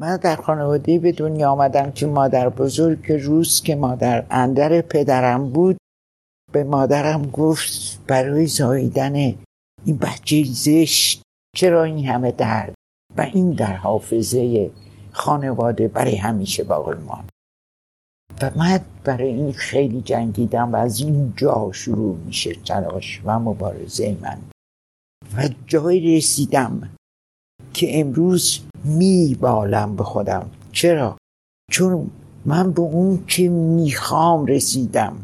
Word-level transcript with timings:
من 0.00 0.16
در 0.16 0.36
خانواده 0.36 0.98
به 0.98 1.12
دنیا 1.12 1.50
آمدم 1.50 1.90
که 1.90 2.06
مادر 2.06 2.48
بزرگ 2.48 3.12
روز 3.12 3.62
که 3.62 3.76
مادر 3.76 4.26
اندر 4.30 4.80
پدرم 4.80 5.50
بود 5.50 5.76
به 6.52 6.64
مادرم 6.64 7.30
گفت 7.30 8.00
برای 8.06 8.46
زاییدن 8.46 9.14
این 9.84 9.98
بچه 10.00 10.44
زشت 10.44 11.22
چرا 11.56 11.84
این 11.84 12.06
همه 12.06 12.32
درد؟ 12.32 12.74
و 13.16 13.20
این 13.20 13.52
در 13.52 13.76
حافظه 13.76 14.70
خانواده 15.12 15.88
برای 15.88 16.16
همیشه 16.16 16.64
باقی 16.64 16.94
ماند. 16.94 17.28
و 18.42 18.50
من 18.56 18.80
برای 19.04 19.28
این 19.28 19.52
خیلی 19.52 20.00
جنگیدم 20.00 20.72
و 20.72 20.76
از 20.76 21.00
این 21.00 21.32
جا 21.36 21.70
شروع 21.72 22.16
میشه 22.16 22.54
تلاش 22.54 23.20
و 23.24 23.38
مبارزه 23.38 24.16
من. 24.20 24.38
و 25.36 25.48
جایی 25.66 26.16
رسیدم 26.16 26.90
که 27.74 28.00
امروز 28.00 28.60
میبالم 28.84 29.96
به 29.96 30.04
خودم. 30.04 30.50
چرا؟ 30.72 31.16
چون 31.70 32.10
من 32.44 32.72
به 32.72 32.80
اون 32.80 33.24
که 33.26 33.48
می‌خوام 33.48 34.46
رسیدم. 34.46 35.16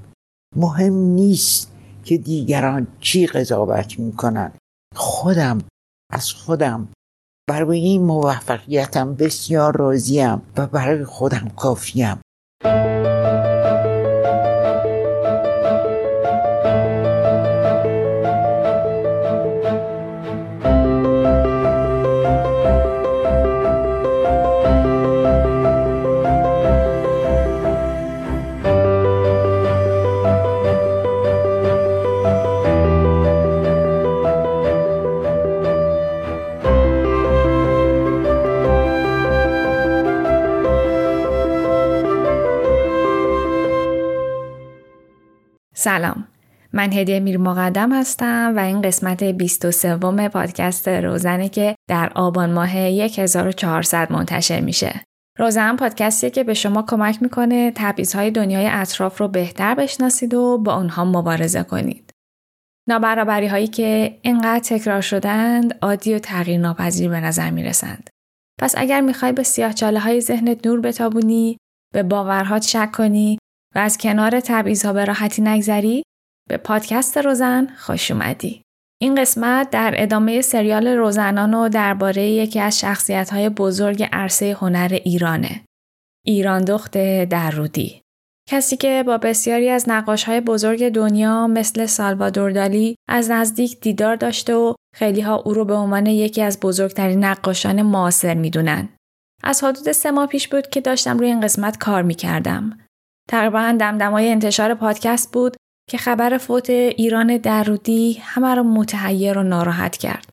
مهم 0.57 0.95
نیست 0.95 1.73
که 2.05 2.19
دیگران 2.19 2.87
چی 3.01 3.27
قضاوت 3.27 3.99
می‌کنن. 3.99 4.53
خودم 4.97 5.59
از 6.13 6.33
خودم. 6.33 6.89
برای 7.49 7.79
این 7.79 8.03
موفقیتم 8.03 9.15
بسیار 9.15 9.77
راضیم 9.77 10.43
و 10.57 10.67
برای 10.67 11.05
خودم 11.05 11.53
کافیم. 11.57 12.21
سلام 45.85 46.29
من 46.73 46.93
هدیه 46.93 47.21
میر 47.21 47.39
مقدم 47.39 47.93
هستم 47.93 48.53
و 48.57 48.59
این 48.59 48.83
قسمت 48.83 49.25
23 49.25 49.97
پادکست 50.29 50.89
روزنه 50.89 51.49
که 51.49 51.75
در 51.89 52.13
آبان 52.15 52.53
ماه 52.53 52.69
1400 52.69 54.13
منتشر 54.13 54.61
میشه. 54.61 55.01
روزن 55.39 55.77
پادکستیه 55.77 56.31
که 56.31 56.45
به 56.45 56.55
شما 56.55 56.83
کمک 56.83 57.23
می‌کنه 57.23 57.73
تبعیضهای 57.75 58.31
دنیای 58.31 58.67
اطراف 58.67 59.21
رو 59.21 59.29
بهتر 59.29 59.75
بشناسید 59.75 60.35
و 60.35 60.59
با 60.59 60.77
اونها 60.77 61.05
مبارزه 61.05 61.63
کنید. 61.63 62.11
نابرابری 62.89 63.47
هایی 63.47 63.67
که 63.67 64.19
اینقدر 64.23 64.65
تکرار 64.65 65.01
شدند 65.01 65.79
عادی 65.83 66.15
و 66.15 66.19
تغییر 66.19 66.61
ناپذیر 66.61 67.11
به 67.11 67.21
نظر 67.21 67.51
می‌رسند. 67.51 68.11
پس 68.61 68.75
اگر 68.77 69.01
می‌خوای 69.01 69.33
به 69.33 69.43
سیاهچاله 69.43 70.01
های 70.01 70.21
ذهنت 70.21 70.67
نور 70.67 70.81
بتابونی، 70.81 71.57
به 71.95 72.03
باورهات 72.03 72.63
شک 72.63 72.93
کنی 72.93 73.39
و 73.75 73.79
از 73.79 73.99
کنار 73.99 74.41
تبعیضها 74.41 74.93
به 74.93 75.05
راحتی 75.05 75.43
نگذری 75.43 76.03
به 76.49 76.57
پادکست 76.57 77.19
روزن 77.19 77.67
خوش 77.79 78.11
اومدی. 78.11 78.63
این 79.01 79.15
قسمت 79.15 79.71
در 79.71 79.95
ادامه 79.97 80.41
سریال 80.41 80.89
روزنان 80.89 81.55
و 81.55 81.69
درباره 81.69 82.23
یکی 82.23 82.61
از 82.61 82.81
شخصیت 82.81 83.33
های 83.33 83.49
بزرگ 83.49 84.09
عرصه 84.13 84.57
هنر 84.61 84.99
ایرانه. 85.05 85.65
ایران 86.27 86.65
دخت 86.65 86.99
درودی. 87.25 88.01
کسی 88.49 88.77
که 88.77 89.05
با 89.07 89.19
بسیاری 89.19 89.69
از 89.69 89.89
نقاش 89.89 90.25
های 90.25 90.41
بزرگ 90.41 90.89
دنیا 90.89 91.47
مثل 91.47 91.87
سالوادور 91.87 92.51
دالی 92.51 92.97
از 93.09 93.31
نزدیک 93.31 93.81
دیدار 93.81 94.17
داشته 94.17 94.55
و 94.55 94.75
خیلی 94.95 95.21
ها 95.21 95.35
او 95.37 95.55
رو 95.55 95.65
به 95.65 95.75
عنوان 95.75 96.07
یکی 96.07 96.43
از 96.43 96.61
بزرگترین 96.61 97.25
نقاشان 97.25 97.83
معاصر 97.83 98.35
می‌دونن. 98.35 98.89
از 99.43 99.65
حدود 99.65 99.93
سه 99.93 100.11
ماه 100.11 100.27
پیش 100.27 100.49
بود 100.49 100.67
که 100.67 100.81
داشتم 100.81 101.19
روی 101.19 101.29
این 101.29 101.41
قسمت 101.41 101.79
کار 101.79 102.03
می‌کردم. 102.03 102.79
تقریبا 103.29 103.77
دمدمای 103.81 104.31
انتشار 104.31 104.75
پادکست 104.75 105.33
بود 105.33 105.57
که 105.91 105.99
خبر 105.99 106.39
فوت 106.39 106.71
ایران 106.71 107.37
درودی 107.37 108.13
همه 108.23 108.55
رو 108.55 108.63
متحیر 108.63 109.39
و 109.39 109.43
ناراحت 109.43 109.97
کرد. 109.97 110.29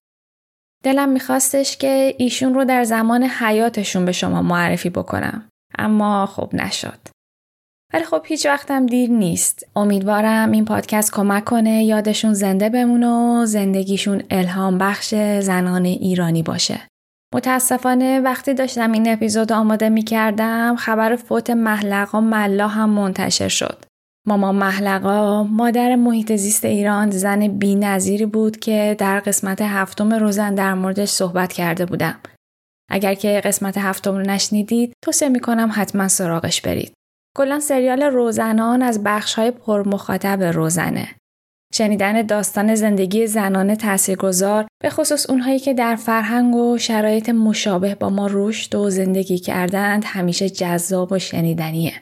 دلم 0.84 1.10
میخواستش 1.10 1.78
که 1.78 2.16
ایشون 2.18 2.54
رو 2.54 2.66
در 2.66 2.84
زمان 2.84 3.24
حیاتشون 3.24 4.06
به 4.06 4.12
شما 4.12 4.42
معرفی 4.42 4.90
بکنم. 4.90 5.50
اما 5.78 6.26
خب 6.26 6.50
نشد. 6.54 7.00
ولی 7.94 8.04
خب 8.04 8.22
هیچ 8.26 8.46
وقتم 8.46 8.86
دیر 8.86 9.10
نیست. 9.10 9.68
امیدوارم 9.76 10.52
این 10.52 10.66
پادکست 10.66 11.14
کمک 11.14 11.46
کنه 11.46 11.84
یادشون 11.84 12.34
زنده 12.34 12.70
بمونه 12.70 13.08
و 13.08 13.46
زندگیشون 13.46 14.24
الهام 14.30 14.78
بخش 14.78 15.16
زنان 15.40 15.86
ایرانی 15.86 16.44
باشه. 16.44 16.88
متاسفانه 17.36 18.20
وقتی 18.20 18.54
داشتم 18.54 18.92
این 18.92 19.14
اپیزود 19.14 19.52
آماده 19.52 19.90
می 19.90 20.04
کردم 20.04 20.76
خبر 20.76 21.16
فوت 21.16 21.50
محلقا 21.50 22.22
ملا 22.22 22.68
هم 22.68 22.90
منتشر 22.90 23.48
شد. 23.48 23.86
ماما 24.28 24.52
محلقا 24.52 25.44
مادر 25.44 25.96
محیط 25.96 26.36
زیست 26.36 26.66
ایران 26.66 27.12
زن 27.12 27.48
بی 27.48 28.26
بود 28.26 28.58
که 28.58 28.96
در 29.00 29.20
قسمت 29.20 29.62
هفتم 29.62 30.14
روزن 30.14 30.56
در 30.56 30.74
موردش 30.74 31.10
صحبت 31.10 31.54
کرده 31.54 31.86
بودم. 31.86 32.20
اگر 32.90 33.14
که 33.14 33.42
قسمت 33.46 33.78
هفتم 33.78 34.12
رو 34.12 34.22
نشنیدید 34.22 34.94
توصیه 35.04 35.30
می‌کنم 35.30 35.72
حتما 35.74 36.08
سراغش 36.08 36.62
برید. 36.62 36.94
کلا 37.38 37.60
سریال 37.60 38.04
روزنان 38.04 38.82
از 38.82 39.04
بخش 39.04 39.34
های 39.34 39.52
پرمخاطب 39.52 40.44
روزنه. 40.44 41.08
شنیدن 41.74 42.22
داستان 42.22 42.76
زندگی 42.76 43.28
زنان 43.28 43.76
تاثیرگذار 43.76 44.68
به 44.84 44.90
خصوص 44.90 45.30
اونهایی 45.30 45.60
که 45.60 45.74
در 45.74 45.96
فرهنگ 45.96 46.56
و 46.56 46.78
شرایط 46.78 47.30
مشابه 47.30 47.96
با 47.96 48.10
ما 48.10 48.28
رشد 48.32 48.76
و 48.76 48.90
زندگی 48.90 49.38
کردند 49.38 50.04
همیشه 50.06 50.50
جذاب 50.50 51.12
و 51.12 51.20
شنیدنیه. 51.20 51.94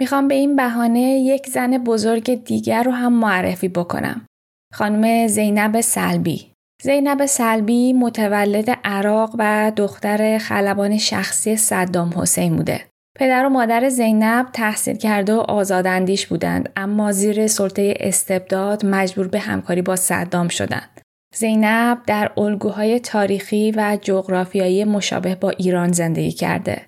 می‌خوام 0.00 0.28
به 0.28 0.34
این 0.34 0.56
بهانه 0.56 1.00
یک 1.00 1.46
زن 1.46 1.78
بزرگ 1.78 2.44
دیگر 2.44 2.82
رو 2.82 2.92
هم 2.92 3.12
معرفی 3.12 3.68
بکنم. 3.68 4.26
خانم 4.74 5.26
زینب 5.26 5.80
سلبی. 5.80 6.52
زینب 6.82 7.26
سلبی 7.26 7.92
متولد 7.92 8.70
عراق 8.84 9.34
و 9.38 9.72
دختر 9.76 10.38
خلبان 10.38 10.98
شخصی 10.98 11.56
صدام 11.56 12.12
حسین 12.16 12.56
بوده. 12.56 12.80
پدر 13.18 13.46
و 13.46 13.48
مادر 13.48 13.88
زینب 13.88 14.46
تحصیل 14.52 14.96
کرده 14.96 15.34
و 15.34 15.38
آزاداندیش 15.38 16.26
بودند 16.26 16.72
اما 16.76 17.12
زیر 17.12 17.46
سلطه 17.46 17.94
استبداد 18.00 18.86
مجبور 18.86 19.28
به 19.28 19.38
همکاری 19.38 19.82
با 19.82 19.96
صدام 19.96 20.48
شدند. 20.48 21.00
زینب 21.34 21.98
در 22.06 22.32
الگوهای 22.36 23.00
تاریخی 23.00 23.72
و 23.76 23.98
جغرافیایی 24.02 24.84
مشابه 24.84 25.34
با 25.34 25.50
ایران 25.50 25.92
زندگی 25.92 26.32
کرده. 26.32 26.82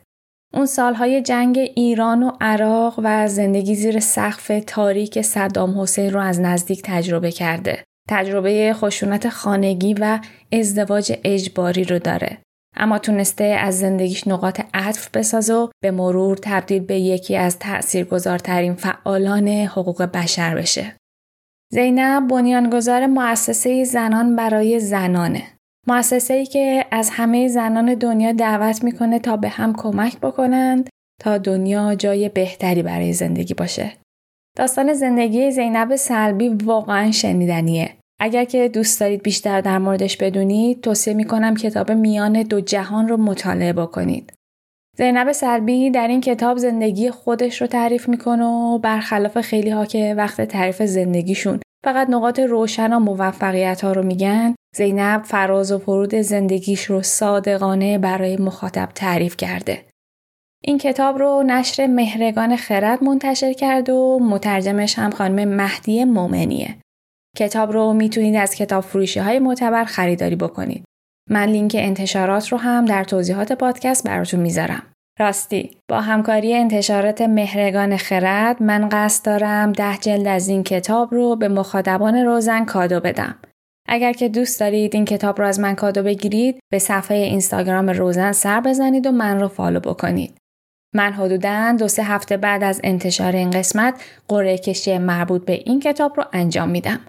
اون 0.54 0.66
سالهای 0.66 1.22
جنگ 1.22 1.58
ایران 1.58 2.22
و 2.22 2.32
عراق 2.40 3.00
و 3.02 3.28
زندگی 3.28 3.74
زیر 3.74 4.00
سقف 4.00 4.52
تاریک 4.66 5.22
صدام 5.22 5.80
حسین 5.80 6.12
رو 6.12 6.20
از 6.20 6.40
نزدیک 6.40 6.82
تجربه 6.84 7.32
کرده. 7.32 7.84
تجربه 8.08 8.72
خشونت 8.74 9.28
خانگی 9.28 9.94
و 9.94 10.18
ازدواج 10.52 11.12
اجباری 11.24 11.84
رو 11.84 11.98
داره. 11.98 12.38
اما 12.76 12.98
تونسته 12.98 13.44
از 13.44 13.78
زندگیش 13.78 14.28
نقاط 14.28 14.60
عطف 14.74 15.10
بسازه 15.16 15.54
و 15.54 15.68
به 15.82 15.90
مرور 15.90 16.38
تبدیل 16.42 16.82
به 16.82 16.98
یکی 16.98 17.36
از 17.36 17.58
تأثیرگذارترین 17.58 18.74
فعالان 18.74 19.48
حقوق 19.48 20.02
بشر 20.02 20.54
بشه. 20.54 20.96
زینب 21.72 22.28
بنیانگذار 22.28 23.06
مؤسسه 23.06 23.84
زنان 23.84 24.36
برای 24.36 24.80
زنانه. 24.80 25.42
مؤسسه 25.86 26.34
ای 26.34 26.46
که 26.46 26.84
از 26.90 27.10
همه 27.10 27.48
زنان 27.48 27.94
دنیا 27.94 28.32
دعوت 28.32 28.84
می‌کنه 28.84 29.18
تا 29.18 29.36
به 29.36 29.48
هم 29.48 29.74
کمک 29.76 30.20
بکنند 30.20 30.88
تا 31.20 31.38
دنیا 31.38 31.94
جای 31.94 32.28
بهتری 32.28 32.82
برای 32.82 33.12
زندگی 33.12 33.54
باشه. 33.54 33.92
داستان 34.56 34.94
زندگی 34.94 35.50
زینب 35.50 35.96
سلبی 35.96 36.48
واقعا 36.48 37.10
شنیدنیه. 37.10 37.96
اگر 38.20 38.44
که 38.44 38.68
دوست 38.68 39.00
دارید 39.00 39.22
بیشتر 39.22 39.60
در 39.60 39.78
موردش 39.78 40.16
بدونید 40.16 40.80
توصیه 40.80 41.14
می‌کنم 41.14 41.56
کتاب 41.56 41.92
میان 41.92 42.42
دو 42.42 42.60
جهان 42.60 43.08
رو 43.08 43.16
مطالعه 43.16 43.72
بکنید. 43.72 44.32
زینب 44.96 45.32
سلبی 45.32 45.90
در 45.90 46.08
این 46.08 46.20
کتاب 46.20 46.58
زندگی 46.58 47.10
خودش 47.10 47.60
رو 47.60 47.66
تعریف 47.66 48.08
می‌کنه 48.08 48.44
و 48.44 48.78
برخلاف 48.78 49.40
خیلی 49.40 49.70
ها 49.70 49.86
که 49.86 50.14
وقت 50.16 50.40
تعریف 50.40 50.82
زندگیشون 50.82 51.60
فقط 51.84 52.10
نقاط 52.10 52.40
روشن 52.40 52.92
و 52.92 52.98
موفقیت 52.98 53.84
ها 53.84 53.92
رو 53.92 54.02
میگن 54.02 54.54
زینب 54.76 55.22
فراز 55.22 55.72
و 55.72 55.78
فرود 55.78 56.14
زندگیش 56.14 56.84
رو 56.84 57.02
صادقانه 57.02 57.98
برای 57.98 58.36
مخاطب 58.36 58.88
تعریف 58.94 59.36
کرده. 59.36 59.84
این 60.64 60.78
کتاب 60.78 61.18
رو 61.18 61.42
نشر 61.46 61.86
مهرگان 61.86 62.56
خرد 62.56 63.04
منتشر 63.04 63.52
کرد 63.52 63.90
و 63.90 64.18
مترجمش 64.22 64.98
هم 64.98 65.10
خانم 65.10 65.48
مهدیه 65.48 66.04
مومنیه. 66.04 66.76
کتاب 67.38 67.72
رو 67.72 67.92
می‌تونید 67.92 68.36
از 68.36 68.54
کتاب 68.54 68.84
فروشی 68.84 69.20
های 69.20 69.38
معتبر 69.38 69.84
خریداری 69.84 70.36
بکنید. 70.36 70.84
من 71.30 71.44
لینک 71.44 71.76
انتشارات 71.78 72.48
رو 72.48 72.58
هم 72.58 72.84
در 72.84 73.04
توضیحات 73.04 73.52
پادکست 73.52 74.06
براتون 74.06 74.40
می‌ذارم. 74.40 74.82
راستی 75.20 75.76
با 75.88 76.00
همکاری 76.00 76.54
انتشارات 76.54 77.22
مهرگان 77.22 77.96
خرد 77.96 78.62
من 78.62 78.88
قصد 78.88 79.24
دارم 79.24 79.72
ده 79.72 79.96
جلد 79.96 80.26
از 80.26 80.48
این 80.48 80.62
کتاب 80.62 81.14
رو 81.14 81.36
به 81.36 81.48
مخاطبان 81.48 82.16
روزن 82.16 82.64
کادو 82.64 83.00
بدم. 83.00 83.34
اگر 83.88 84.12
که 84.12 84.28
دوست 84.28 84.60
دارید 84.60 84.94
این 84.94 85.04
کتاب 85.04 85.38
رو 85.38 85.46
از 85.46 85.60
من 85.60 85.74
کادو 85.74 86.02
بگیرید 86.02 86.60
به 86.72 86.78
صفحه 86.78 87.16
اینستاگرام 87.16 87.88
روزن 87.88 88.32
سر 88.32 88.60
بزنید 88.60 89.06
و 89.06 89.10
من 89.10 89.40
رو 89.40 89.48
فالو 89.48 89.80
بکنید. 89.80 90.38
من 90.94 91.12
حدودا 91.12 91.76
دو 91.78 91.88
سه 91.88 92.02
هفته 92.02 92.36
بعد 92.36 92.64
از 92.64 92.80
انتشار 92.84 93.32
این 93.32 93.50
قسمت 93.50 93.94
قرعه 94.28 94.58
کشی 94.58 94.98
مربوط 94.98 95.44
به 95.44 95.52
این 95.52 95.80
کتاب 95.80 96.16
رو 96.16 96.24
انجام 96.32 96.68
میدم. 96.68 97.00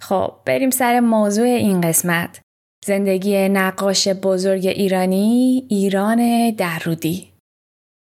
خب 0.00 0.32
بریم 0.46 0.70
سر 0.70 1.00
موضوع 1.00 1.46
این 1.46 1.80
قسمت. 1.80 2.40
زندگی 2.84 3.48
نقاش 3.48 4.08
بزرگ 4.08 4.66
ایرانی 4.66 5.66
ایران 5.70 6.50
درودی 6.50 7.34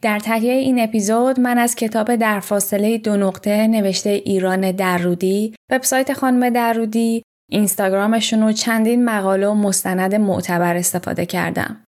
در 0.01 0.19
تهیه 0.19 0.53
این 0.53 0.79
اپیزود 0.79 1.39
من 1.39 1.57
از 1.57 1.75
کتاب 1.75 2.15
در 2.15 2.39
فاصله 2.39 2.97
دو 2.97 3.17
نقطه 3.17 3.67
نوشته 3.67 4.09
ایران 4.09 4.71
درودی 4.71 5.55
وبسایت 5.69 6.13
خانم 6.13 6.49
درودی 6.49 7.23
اینستاگرامشون 7.51 8.43
و 8.43 8.51
چندین 8.51 9.05
مقاله 9.05 9.47
و 9.47 9.53
مستند 9.53 10.15
معتبر 10.15 10.75
استفاده 10.75 11.25
کردم 11.25 11.83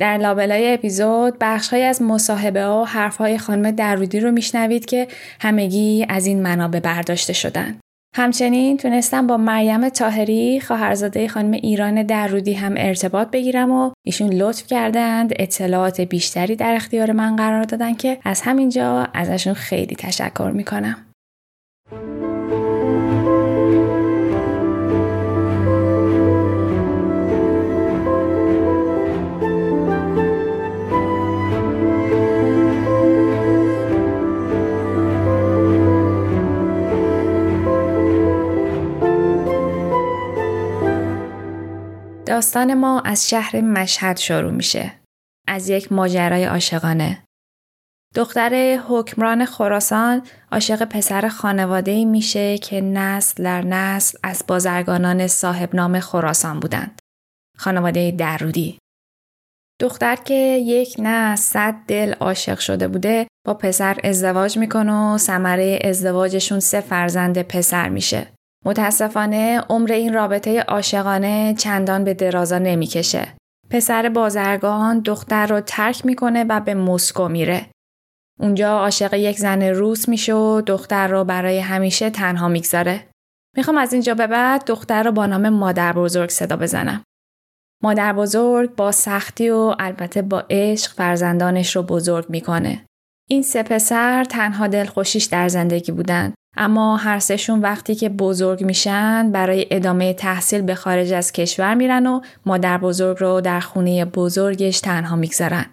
در 0.00 0.18
لابلای 0.18 0.74
اپیزود 0.74 1.36
بخشهایی 1.40 1.82
از 1.82 2.02
مصاحبه 2.02 2.66
و 2.66 2.84
حرفهای 2.84 3.38
خانم 3.38 3.70
درودی 3.70 4.20
رو 4.20 4.30
میشنوید 4.30 4.84
که 4.84 5.08
همگی 5.40 6.06
از 6.08 6.26
این 6.26 6.42
منابع 6.42 6.80
برداشته 6.80 7.32
شدن. 7.32 7.78
همچنین 8.14 8.76
تونستم 8.76 9.26
با 9.26 9.36
مریم 9.36 9.88
تاهری 9.88 10.60
خواهرزاده 10.60 11.28
خانم 11.28 11.52
ایران 11.52 12.02
درودی 12.02 12.52
هم 12.52 12.74
ارتباط 12.76 13.30
بگیرم 13.30 13.70
و 13.70 13.90
ایشون 14.06 14.32
لطف 14.32 14.66
کردند 14.66 15.32
اطلاعات 15.38 16.00
بیشتری 16.00 16.56
در 16.56 16.74
اختیار 16.74 17.12
من 17.12 17.36
قرار 17.36 17.64
دادن 17.64 17.94
که 17.94 18.18
از 18.24 18.40
همینجا 18.40 19.08
ازشون 19.14 19.54
خیلی 19.54 19.96
تشکر 19.96 20.50
می‌کنم. 20.54 20.96
داستان 42.32 42.74
ما 42.74 43.00
از 43.00 43.28
شهر 43.28 43.60
مشهد 43.60 44.16
شروع 44.16 44.50
میشه. 44.50 44.92
از 45.48 45.68
یک 45.68 45.92
ماجرای 45.92 46.44
عاشقانه. 46.44 47.24
دختر 48.14 48.78
حکمران 48.88 49.44
خراسان 49.44 50.22
عاشق 50.52 50.84
پسر 50.84 51.28
خانواده 51.28 52.04
میشه 52.04 52.58
که 52.58 52.80
نسل 52.80 53.44
در 53.44 53.62
نسل 53.62 54.18
از 54.22 54.44
بازرگانان 54.48 55.26
صاحب 55.26 55.74
نام 55.74 56.00
خراسان 56.00 56.60
بودند. 56.60 56.98
خانواده 57.58 58.10
درودی. 58.10 58.78
دختر 59.80 60.16
که 60.16 60.34
یک 60.64 60.96
نه 60.98 61.36
صد 61.36 61.74
دل 61.88 62.12
عاشق 62.12 62.58
شده 62.58 62.88
بوده 62.88 63.26
با 63.46 63.54
پسر 63.54 63.98
ازدواج 64.04 64.58
می‌کنه 64.58 64.92
و 64.92 65.18
ثمره 65.18 65.78
ازدواجشون 65.84 66.60
سه 66.60 66.80
فرزند 66.80 67.42
پسر 67.42 67.88
میشه. 67.88 68.26
متاسفانه 68.64 69.60
عمر 69.70 69.92
این 69.92 70.14
رابطه 70.14 70.60
عاشقانه 70.60 71.54
چندان 71.58 72.04
به 72.04 72.14
درازا 72.14 72.58
نمی‌کشه. 72.58 73.34
پسر 73.70 74.08
بازرگان 74.08 75.00
دختر 75.00 75.46
رو 75.46 75.60
ترک 75.60 76.06
می‌کنه 76.06 76.44
و 76.44 76.60
به 76.60 76.74
مسکو 76.74 77.28
میره. 77.28 77.66
اونجا 78.40 78.78
عاشق 78.78 79.14
یک 79.14 79.38
زن 79.38 79.62
روس 79.62 80.08
میشه 80.08 80.34
و 80.34 80.60
دختر 80.60 81.08
رو 81.08 81.24
برای 81.24 81.58
همیشه 81.58 82.10
تنها 82.10 82.48
می‌گذاره. 82.48 83.06
می‌خوام 83.56 83.78
از 83.78 83.92
اینجا 83.92 84.14
به 84.14 84.26
بعد 84.26 84.64
دختر 84.64 85.02
رو 85.02 85.12
با 85.12 85.26
نام 85.26 85.48
مادر 85.48 85.92
بزرگ 85.92 86.30
صدا 86.30 86.56
بزنم. 86.56 87.02
مادر 87.82 88.12
بزرگ 88.12 88.74
با 88.74 88.92
سختی 88.92 89.50
و 89.50 89.74
البته 89.78 90.22
با 90.22 90.44
عشق 90.50 90.92
فرزندانش 90.92 91.76
رو 91.76 91.82
بزرگ 91.82 92.26
می‌کنه. 92.28 92.84
این 93.32 93.42
سه 93.42 93.62
پسر 93.62 94.24
تنها 94.24 94.66
دلخوشیش 94.66 95.24
در 95.24 95.48
زندگی 95.48 95.92
بودند. 95.92 96.34
اما 96.56 96.96
هر 96.96 97.18
سهشون 97.18 97.60
وقتی 97.60 97.94
که 97.94 98.08
بزرگ 98.08 98.64
میشن 98.64 99.32
برای 99.32 99.66
ادامه 99.70 100.14
تحصیل 100.14 100.62
به 100.62 100.74
خارج 100.74 101.12
از 101.12 101.32
کشور 101.32 101.74
میرن 101.74 102.06
و 102.06 102.20
مادر 102.46 102.78
بزرگ 102.78 103.16
رو 103.20 103.40
در 103.40 103.60
خونه 103.60 104.04
بزرگش 104.04 104.80
تنها 104.80 105.16
می‌گذارن. 105.16 105.66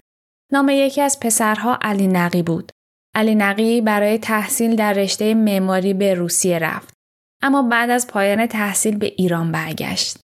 نام 0.52 0.68
یکی 0.68 1.00
از 1.00 1.20
پسرها 1.20 1.78
علی 1.82 2.06
نقی 2.06 2.42
بود. 2.42 2.72
علی 3.14 3.34
نقی 3.34 3.80
برای 3.80 4.18
تحصیل 4.18 4.76
در 4.76 4.92
رشته 4.92 5.34
معماری 5.34 5.94
به 5.94 6.14
روسیه 6.14 6.58
رفت. 6.58 6.94
اما 7.42 7.62
بعد 7.62 7.90
از 7.90 8.06
پایان 8.06 8.46
تحصیل 8.46 8.96
به 8.96 9.06
ایران 9.16 9.52
برگشت. 9.52 10.18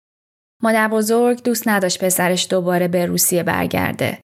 مادر 0.63 0.89
بزرگ 0.89 1.43
دوست 1.43 1.69
نداشت 1.69 2.05
پسرش 2.05 2.47
دوباره 2.51 2.89
به 2.89 3.07
روسیه 3.07 3.43
برگرده. 3.43 4.19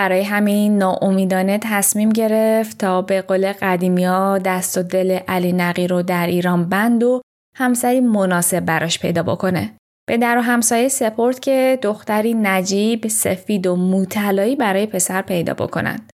برای 0.00 0.22
همین 0.22 0.78
ناامیدانه 0.78 1.58
تصمیم 1.62 2.08
گرفت 2.08 2.78
تا 2.78 3.02
به 3.02 3.22
قول 3.22 3.52
قدیمیا 3.52 4.38
دست 4.38 4.78
و 4.78 4.82
دل 4.82 5.18
علی 5.28 5.52
نقی 5.52 5.86
رو 5.86 6.02
در 6.02 6.26
ایران 6.26 6.68
بند 6.68 7.02
و 7.02 7.22
همسری 7.56 8.00
مناسب 8.00 8.60
براش 8.60 8.98
پیدا 8.98 9.22
بکنه. 9.22 9.76
به 10.08 10.16
در 10.16 10.38
و 10.38 10.40
همسایه 10.40 10.88
سپورت 10.88 11.40
که 11.40 11.78
دختری 11.82 12.34
نجیب، 12.34 13.08
سفید 13.08 13.66
و 13.66 13.76
موطلایی 13.76 14.56
برای 14.56 14.86
پسر 14.86 15.22
پیدا 15.22 15.54
بکنند. 15.54 16.10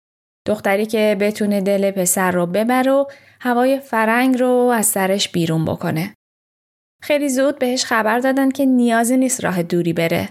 دختری 0.47 0.87
که 0.87 1.17
بتونه 1.21 1.61
دل 1.61 1.91
پسر 1.91 2.31
رو 2.31 2.47
ببر 2.47 2.89
و 2.89 3.07
هوای 3.41 3.81
فرنگ 3.81 4.41
رو 4.41 4.49
از 4.49 4.87
سرش 4.87 5.29
بیرون 5.29 5.65
بکنه. 5.65 6.15
خیلی 7.03 7.29
زود 7.29 7.59
بهش 7.59 7.85
خبر 7.85 8.19
دادن 8.19 8.51
که 8.51 8.65
نیازی 8.65 9.17
نیست 9.17 9.45
راه 9.45 9.63
دوری 9.63 9.93
بره. 9.93 10.29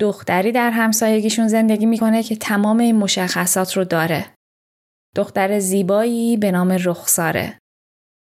دختری 0.00 0.52
در 0.52 0.70
همسایگیشون 0.70 1.48
زندگی 1.48 1.86
می‌کنه 1.86 2.22
که 2.22 2.36
تمام 2.36 2.78
این 2.78 2.96
مشخصات 2.96 3.76
رو 3.76 3.84
داره. 3.84 4.26
دختر 5.16 5.58
زیبایی 5.58 6.36
به 6.36 6.50
نام 6.50 6.76
رخساره. 6.84 7.58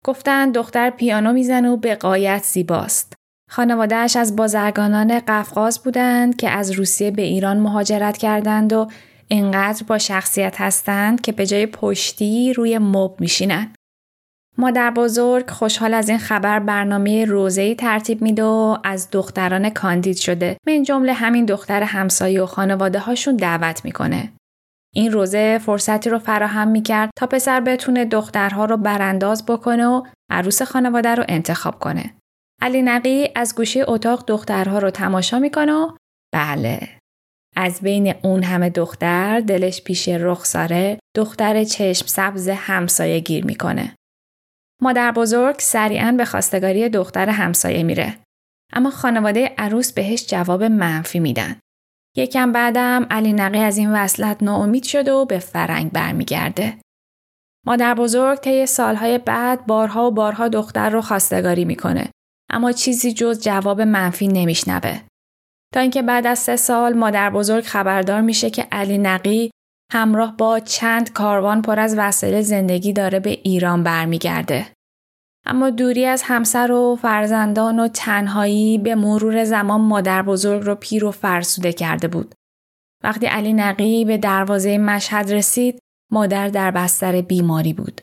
گفتن 0.05 0.51
دختر 0.51 0.89
پیانو 0.89 1.33
می‌زنه 1.33 1.69
و 1.69 1.77
به 1.77 1.95
قایت 1.95 2.43
زیباست. 2.43 3.13
خانوادهش 3.49 4.15
از 4.15 4.35
بازرگانان 4.35 5.19
قفقاز 5.19 5.83
بودند 5.83 6.35
که 6.35 6.49
از 6.49 6.71
روسیه 6.71 7.11
به 7.11 7.21
ایران 7.21 7.59
مهاجرت 7.59 8.17
کردند 8.17 8.73
و 8.73 8.87
اینقدر 9.27 9.83
با 9.87 9.97
شخصیت 9.97 10.61
هستند 10.61 11.21
که 11.21 11.31
به 11.31 11.45
جای 11.45 11.65
پشتی 11.65 12.53
روی 12.53 12.77
مب 12.77 13.15
میشینند. 13.19 13.76
مادر 14.59 14.91
بزرگ 14.91 15.49
خوشحال 15.49 15.93
از 15.93 16.09
این 16.09 16.17
خبر 16.17 16.59
برنامه 16.59 17.25
روزهی 17.25 17.75
ترتیب 17.75 18.21
میده 18.21 18.43
و 18.43 18.77
از 18.83 19.07
دختران 19.11 19.69
کاندید 19.69 20.17
شده 20.17 20.57
من 20.67 20.83
جمله 20.83 21.13
همین 21.13 21.45
دختر 21.45 21.83
همسایه 21.83 22.41
و 22.41 22.45
خانواده 22.45 22.99
هاشون 22.99 23.35
دعوت 23.35 23.85
می‌کنه. 23.85 24.33
این 24.95 25.11
روزه 25.11 25.57
فرصتی 25.57 26.09
رو 26.09 26.19
فراهم 26.19 26.67
می‌کرد 26.67 27.09
تا 27.17 27.27
پسر 27.27 27.59
بتونه 27.59 28.05
دخترها 28.05 28.65
رو 28.65 28.77
برانداز 28.77 29.45
بکنه 29.45 29.87
و 29.87 30.03
عروس 30.31 30.61
خانواده 30.61 31.15
رو 31.15 31.23
انتخاب 31.27 31.79
کنه. 31.79 32.13
علی 32.61 32.81
نقی 32.81 33.29
از 33.35 33.55
گوشه 33.55 33.85
اتاق 33.87 34.23
دخترها 34.27 34.79
رو 34.79 34.89
تماشا 34.89 35.39
می‌کنه 35.39 35.73
و 35.73 35.91
بله 36.33 36.79
از 37.55 37.79
بین 37.81 38.13
اون 38.23 38.43
همه 38.43 38.69
دختر 38.69 39.39
دلش 39.39 39.81
پیش 39.81 40.07
رخساره 40.09 40.99
دختر 41.15 41.63
چشم 41.63 42.07
سبز 42.07 42.49
همسایه 42.49 43.19
گیر 43.19 43.45
می‌کنه. 43.45 43.95
مادر 44.81 45.11
بزرگ 45.11 45.59
سریعا 45.59 46.11
به 46.11 46.25
خواستگاری 46.25 46.89
دختر 46.89 47.29
همسایه 47.29 47.83
میره. 47.83 48.17
اما 48.73 48.89
خانواده 48.89 49.53
عروس 49.57 49.93
بهش 49.93 50.25
جواب 50.25 50.63
منفی 50.63 51.19
میدن. 51.19 51.59
یکم 52.17 52.51
بعدم 52.51 53.07
علی 53.09 53.33
نقی 53.33 53.59
از 53.59 53.77
این 53.77 53.91
وصلت 53.91 54.43
ناامید 54.43 54.83
شده 54.83 55.11
و 55.11 55.25
به 55.25 55.39
فرنگ 55.39 55.91
برمیگرده. 55.91 56.77
مادر 57.65 57.93
بزرگ 57.93 58.39
طی 58.39 58.65
سالهای 58.65 59.17
بعد 59.17 59.65
بارها 59.65 60.07
و 60.07 60.11
بارها 60.11 60.47
دختر 60.47 60.89
رو 60.89 61.01
خواستگاری 61.01 61.65
می‌کنه. 61.65 62.09
اما 62.49 62.71
چیزی 62.71 63.13
جز 63.13 63.43
جواب 63.43 63.81
منفی 63.81 64.27
نمیشنوه. 64.27 65.01
تا 65.73 65.79
اینکه 65.79 66.01
بعد 66.01 66.27
از 66.27 66.39
سه 66.39 66.55
سال 66.55 66.93
مادر 66.93 67.29
بزرگ 67.29 67.63
خبردار 67.63 68.21
میشه 68.21 68.49
که 68.49 68.67
علی 68.71 68.97
نقی 68.97 69.51
همراه 69.91 70.37
با 70.37 70.59
چند 70.59 71.13
کاروان 71.13 71.61
پر 71.61 71.79
از 71.79 71.95
وسایل 71.97 72.41
زندگی 72.41 72.93
داره 72.93 73.19
به 73.19 73.29
ایران 73.29 73.83
برمیگرده. 73.83 74.67
اما 75.45 75.69
دوری 75.69 76.05
از 76.05 76.23
همسر 76.25 76.71
و 76.71 76.97
فرزندان 77.01 77.79
و 77.79 77.87
تنهایی 77.87 78.77
به 78.77 78.95
مرور 78.95 79.43
زمان 79.43 79.81
مادر 79.81 80.21
بزرگ 80.21 80.63
رو 80.63 80.75
پیر 80.75 81.05
و 81.05 81.11
فرسوده 81.11 81.73
کرده 81.73 82.07
بود. 82.07 82.35
وقتی 83.03 83.25
علی 83.25 83.53
نقی 83.53 84.05
به 84.05 84.17
دروازه 84.17 84.77
مشهد 84.77 85.31
رسید، 85.31 85.79
مادر 86.11 86.47
در 86.47 86.71
بستر 86.71 87.21
بیماری 87.21 87.73
بود. 87.73 88.01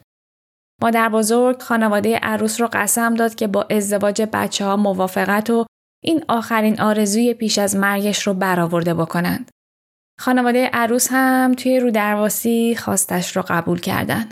مادر 0.83 1.09
بزرگ 1.09 1.63
خانواده 1.63 2.17
عروس 2.17 2.61
رو 2.61 2.69
قسم 2.73 3.15
داد 3.15 3.35
که 3.35 3.47
با 3.47 3.67
ازدواج 3.71 4.23
بچه 4.33 4.65
ها 4.65 4.77
موافقت 4.77 5.51
و 5.51 5.67
این 6.05 6.25
آخرین 6.29 6.81
آرزوی 6.81 7.35
پیش 7.35 7.59
از 7.59 7.77
مرگش 7.77 8.27
رو 8.27 8.35
برآورده 8.35 8.95
بکنند. 8.95 9.51
خانواده 10.21 10.67
عروس 10.67 11.09
هم 11.11 11.55
توی 11.55 11.81
رو 11.81 11.91
درواسی 11.91 12.77
خواستش 12.77 13.37
رو 13.37 13.45
قبول 13.49 13.81
کردن. 13.81 14.29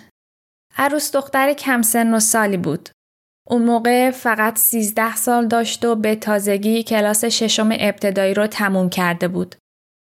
عروس 0.76 1.12
دختر 1.12 1.52
کم 1.52 1.82
سن 1.82 2.14
و 2.14 2.20
سالی 2.20 2.56
بود. 2.56 2.88
اون 3.48 3.62
موقع 3.62 4.10
فقط 4.10 4.58
13 4.58 5.16
سال 5.16 5.46
داشت 5.46 5.84
و 5.84 5.94
به 5.94 6.16
تازگی 6.16 6.82
کلاس 6.82 7.24
ششم 7.24 7.68
ابتدایی 7.72 8.34
رو 8.34 8.46
تموم 8.46 8.90
کرده 8.90 9.28
بود. 9.28 9.56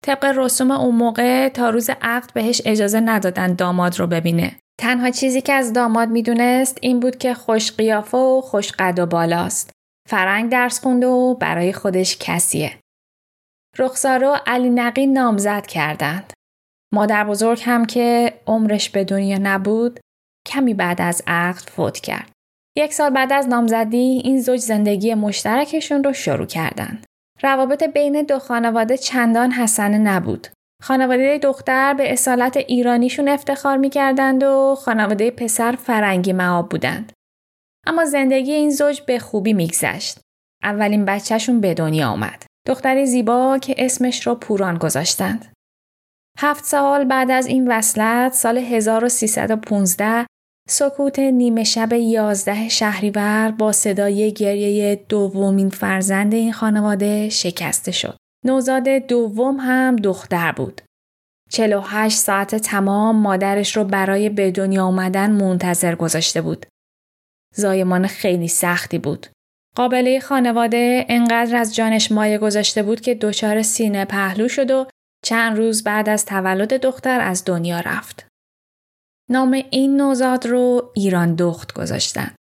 طبق 0.06 0.26
رسوم 0.26 0.72
اون 0.72 0.96
موقع 0.96 1.50
تا 1.50 1.70
روز 1.70 1.90
عقد 2.02 2.34
بهش 2.34 2.62
اجازه 2.66 3.00
ندادن 3.00 3.54
داماد 3.54 4.00
رو 4.00 4.08
ببینه. 4.08 4.56
تنها 4.80 5.10
چیزی 5.10 5.42
که 5.42 5.54
از 5.54 5.74
داماد 5.74 6.10
می‌دونست 6.10 6.78
این 6.82 7.00
بود 7.00 7.18
که 7.18 7.34
خوش 7.34 7.72
قیافه 7.72 8.18
و 8.18 8.42
خوش 8.42 8.72
قد 8.72 9.00
و 9.00 9.06
بالاست. 9.06 9.70
فرنگ 10.10 10.52
درس 10.52 10.80
خونده 10.80 11.08
و 11.08 11.36
برای 11.36 11.74
خودش 11.74 12.18
کسیه. 12.20 12.80
رخسارو 13.78 14.28
و 14.28 14.38
علی 14.46 14.70
نقی 14.70 15.08
نامزد 15.08 15.66
کردند. 15.66 16.34
مادر 16.94 17.24
بزرگ 17.24 17.62
هم 17.66 17.86
که 17.86 18.34
عمرش 18.48 18.90
به 18.90 19.04
دنیا 19.04 19.38
نبود 19.42 20.00
کمی 20.48 20.74
بعد 20.74 21.02
از 21.02 21.24
عقد 21.28 21.70
فوت 21.70 22.00
کرد. 22.00 22.32
یک 22.78 22.94
سال 22.94 23.10
بعد 23.10 23.34
از 23.34 23.48
نامزدی 23.48 24.22
این 24.24 24.42
زوج 24.42 24.60
زندگی 24.60 25.14
مشترکشون 25.14 26.04
رو 26.04 26.14
شروع 26.14 26.46
کردند. 26.46 27.06
روابط 27.44 27.84
بین 27.84 28.22
دو 28.22 28.40
خانواده 28.40 28.98
چندان 28.98 29.52
حسنه 29.52 29.98
نبود. 29.98 30.48
خانواده 30.84 31.38
دختر 31.38 31.94
به 31.94 32.14
اصالت 32.14 32.58
ایرانیشون 32.58 33.28
افتخار 33.28 33.78
می‌کردند 33.78 34.44
و 34.44 34.76
خانواده 34.76 35.32
پسر 35.32 35.72
فرنگی 35.72 36.34
معاب 36.34 36.70
بودند. 36.70 37.12
اما 37.88 38.06
زندگی 38.06 38.52
این 38.52 38.70
زوج 38.70 39.02
به 39.02 39.20
خوبی 39.20 39.54
میگذشت. 39.54 40.20
اولین 40.64 41.06
بچهشون 41.06 41.62
به 41.62 41.74
دنیا 41.74 42.10
آمد. 42.10 42.46
دختری 42.68 43.06
زیبا 43.06 43.58
که 43.58 43.76
اسمش 43.78 44.28
را 44.28 44.36
پوران 44.36 44.78
گذاشتند. 44.78 45.54
هفت 46.40 46.66
سال 46.66 47.06
بعد 47.06 47.32
از 47.32 47.48
این 47.48 47.68
وصلت 47.72 48.34
سال 48.34 48.58
1315 48.58 50.26
سکوت 50.70 51.20
نیمه 51.20 51.64
شب 51.64 51.94
یازده 51.94 52.70
شهریور 52.70 53.52
با 53.52 53.72
صدای 53.72 54.34
گریه 54.34 55.06
دومین 55.10 55.70
فرزند 55.70 56.34
این 56.34 56.54
خانواده 56.54 57.30
شکسته 57.30 57.92
شد. 57.92 58.18
نوزاد 58.46 58.90
دوم 58.90 59.58
هم 59.60 59.96
دختر 59.96 60.52
بود. 60.52 60.82
48 61.50 62.18
ساعت 62.18 62.56
تمام 62.56 63.16
مادرش 63.16 63.78
رو 63.78 63.84
برای 63.84 64.30
به 64.30 64.52
دنیا 64.52 64.84
آمدن 64.84 65.32
منتظر 65.32 65.96
گذاشته 65.96 66.42
بود. 66.42 66.66
زایمان 67.56 68.08
خیلی 68.08 68.48
سختی 68.48 68.98
بود. 68.98 69.28
قابله 69.76 70.20
خانواده 70.20 71.06
انقدر 71.10 71.56
از 71.56 71.76
جانش 71.76 72.12
مایه 72.12 72.38
گذاشته 72.38 72.84
بود 72.84 73.02
که 73.02 73.16
دچار 73.16 73.62
سینه 73.62 74.06
پهلو 74.06 74.48
شد 74.48 74.72
و 74.72 74.88
چند 75.24 75.58
روز 75.58 75.84
بعد 75.84 76.10
از 76.10 76.26
تولد 76.26 76.74
دختر 76.74 77.20
از 77.20 77.46
دنیا 77.46 77.80
رفت. 77.80 78.28
نام 79.30 79.64
این 79.72 79.98
نوزاد 79.98 80.46
رو 80.46 80.92
ایران 80.96 81.36
دخت 81.36 81.74
گذاشتن. 81.74 82.36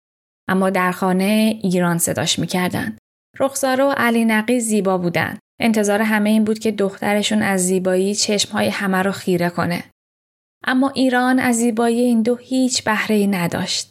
اما 0.49 0.69
در 0.69 0.91
خانه 0.91 1.59
ایران 1.63 1.97
صداش 1.97 2.39
می‌کردن. 2.39 2.97
رخسار 3.39 3.81
و 3.81 3.89
علی 3.97 4.25
نقی 4.25 4.59
زیبا 4.59 4.97
بودن. 4.97 5.37
انتظار 5.59 6.01
همه 6.01 6.29
این 6.29 6.43
بود 6.43 6.59
که 6.59 6.71
دخترشون 6.71 7.41
از 7.41 7.61
زیبایی 7.61 8.15
چشمهای 8.15 8.69
همه 8.69 8.97
رو 8.97 9.11
خیره 9.11 9.49
کنه. 9.49 9.83
اما 10.63 10.89
ایران 10.89 11.39
از 11.39 11.55
زیبایی 11.55 12.01
این 12.01 12.21
دو 12.21 12.35
هیچ 12.35 12.83
بهره 12.83 13.27
نداشت. 13.27 13.89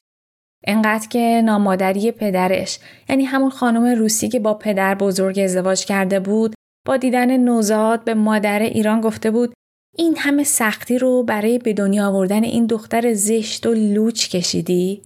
انقدر 0.66 1.08
که 1.08 1.42
نامادری 1.44 2.12
پدرش 2.12 2.78
یعنی 3.08 3.24
همون 3.24 3.50
خانم 3.50 3.84
روسی 3.84 4.28
که 4.28 4.40
با 4.40 4.54
پدر 4.54 4.94
بزرگ 4.94 5.38
ازدواج 5.38 5.84
کرده 5.84 6.20
بود 6.20 6.54
با 6.86 6.96
دیدن 6.96 7.36
نوزاد 7.36 8.04
به 8.04 8.14
مادر 8.14 8.58
ایران 8.62 9.00
گفته 9.00 9.30
بود 9.30 9.54
این 9.96 10.16
همه 10.18 10.44
سختی 10.44 10.98
رو 10.98 11.22
برای 11.22 11.58
به 11.58 11.72
دنیا 11.72 12.08
آوردن 12.08 12.44
این 12.44 12.66
دختر 12.66 13.14
زشت 13.14 13.66
و 13.66 13.74
لوچ 13.74 14.28
کشیدی؟ 14.28 15.02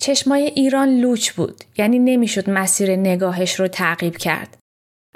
چشمای 0.00 0.42
ایران 0.42 0.88
لوچ 0.88 1.30
بود 1.32 1.64
یعنی 1.78 1.98
نمی‌شد 1.98 2.50
مسیر 2.50 2.96
نگاهش 2.96 3.60
رو 3.60 3.68
تعقیب 3.68 4.16
کرد. 4.16 4.58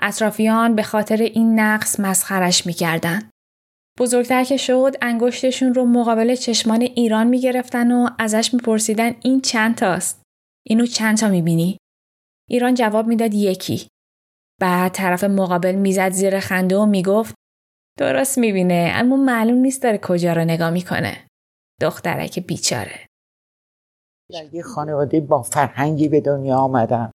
اطرافیان 0.03 0.75
به 0.75 0.83
خاطر 0.83 1.17
این 1.17 1.61
نقص 1.61 2.01
مسخرش 2.01 2.67
می‌کردن. 2.67 3.31
بزرگتر 3.99 4.45
که 4.45 4.57
شد 4.57 4.95
انگشتشون 5.03 5.75
رو 5.75 5.85
مقابل 5.85 6.35
چشمان 6.35 6.83
ایران 6.83 7.27
می‌گرفتن 7.27 7.93
و 7.93 8.09
ازش 8.19 8.55
میپرسیدن 8.55 9.15
این 9.23 9.41
چند 9.41 9.75
تاست؟ 9.75 10.23
اینو 10.67 10.87
چند 10.87 11.19
تا 11.19 11.29
می‌بینی؟ 11.29 11.79
ایران 12.51 12.75
جواب 12.75 13.07
می‌داد 13.07 13.35
یکی. 13.35 13.89
بعد 14.61 14.93
طرف 14.93 15.25
مقابل 15.25 15.75
می‌زد 15.75 16.11
زیر 16.11 16.41
خنده 16.41 16.77
و 16.77 16.87
می‌گفت 16.87 17.35
درست 17.99 18.39
می‌بینه 18.39 18.93
اما 18.95 19.17
معلوم 19.17 19.59
نیست 19.59 19.83
داره 19.83 19.99
کجا 19.99 20.33
رو 20.33 20.45
نگاه 20.45 20.71
می‌کنه. 20.71 21.27
دخترک 21.81 22.39
بیچاره. 22.39 23.07
در 24.33 24.55
یه 24.55 24.63
خانواده 24.63 25.21
با 25.21 25.43
فرهنگی 25.43 26.09
به 26.09 26.21
دنیا 26.21 26.57
آمدم 26.57 27.11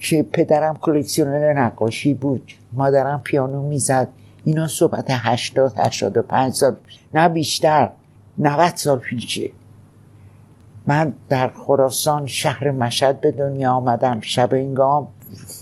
که 0.00 0.22
پدرم 0.22 0.76
کلکسیونر 0.76 1.52
نقاشی 1.52 2.14
بود 2.14 2.52
مادرم 2.72 3.22
پیانو 3.24 3.68
می‌زد 3.68 4.08
اینا 4.44 4.66
صحبت 4.66 5.04
80 5.08 5.72
85 5.76 6.54
سال 6.54 6.76
نه 7.14 7.28
بیشتر 7.28 7.90
90 8.38 8.76
سال 8.76 8.98
پیشه. 8.98 9.50
من 10.86 11.12
در 11.28 11.48
خراسان 11.48 12.26
شهر 12.26 12.70
مشهد 12.70 13.20
به 13.20 13.30
دنیا 13.30 13.72
آمدم. 13.72 14.20
شب 14.20 14.54
اینگام 14.54 15.08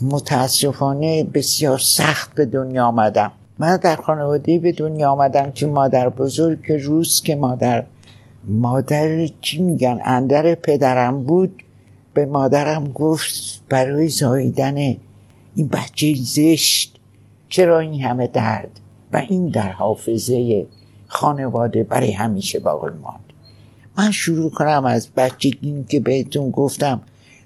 متاسفانه 0.03 1.25
بسیار 1.25 1.79
سخت 1.79 2.35
به 2.35 2.47
دنیا 2.47 2.87
آمدم. 2.87 3.33
من 3.59 3.77
در 3.77 3.97
خانواده 3.97 4.59
به 4.59 4.73
دنیا 4.73 5.11
آمدم 5.11 5.51
که 5.51 5.67
مادر 5.67 6.09
بزرگ 6.09 6.73
روز 6.73 7.23
که 7.23 7.37
مادر 7.37 7.85
مادر 8.45 9.29
چی 9.41 9.63
میگن؟ 9.63 10.01
اندر 10.05 10.55
پدرم 10.55 11.23
بود. 11.23 11.63
به 12.15 12.27
مادرم 12.27 12.93
گفت 12.93 13.63
برای 13.69 14.09
زاییدن 14.09 14.77
این 15.55 15.69
بچه 15.73 16.15
زشت 16.15 16.98
چرا 17.49 17.79
این 17.79 18.03
همه 18.03 18.27
درد 18.27 18.81
و 19.13 19.17
این 19.17 19.49
در 19.49 19.73
حافظه 19.73 20.67
خانواده 21.07 21.85
برای 21.85 22.13
همیشه 22.13 22.59
باقی 22.59 22.91
ماند؟ 23.03 23.21
من 23.99 24.11
شروع 24.11 24.51
کنم 24.51 24.85
از 24.85 25.09
بچگی 25.17 25.85
که 25.89 26.01
بهتون 26.01 26.51
گفتم 26.51 27.01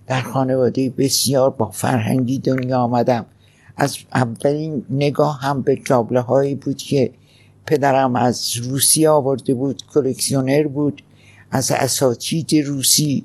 در 0.06 0.20
خانواده 0.20 0.90
بسیار 0.90 1.50
با 1.50 1.70
فرهنگی 1.70 2.38
دنیا 2.38 2.78
آمدم. 2.78 3.26
از 3.76 3.98
اولین 4.14 4.84
نگاه 4.90 5.40
هم 5.40 5.62
به 5.62 5.76
جابله 5.76 6.20
هایی 6.20 6.54
بود 6.54 6.76
که 6.76 7.12
پدرم 7.66 8.16
از 8.16 8.56
روسی 8.56 9.06
آورده 9.06 9.54
بود 9.54 9.82
کلکسیونر 9.94 10.66
بود. 10.66 11.02
از 11.50 11.70
اساتید 11.70 12.54
روسی 12.54 13.24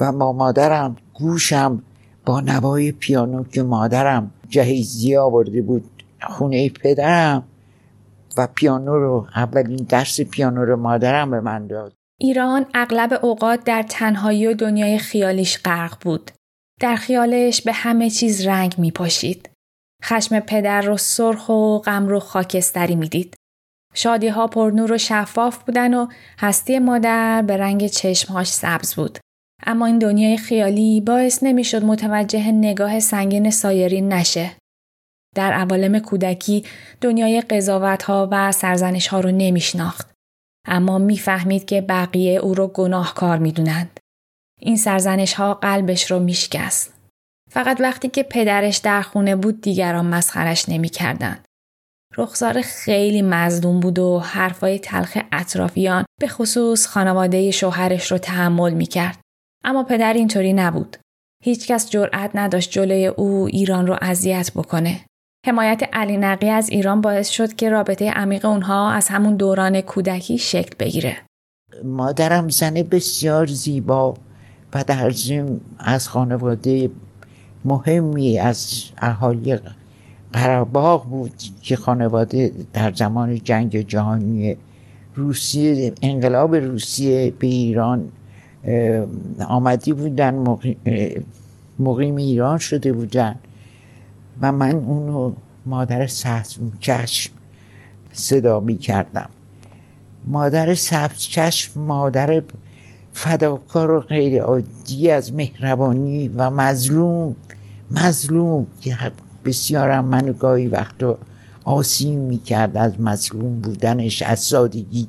و 0.00 0.12
ما 0.12 0.32
مادرم 0.32 0.96
گوشم 1.14 1.82
با 2.26 2.40
نوای 2.40 2.92
پیانو 2.92 3.44
که 3.44 3.62
مادرم 3.62 4.30
جهیزی 4.48 5.16
آورده 5.16 5.62
بود. 5.62 5.97
خونه 6.22 6.68
پدرم 6.68 7.44
و 8.38 8.46
پیانو 8.54 8.98
رو 8.98 9.26
اولین 9.36 9.86
درس 9.88 10.20
پیانو 10.20 10.64
رو 10.64 10.76
مادرم 10.76 11.30
به 11.30 11.40
من 11.40 11.66
داد 11.66 11.92
ایران 12.20 12.66
اغلب 12.74 13.18
اوقات 13.22 13.64
در 13.64 13.82
تنهایی 13.82 14.46
و 14.46 14.54
دنیای 14.54 14.98
خیالیش 14.98 15.58
غرق 15.64 15.96
بود. 16.00 16.30
در 16.80 16.96
خیالش 16.96 17.62
به 17.62 17.72
همه 17.72 18.10
چیز 18.10 18.46
رنگ 18.46 18.74
می 18.78 18.90
پاشید. 18.90 19.50
خشم 20.04 20.40
پدر 20.40 20.80
رو 20.80 20.96
سرخ 20.96 21.48
و 21.48 21.78
غم 21.78 22.08
رو 22.08 22.20
خاکستری 22.20 22.94
می‌دید. 22.94 23.34
شادی 23.94 24.28
ها 24.28 24.46
پرنور 24.46 24.92
و 24.92 24.98
شفاف 24.98 25.64
بودن 25.64 25.94
و 25.94 26.06
هستی 26.38 26.78
مادر 26.78 27.42
به 27.42 27.56
رنگ 27.56 27.86
چشمهاش 27.86 28.52
سبز 28.52 28.94
بود. 28.94 29.18
اما 29.66 29.86
این 29.86 29.98
دنیای 29.98 30.36
خیالی 30.36 31.00
باعث 31.00 31.42
نمی‌شد 31.42 31.84
متوجه 31.84 32.52
نگاه 32.52 33.00
سنگین 33.00 33.50
سایرین 33.50 34.12
نشه. 34.12 34.50
در 35.38 35.52
عوالم 35.52 35.98
کودکی 35.98 36.64
دنیای 37.00 37.40
قضاوت 37.40 38.02
ها 38.02 38.28
و 38.30 38.52
سرزنش 38.52 39.06
ها 39.06 39.20
رو 39.20 39.30
نمیشناخت. 39.30 40.10
اما 40.66 40.98
می‌فهمید 40.98 41.64
که 41.64 41.80
بقیه 41.80 42.38
او 42.38 42.54
رو 42.54 42.66
گناهکار 42.66 43.38
می‌دونند. 43.38 44.00
این 44.60 44.76
سرزنش 44.76 45.34
ها 45.34 45.54
قلبش 45.54 46.10
رو 46.10 46.18
میشکست. 46.18 46.94
فقط 47.50 47.80
وقتی 47.80 48.08
که 48.08 48.22
پدرش 48.22 48.76
در 48.76 49.02
خونه 49.02 49.36
بود 49.36 49.60
دیگران 49.60 50.06
مسخرش 50.06 50.68
نمی‌کردند. 50.68 51.44
رخسار 52.16 52.60
خیلی 52.62 53.22
مزدون 53.22 53.80
بود 53.80 53.98
و 53.98 54.18
حرفای 54.18 54.78
تلخ 54.78 55.18
اطرافیان 55.32 56.04
به 56.20 56.28
خصوص 56.28 56.86
خانواده 56.86 57.50
شوهرش 57.50 58.12
رو 58.12 58.18
تحمل 58.18 58.72
می‌کرد. 58.72 59.20
اما 59.64 59.84
پدر 59.84 60.12
اینطوری 60.12 60.52
نبود. 60.52 60.96
هیچکس 61.44 61.90
جرأت 61.90 62.30
نداشت 62.34 62.70
جلوی 62.70 63.06
او 63.06 63.46
ایران 63.46 63.86
رو 63.86 63.98
اذیت 64.00 64.50
بکنه. 64.54 65.04
حمایت 65.46 65.82
علی 65.92 66.16
نقی 66.16 66.48
از 66.48 66.68
ایران 66.68 67.00
باعث 67.00 67.28
شد 67.28 67.52
که 67.52 67.70
رابطه 67.70 68.10
عمیق 68.10 68.44
اونها 68.44 68.90
از 68.90 69.08
همون 69.08 69.36
دوران 69.36 69.80
کودکی 69.80 70.38
شکل 70.38 70.74
بگیره. 70.80 71.16
مادرم 71.84 72.48
زن 72.48 72.74
بسیار 72.74 73.46
زیبا 73.46 74.14
و 74.74 74.84
در 74.84 75.12
از 75.78 76.08
خانواده 76.08 76.90
مهمی 77.64 78.38
از 78.38 78.84
اهالی 78.98 79.58
قراباغ 80.32 81.04
بود 81.04 81.32
که 81.62 81.76
خانواده 81.76 82.52
در 82.72 82.92
زمان 82.92 83.38
جنگ 83.38 83.80
جهانی 83.80 84.56
روسیه 85.14 85.92
انقلاب 86.02 86.54
روسیه 86.54 87.32
به 87.38 87.46
ایران 87.46 88.08
آمدی 89.48 89.92
بودن 89.92 90.44
مقیم 91.78 92.16
ایران 92.16 92.58
شده 92.58 92.92
بودن 92.92 93.34
و 94.42 94.52
من 94.52 94.74
اونو 94.74 95.32
مادر 95.66 96.06
سبز 96.06 96.56
چشم 96.80 97.32
صدا 98.12 98.60
می 98.60 98.78
کردم. 98.78 99.30
مادر 100.26 100.74
سبز 100.74 101.18
چشم 101.18 101.80
مادر 101.80 102.42
فداکار 103.12 103.90
و 103.90 104.00
غیر 104.00 104.42
عادی 104.42 105.10
از 105.10 105.32
مهربانی 105.32 106.28
و 106.28 106.50
مظلوم 106.50 107.36
مظلوم 107.90 108.66
که 108.80 108.96
بسیارم 109.44 110.04
منو 110.04 110.32
گاهی 110.32 110.66
وقتا 110.66 111.18
آسیم 111.64 112.18
می‌کرد 112.18 112.76
از 112.76 113.00
مظلوم 113.00 113.60
بودنش 113.60 114.22
از 114.22 114.40
سادگی 114.40 115.08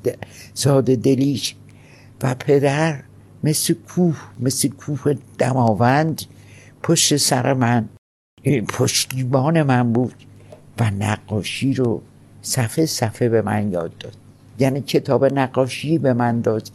ساده 0.54 0.96
دلیش. 0.96 1.56
و 2.24 2.36
پدر 2.36 3.04
مثل 3.44 3.74
کوه 3.74 4.18
مثل 4.40 4.68
کوه 4.70 5.14
دماوند 5.38 6.22
پشت 6.84 7.18
سر 7.18 7.54
من 7.54 7.90
پشتیبان 8.70 9.64
من 9.64 9.94
بود 9.94 10.14
و 10.80 10.92
نقاشی 10.92 11.74
رو 11.74 12.02
صفحه 12.42 12.86
صفحه 12.86 13.30
به 13.30 13.42
من 13.42 13.72
یاد 13.72 13.98
داد. 13.98 14.14
یعنی 14.60 14.82
کتاب 14.82 15.26
نقاشی 15.26 15.98
به 15.98 16.14
من 16.14 16.42
داد 16.42 16.70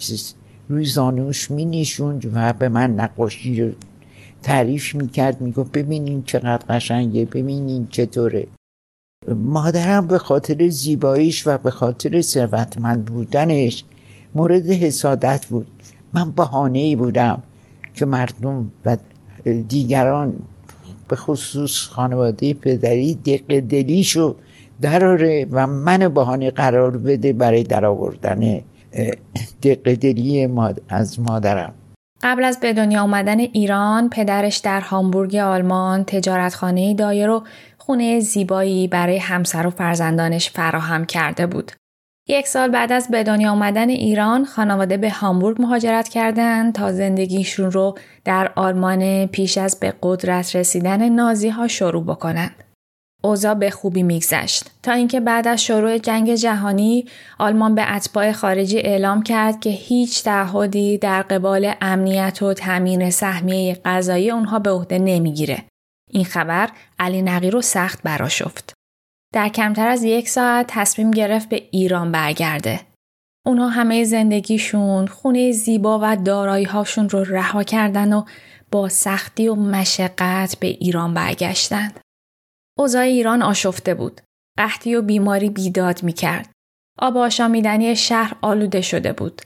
روی 0.68 0.85
زانوش 0.85 1.50
می 1.50 1.64
نشوند 1.64 2.30
و 2.35 2.52
به 2.52 2.68
من 2.68 2.90
نقاشی 2.90 3.62
رو 3.62 3.73
تعریف 4.42 4.94
می‌کرد 4.94 5.40
می‌گفت 5.40 5.73
ببینین 5.73 6.23
چقدر 6.23 6.64
قشنگه 6.68 7.25
ببینین 7.25 7.87
چطوره. 7.90 8.47
مادرم 9.28 10.06
به 10.06 10.18
خاطر 10.18 10.68
زیباییش 10.68 11.47
و 11.47 11.59
به 11.59 11.71
خاطر 11.71 12.21
ثروتمند 12.21 13.04
بودنش 13.04 13.85
مورد 14.35 14.71
حسادت 14.71 15.47
بود. 15.47 15.66
من 16.12 16.30
بهانه 16.30 16.97
بودم 16.97 17.42
که 17.94 18.06
مردم 18.06 18.71
و 18.85 18.97
دیگران 19.68 20.35
به 21.08 21.16
خصوص 21.16 21.88
خانواده 21.88 22.54
پدری 22.54 23.14
دق 23.14 23.61
دلیشو 23.61 24.37
دراره 24.80 25.46
و 25.50 25.66
من 25.66 26.08
بهانه 26.08 26.50
قرار 26.50 26.96
بده 26.96 27.32
برای 27.32 27.62
درآوردن 27.62 28.61
دق 29.62 29.94
دلی 29.94 30.49
از 30.88 31.20
مادرم 31.20 31.75
قبل 32.23 32.44
از 32.44 32.61
به 32.61 32.73
دنیا 32.73 33.02
آمدن 33.02 33.38
ایران 33.38 34.08
پدرش 34.08 34.56
در 34.56 34.80
هامبورگ 34.80 35.37
آلمان 35.37 36.04
تجارتخانه 36.04 36.94
دایر 36.94 37.30
و 37.30 37.44
خونه 37.78 38.20
زیبایی 38.20 38.88
برای 38.88 39.18
همسر 39.18 39.66
و 39.66 39.70
فرزندانش 39.70 40.50
فراهم 40.50 41.04
کرده 41.04 41.46
بود. 41.46 41.73
یک 42.28 42.49
سال 42.49 42.69
بعد 42.69 42.93
از 42.93 43.09
به 43.09 43.23
دنیا 43.25 43.50
آمدن 43.50 43.88
ایران 43.88 44.45
خانواده 44.45 44.97
به 44.97 45.11
هامبورگ 45.11 45.62
مهاجرت 45.62 46.09
کردند 46.09 46.75
تا 46.75 46.93
زندگیشون 46.93 47.71
رو 47.71 47.99
در 48.25 48.52
آلمان 48.57 49.26
پیش 49.26 49.59
از 49.59 49.81
به 49.81 49.95
قدرت 50.02 50.57
رسیدن 50.57 51.09
نازی 51.09 51.49
ها 51.49 51.69
شروع 51.69 52.04
بکنند. 52.04 52.64
اوضاع 53.25 53.54
به 53.54 53.71
خوبی 53.71 54.02
میگذشت 54.02 54.71
تا 54.83 54.93
اینکه 54.93 55.21
بعد 55.21 55.49
از 55.49 55.64
شروع 55.64 55.99
جنگ 55.99 56.35
جهانی 56.35 57.04
آلمان 57.38 57.75
به 57.75 57.95
اتباع 57.95 58.33
خارجی 58.33 58.78
اعلام 58.78 59.23
کرد 59.23 59.61
که 59.61 59.71
هیچ 59.71 60.25
تعهدی 60.25 60.99
در 60.99 61.23
قبال 61.23 61.75
امنیت 61.81 62.43
و 62.43 62.54
تامین 62.54 63.11
سهمیه 63.11 63.75
غذایی 63.85 64.31
اونها 64.31 64.59
به 64.59 64.71
عهده 64.71 64.99
نمی‌گیره. 64.99 65.64
این 66.11 66.25
خبر 66.25 66.69
علی 66.99 67.23
نقی 67.23 67.50
رو 67.50 67.62
سخت 67.62 68.02
براشفت. 68.02 68.74
در 69.34 69.48
کمتر 69.48 69.88
از 69.88 70.04
یک 70.04 70.28
ساعت 70.28 70.66
تصمیم 70.68 71.10
گرفت 71.10 71.48
به 71.48 71.68
ایران 71.70 72.12
برگرده. 72.12 72.80
اونها 73.46 73.68
همه 73.68 74.04
زندگیشون 74.04 75.06
خونه 75.06 75.52
زیبا 75.52 76.00
و 76.02 76.16
دارایی 76.16 76.64
هاشون 76.64 77.08
رو 77.08 77.25
رها 77.25 77.62
کردن 77.62 78.12
و 78.12 78.25
با 78.70 78.88
سختی 78.88 79.49
و 79.49 79.54
مشقت 79.54 80.56
به 80.60 80.66
ایران 80.66 81.14
برگشتند. 81.14 82.00
اوضاع 82.78 83.02
ایران 83.02 83.42
آشفته 83.42 83.94
بود. 83.94 84.20
قحطی 84.58 84.94
و 84.94 85.02
بیماری 85.02 85.50
بیداد 85.50 86.02
می 86.02 86.12
کرد. 86.12 86.50
آب 86.99 87.16
آشامیدنی 87.16 87.97
شهر 87.97 88.36
آلوده 88.42 88.80
شده 88.80 89.12
بود. 89.12 89.42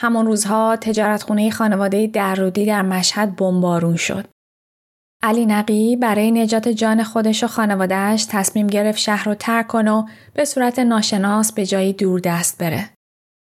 همان 0.00 0.26
روزها 0.26 0.76
تجارتخونه 0.76 1.50
خانواده 1.50 2.06
درودی 2.06 2.66
در 2.66 2.82
مشهد 2.82 3.36
بمبارون 3.36 3.96
شد. 3.96 4.28
علی 5.22 5.46
نقی 5.46 5.96
برای 5.96 6.30
نجات 6.30 6.68
جان 6.68 7.02
خودش 7.02 7.44
و 7.44 7.46
خانوادهش 7.46 8.26
تصمیم 8.30 8.66
گرفت 8.66 8.98
شهر 8.98 9.24
رو 9.24 9.34
ترک 9.34 9.66
کنه 9.66 9.90
و 9.90 10.04
به 10.34 10.44
صورت 10.44 10.78
ناشناس 10.78 11.52
به 11.52 11.66
جایی 11.66 11.92
دور 11.92 12.20
دست 12.20 12.58
بره. 12.58 12.90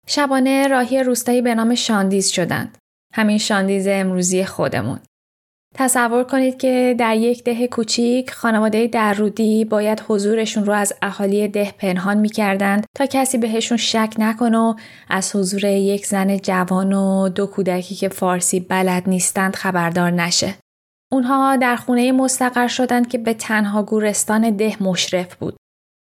شبانه 0.06 0.68
راهی 0.68 1.02
روستایی 1.02 1.42
به 1.42 1.54
نام 1.54 1.74
شاندیز 1.74 2.28
شدند. 2.28 2.78
همین 3.14 3.38
شاندیز 3.38 3.87
امروزی 3.88 4.44
خودمون. 4.44 4.98
تصور 5.74 6.24
کنید 6.24 6.58
که 6.58 6.96
در 6.98 7.16
یک 7.16 7.44
ده 7.44 7.66
کوچیک 7.66 8.30
خانواده 8.30 8.87
درودی 8.87 9.64
باید 9.64 10.02
حضورشون 10.08 10.64
رو 10.64 10.72
از 10.72 10.92
اهالی 11.02 11.48
ده 11.48 11.74
پنهان 11.78 12.18
می‌کردند 12.18 12.87
تا 12.96 13.06
کسی 13.06 13.38
بهشون 13.38 13.78
شک 13.78 14.14
نکنه 14.18 14.58
و 14.58 14.74
از 15.08 15.37
حضور 15.37 15.64
یک 15.64 16.06
زن 16.06 16.37
جوان 16.37 16.92
و 16.92 17.28
دو 17.28 17.46
کودکی 17.46 17.94
که 17.94 18.08
فارسی 18.08 18.61
بلد 18.61 19.08
نیستند 19.08 19.56
خبردار 19.56 20.11
نشه. 20.11 20.54
اونها 21.12 21.57
در 21.57 21.77
خونه 21.77 22.12
مستقر 22.12 22.66
شدند 22.66 23.09
که 23.09 23.18
به 23.18 23.35
تنها 23.35 23.83
گورستان 23.83 24.57
ده 24.57 24.83
مشرف 24.83 25.35
بود. 25.35 25.57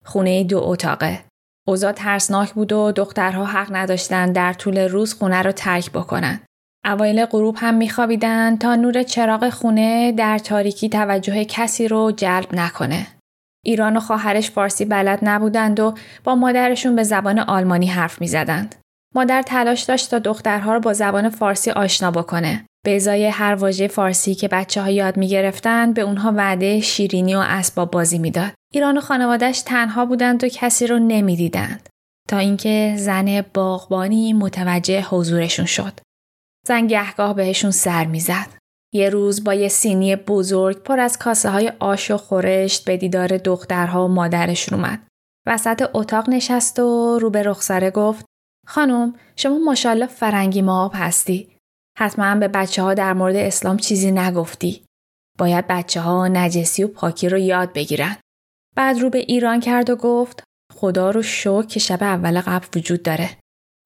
خونه 0.05 0.43
دو 0.43 0.63
اتاقه. 0.63 1.23
اوضاع 1.67 1.91
ترسناک 1.91 2.53
بود 2.53 2.73
و 2.73 2.91
دخترها 2.91 3.45
حق 3.45 3.75
نداشتند 3.75 4.35
در 4.35 4.53
طول 4.53 4.77
روز 4.77 5.13
خونه 5.13 5.41
رو 5.41 5.51
ترک 5.51 5.91
بکنند. 5.91 6.45
اوایل 6.85 7.25
غروب 7.25 7.55
هم 7.59 7.75
میخوابیدن 7.75 8.57
تا 8.57 8.75
نور 8.75 9.03
چراغ 9.03 9.49
خونه 9.49 10.11
در 10.11 10.37
تاریکی 10.37 10.89
توجه 10.89 11.45
کسی 11.45 11.87
رو 11.87 12.11
جلب 12.11 12.55
نکنه. 12.55 13.07
ایران 13.65 13.97
و 13.97 13.99
خواهرش 13.99 14.51
فارسی 14.51 14.85
بلد 14.85 15.19
نبودند 15.21 15.79
و 15.79 15.93
با 16.23 16.35
مادرشون 16.35 16.95
به 16.95 17.03
زبان 17.03 17.39
آلمانی 17.39 17.87
حرف 17.87 18.21
می‌زدند. 18.21 18.75
مادر 19.15 19.41
تلاش 19.41 19.83
داشت 19.83 20.11
تا 20.11 20.19
دخترها 20.19 20.73
رو 20.73 20.79
با 20.79 20.93
زبان 20.93 21.29
فارسی 21.29 21.71
آشنا 21.71 22.11
بکنه. 22.11 22.65
به 22.85 22.95
ازای 22.95 23.25
هر 23.25 23.55
واژه 23.55 23.87
فارسی 23.87 24.35
که 24.35 24.47
بچه 24.47 24.81
ها 24.81 24.89
یاد 24.89 25.17
می 25.17 25.27
گرفتن 25.27 25.93
به 25.93 26.01
اونها 26.01 26.33
وعده 26.35 26.81
شیرینی 26.81 27.35
و 27.35 27.39
اسباب 27.39 27.91
بازی 27.91 28.17
می‌داد. 28.17 28.51
ایران 28.73 28.97
و 28.97 29.01
خانوادهش 29.01 29.61
تنها 29.61 30.05
بودند 30.05 30.43
و 30.43 30.47
کسی 30.47 30.87
رو 30.87 30.99
نمی‌دیدند. 30.99 31.89
تا 32.29 32.37
اینکه 32.37 32.95
زن 32.97 33.45
باغبانی 33.53 34.33
متوجه 34.33 35.01
حضورشون 35.01 35.65
شد. 35.65 35.99
زن 36.67 36.87
گهگاه 36.87 37.33
بهشون 37.33 37.71
سر 37.71 38.05
می‌زد. 38.05 38.47
یه 38.93 39.09
روز 39.09 39.43
با 39.43 39.53
یه 39.53 39.67
سینی 39.67 40.15
بزرگ 40.15 40.83
پر 40.83 40.99
از 40.99 41.17
کاسه 41.17 41.49
های 41.49 41.71
آش 41.79 42.11
و 42.11 42.17
خورشت 42.17 42.85
به 42.85 42.97
دیدار 42.97 43.37
دخترها 43.37 44.05
و 44.05 44.07
مادرشون 44.07 44.79
اومد. 44.79 44.99
وسط 45.47 45.89
اتاق 45.93 46.29
نشست 46.29 46.79
و 46.79 47.19
رو 47.21 47.29
به 47.29 47.43
رخساره 47.43 47.91
گفت 47.91 48.25
خانم 48.67 49.15
شما 49.35 49.57
ماشاءالله 49.57 50.07
فرنگی 50.07 50.61
ما 50.61 50.91
هستی. 50.93 51.57
حتما 51.97 52.35
به 52.35 52.47
بچه 52.47 52.81
ها 52.81 52.93
در 52.93 53.13
مورد 53.13 53.35
اسلام 53.35 53.77
چیزی 53.77 54.11
نگفتی. 54.11 54.85
باید 55.39 55.67
بچه 55.67 56.01
ها 56.01 56.27
نجسی 56.27 56.83
و 56.83 56.87
پاکی 56.87 57.29
رو 57.29 57.37
یاد 57.37 57.73
بگیرن. 57.73 58.17
بعد 58.75 58.99
رو 58.99 59.09
به 59.09 59.17
ایران 59.17 59.59
کرد 59.59 59.89
و 59.89 59.95
گفت 59.95 60.43
خدا 60.73 61.11
رو 61.11 61.21
شکر 61.21 61.65
که 61.65 61.79
شب 61.79 62.03
اول 62.03 62.41
قبل 62.41 62.67
وجود 62.75 63.03
داره. 63.03 63.29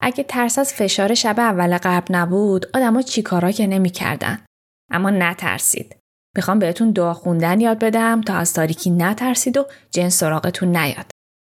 اگه 0.00 0.24
ترس 0.24 0.58
از 0.58 0.74
فشار 0.74 1.14
شب 1.14 1.40
اول 1.40 1.78
قبل 1.78 2.14
نبود 2.14 2.66
آدما 2.74 3.02
چیکارا 3.02 3.50
که 3.52 3.66
نمی‌کردن 3.66 4.44
اما 4.90 5.10
نترسید 5.10 5.96
می‌خوام 6.36 6.58
بهتون 6.58 6.90
دعا 6.90 7.14
خوندن 7.14 7.60
یاد 7.60 7.78
بدم 7.78 8.20
تا 8.20 8.34
از 8.34 8.52
تاریکی 8.52 8.90
نترسید 8.90 9.56
و 9.56 9.66
جن 9.90 10.08
سراغتون 10.08 10.76
نیاد 10.76 11.06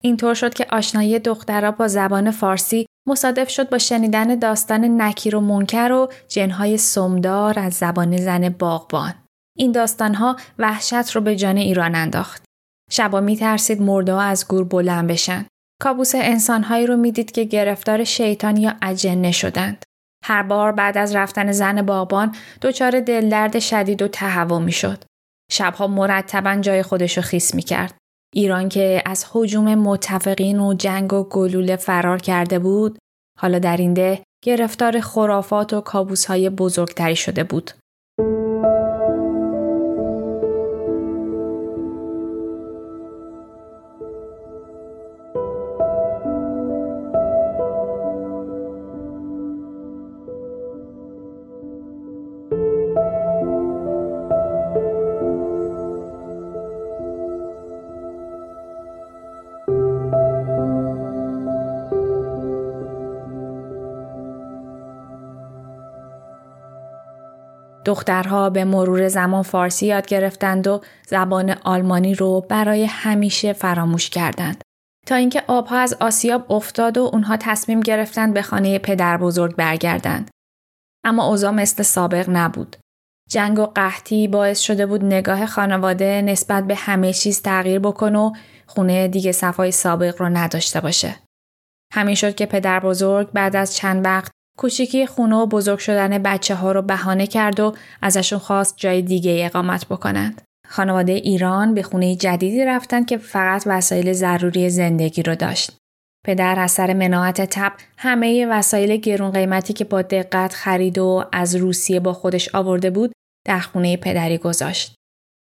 اینطور 0.05 0.33
شد 0.33 0.53
که 0.53 0.65
آشنایی 0.71 1.19
دخترها 1.19 1.71
با 1.71 1.87
زبان 1.87 2.31
فارسی 2.31 2.85
مصادف 3.07 3.49
شد 3.49 3.69
با 3.69 3.77
شنیدن 3.77 4.35
داستان 4.35 5.01
نکیر 5.01 5.35
و 5.35 5.39
منکر 5.39 5.91
و 5.91 6.11
جنهای 6.27 6.77
سمدار 6.77 7.59
از 7.59 7.73
زبان 7.73 8.17
زن 8.17 8.49
باغبان 8.49 9.13
این 9.57 9.71
داستانها 9.71 10.35
وحشت 10.59 11.11
رو 11.11 11.21
به 11.21 11.35
جان 11.35 11.57
ایران 11.57 11.95
انداخت 11.95 12.43
شبا 12.91 13.21
میترسید 13.21 13.81
مرده 13.81 14.13
از 14.13 14.47
گور 14.47 14.63
بلند 14.63 15.07
بشن 15.07 15.45
کابوس 15.81 16.11
انسانهایی 16.15 16.87
رو 16.87 16.97
می‌دید 16.97 17.31
که 17.31 17.43
گرفتار 17.43 18.03
شیطان 18.03 18.57
یا 18.57 18.75
اجنه 18.81 19.31
شدند. 19.31 19.83
هر 20.23 20.43
بار 20.43 20.71
بعد 20.71 20.97
از 20.97 21.15
رفتن 21.15 21.51
زن 21.51 21.81
بابان 21.81 22.35
دچار 22.61 22.99
دلدرد 22.99 23.59
شدید 23.59 24.01
و 24.01 24.07
تهوع 24.07 24.59
می‌شد. 24.59 25.03
شبها 25.51 25.87
مرتبا 25.87 26.55
جای 26.55 26.83
خودشو 26.83 27.21
خیس 27.21 27.55
می‌کرد. 27.55 27.97
ایران 28.35 28.69
که 28.69 29.03
از 29.05 29.25
حجوم 29.31 29.75
متفقین 29.75 30.59
و 30.59 30.73
جنگ 30.73 31.13
و 31.13 31.23
گلوله 31.23 31.75
فرار 31.75 32.17
کرده 32.17 32.59
بود، 32.59 32.97
حالا 33.39 33.59
در 33.59 33.77
این 33.77 33.93
ده 33.93 34.23
گرفتار 34.43 34.99
خرافات 34.99 35.73
و 35.73 35.81
کابوسهای 35.81 36.49
بزرگتری 36.49 37.15
شده 37.15 37.43
بود. 37.43 37.71
دخترها 67.85 68.49
به 68.49 68.63
مرور 68.65 69.07
زمان 69.07 69.43
فارسی 69.43 69.85
یاد 69.85 70.07
گرفتند 70.07 70.67
و 70.67 70.81
زبان 71.07 71.49
آلمانی 71.63 72.15
رو 72.15 72.45
برای 72.49 72.85
همیشه 72.85 73.53
فراموش 73.53 74.09
کردند. 74.09 74.61
تا 75.05 75.15
اینکه 75.15 75.43
آبها 75.47 75.77
از 75.77 75.93
آسیاب 75.99 76.51
افتاد 76.51 76.97
و 76.97 77.09
اونها 77.13 77.37
تصمیم 77.37 77.79
گرفتند 77.79 78.33
به 78.33 78.41
خانه 78.41 78.79
پدر 78.79 79.17
بزرگ 79.17 79.55
برگردند. 79.55 80.29
اما 81.03 81.27
اوضاع 81.27 81.51
مثل 81.51 81.83
سابق 81.83 82.29
نبود. 82.29 82.75
جنگ 83.29 83.59
و 83.59 83.65
قحطی 83.65 84.27
باعث 84.27 84.59
شده 84.59 84.85
بود 84.85 85.03
نگاه 85.03 85.45
خانواده 85.45 86.21
نسبت 86.21 86.63
به 86.63 86.75
همه 86.75 87.13
چیز 87.13 87.41
تغییر 87.41 87.79
بکنه 87.79 88.19
و 88.19 88.31
خونه 88.65 89.07
دیگه 89.07 89.31
صفای 89.31 89.71
سابق 89.71 90.21
رو 90.21 90.29
نداشته 90.29 90.81
باشه. 90.81 91.15
همین 91.93 92.15
شد 92.15 92.35
که 92.35 92.45
پدر 92.45 92.79
بزرگ 92.79 93.31
بعد 93.31 93.55
از 93.55 93.75
چند 93.75 94.05
وقت 94.05 94.31
کوچیکی 94.57 95.05
خونه 95.05 95.35
و 95.35 95.45
بزرگ 95.45 95.79
شدن 95.79 96.17
بچه 96.17 96.55
ها 96.55 96.71
رو 96.71 96.81
بهانه 96.81 97.27
کرد 97.27 97.59
و 97.59 97.75
ازشون 98.01 98.39
خواست 98.39 98.73
جای 98.77 99.01
دیگه 99.01 99.41
اقامت 99.45 99.85
بکنند. 99.85 100.41
خانواده 100.67 101.11
ایران 101.11 101.73
به 101.73 101.83
خونه 101.83 102.15
جدیدی 102.15 102.65
رفتن 102.65 103.05
که 103.05 103.17
فقط 103.17 103.63
وسایل 103.65 104.13
ضروری 104.13 104.69
زندگی 104.69 105.23
رو 105.23 105.35
داشت. 105.35 105.71
پدر 106.25 106.59
از 106.59 106.71
سر 106.71 106.93
مناعت 106.93 107.41
تب 107.41 107.73
همه 107.97 108.45
وسایل 108.45 108.95
گرون 108.95 109.31
قیمتی 109.31 109.73
که 109.73 109.83
با 109.85 110.01
دقت 110.01 110.53
خرید 110.53 110.97
و 110.97 111.25
از 111.31 111.55
روسیه 111.55 111.99
با 111.99 112.13
خودش 112.13 112.55
آورده 112.55 112.89
بود 112.89 113.11
در 113.47 113.59
خونه 113.59 113.97
پدری 113.97 114.37
گذاشت. 114.37 114.95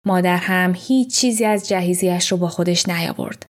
مادر 0.07 0.37
هم 0.37 0.75
هیچ 0.77 1.17
چیزی 1.17 1.45
از 1.45 1.69
جهیزیش 1.69 2.33
رو 2.33 2.39
با 2.39 2.49
خودش 2.49 2.89
نیاورد. 2.89 3.47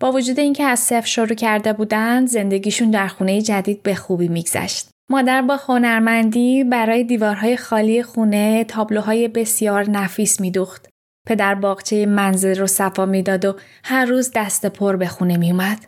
با 0.00 0.12
وجود 0.12 0.40
اینکه 0.40 0.64
از 0.64 0.80
صفر 0.80 1.06
شروع 1.06 1.34
کرده 1.34 1.72
بودند 1.72 2.28
زندگیشون 2.28 2.90
در 2.90 3.08
خونه 3.08 3.42
جدید 3.42 3.82
به 3.82 3.94
خوبی 3.94 4.28
میگذشت. 4.28 4.88
مادر 5.10 5.42
با 5.42 5.56
هنرمندی 5.56 6.64
برای 6.64 7.04
دیوارهای 7.04 7.56
خالی 7.56 8.02
خونه 8.02 8.64
تابلوهای 8.64 9.28
بسیار 9.28 9.90
نفیس 9.90 10.40
میدوخت. 10.40 10.88
پدر 11.26 11.54
باغچه 11.54 12.06
منزل 12.06 12.58
رو 12.58 12.66
صفا 12.66 13.06
می‌داد 13.06 13.44
و 13.44 13.56
هر 13.84 14.04
روز 14.04 14.30
دست 14.34 14.66
پر 14.66 14.96
به 14.96 15.06
خونه 15.06 15.36
میومد. 15.36 15.84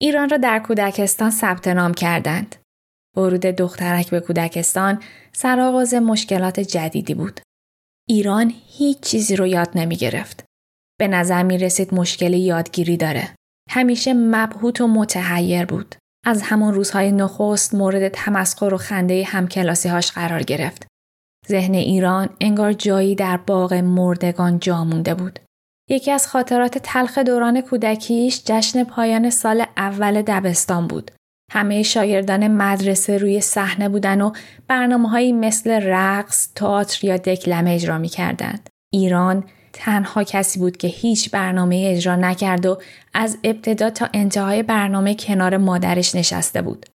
ایران 0.00 0.28
را 0.28 0.36
در 0.36 0.58
کودکستان 0.58 1.30
ثبت 1.30 1.68
نام 1.68 1.94
کردند. 1.94 2.56
ورود 3.16 3.40
دخترک 3.40 4.10
به 4.10 4.20
کودکستان 4.20 5.02
سرآغاز 5.32 5.94
مشکلات 5.94 6.60
جدیدی 6.60 7.14
بود. 7.14 7.40
ایران 8.08 8.52
هیچ 8.66 9.00
چیزی 9.00 9.36
رو 9.36 9.46
یاد 9.46 9.70
نمی 9.74 9.96
گرفت. 9.96 10.44
به 10.98 11.08
نظر 11.08 11.42
می 11.42 11.58
رسید 11.58 11.94
مشکل 11.94 12.32
یادگیری 12.32 12.96
داره. 12.96 13.34
همیشه 13.70 14.14
مبهوت 14.14 14.80
و 14.80 14.86
متحیر 14.86 15.64
بود. 15.64 15.94
از 16.26 16.42
همون 16.42 16.74
روزهای 16.74 17.12
نخست 17.12 17.74
مورد 17.74 18.08
تمسخر 18.08 18.74
و 18.74 18.76
خنده 18.76 19.24
همکلاسیهاش 19.24 20.12
قرار 20.12 20.42
گرفت. 20.42 20.86
ذهن 21.48 21.74
ایران 21.74 22.28
انگار 22.40 22.72
جایی 22.72 23.14
در 23.14 23.36
باغ 23.36 23.74
مردگان 23.74 24.58
جا 24.58 24.84
مونده 24.84 25.14
بود. 25.14 25.38
یکی 25.90 26.10
از 26.10 26.26
خاطرات 26.26 26.78
تلخ 26.78 27.18
دوران 27.18 27.60
کودکیش 27.60 28.42
جشن 28.44 28.84
پایان 28.84 29.30
سال 29.30 29.64
اول 29.76 30.22
دبستان 30.22 30.86
بود. 30.86 31.10
همه 31.52 31.82
شاگردان 31.82 32.48
مدرسه 32.48 33.18
روی 33.18 33.40
صحنه 33.40 33.88
بودن 33.88 34.20
و 34.20 34.32
برنامه 34.68 35.32
مثل 35.32 35.70
رقص، 35.70 36.52
تئاتر 36.54 37.06
یا 37.06 37.16
دکلمه 37.16 37.70
اجرا 37.70 37.98
می 37.98 38.08
کردند. 38.08 38.68
ایران 38.92 39.44
تنها 39.72 40.24
کسی 40.24 40.58
بود 40.58 40.76
که 40.76 40.88
هیچ 40.88 41.30
برنامه 41.30 41.84
اجرا 41.86 42.16
نکرد 42.16 42.66
و 42.66 42.78
از 43.14 43.38
ابتدا 43.44 43.90
تا 43.90 44.08
انتهای 44.14 44.62
برنامه 44.62 45.14
کنار 45.14 45.56
مادرش 45.56 46.14
نشسته 46.14 46.62
بود. 46.62 46.86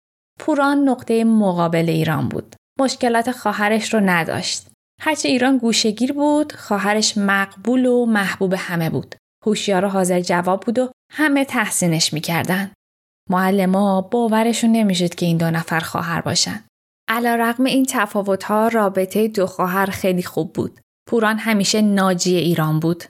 پوران 0.40 0.88
نقطه 0.88 1.24
مقابل 1.24 1.88
ایران 1.88 2.28
بود. 2.28 2.56
مشکلات 2.80 3.30
خواهرش 3.30 3.94
رو 3.94 4.00
نداشت. 4.00 4.66
هرچه 5.00 5.28
ایران 5.28 5.58
گوشگیر 5.58 6.12
بود، 6.12 6.52
خواهرش 6.52 7.18
مقبول 7.18 7.87
و 7.87 8.06
محبوب 8.06 8.54
همه 8.58 8.90
بود. 8.90 9.14
هوشیار 9.46 9.84
و 9.84 9.88
حاضر 9.88 10.20
جواب 10.20 10.60
بود 10.60 10.78
و 10.78 10.90
همه 11.12 11.44
تحسینش 11.44 12.12
می‌کردن. 12.12 12.70
معلما 13.30 14.00
باورشون 14.00 14.72
نمی‌شد 14.72 15.14
که 15.14 15.26
این 15.26 15.37
دو 15.37 15.50
نفر 15.50 15.80
خواهر 15.80 16.20
باشن. 16.20 16.64
علا 17.08 17.34
رقم 17.34 17.64
این 17.64 17.87
تفاوت 17.88 18.44
ها 18.44 18.68
رابطه 18.68 19.28
دو 19.28 19.46
خواهر 19.46 19.87
خیلی 19.87 20.22
خوب 20.22 20.52
بود. 20.52 20.80
پوران 21.06 21.38
همیشه 21.38 21.82
ناجی 21.82 22.36
ایران 22.36 22.80
بود. 22.80 23.04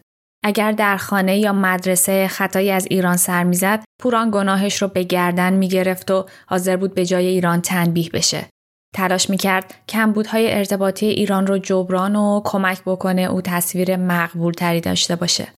اگر 0.45 0.73
در 0.73 0.97
خانه 0.97 1.39
یا 1.39 1.53
مدرسه 1.53 2.29
خطایی 2.29 2.71
از 2.71 2.87
ایران 2.91 3.17
سر 3.17 3.45
می‌زد، 3.45 3.85
پوران 4.01 4.31
گناهش 4.31 4.83
رو 4.83 4.89
به 4.89 5.03
گردن 5.03 5.53
می‌گرفت 5.53 6.11
و 6.11 6.27
حاضر 6.47 6.77
بود 6.77 6.95
به 6.95 7.07
جای 7.07 7.27
ایران 7.27 7.61
تنبیه 7.61 8.11
بشه. 8.11 8.47
تلاش 8.95 9.31
می‌کرد 9.31 9.75
کمبودهای 9.89 10.53
ارتباطی 10.53 11.07
ایران 11.07 11.47
رو 11.47 11.59
جبران 11.59 12.17
و 12.17 12.41
کمک 12.45 12.83
بکنه 12.87 13.23
او 13.23 13.41
تصویر 13.41 13.97
مقبول 13.97 14.53
تری 14.53 14.81
داشته 14.81 15.17
باشه. 15.17 15.49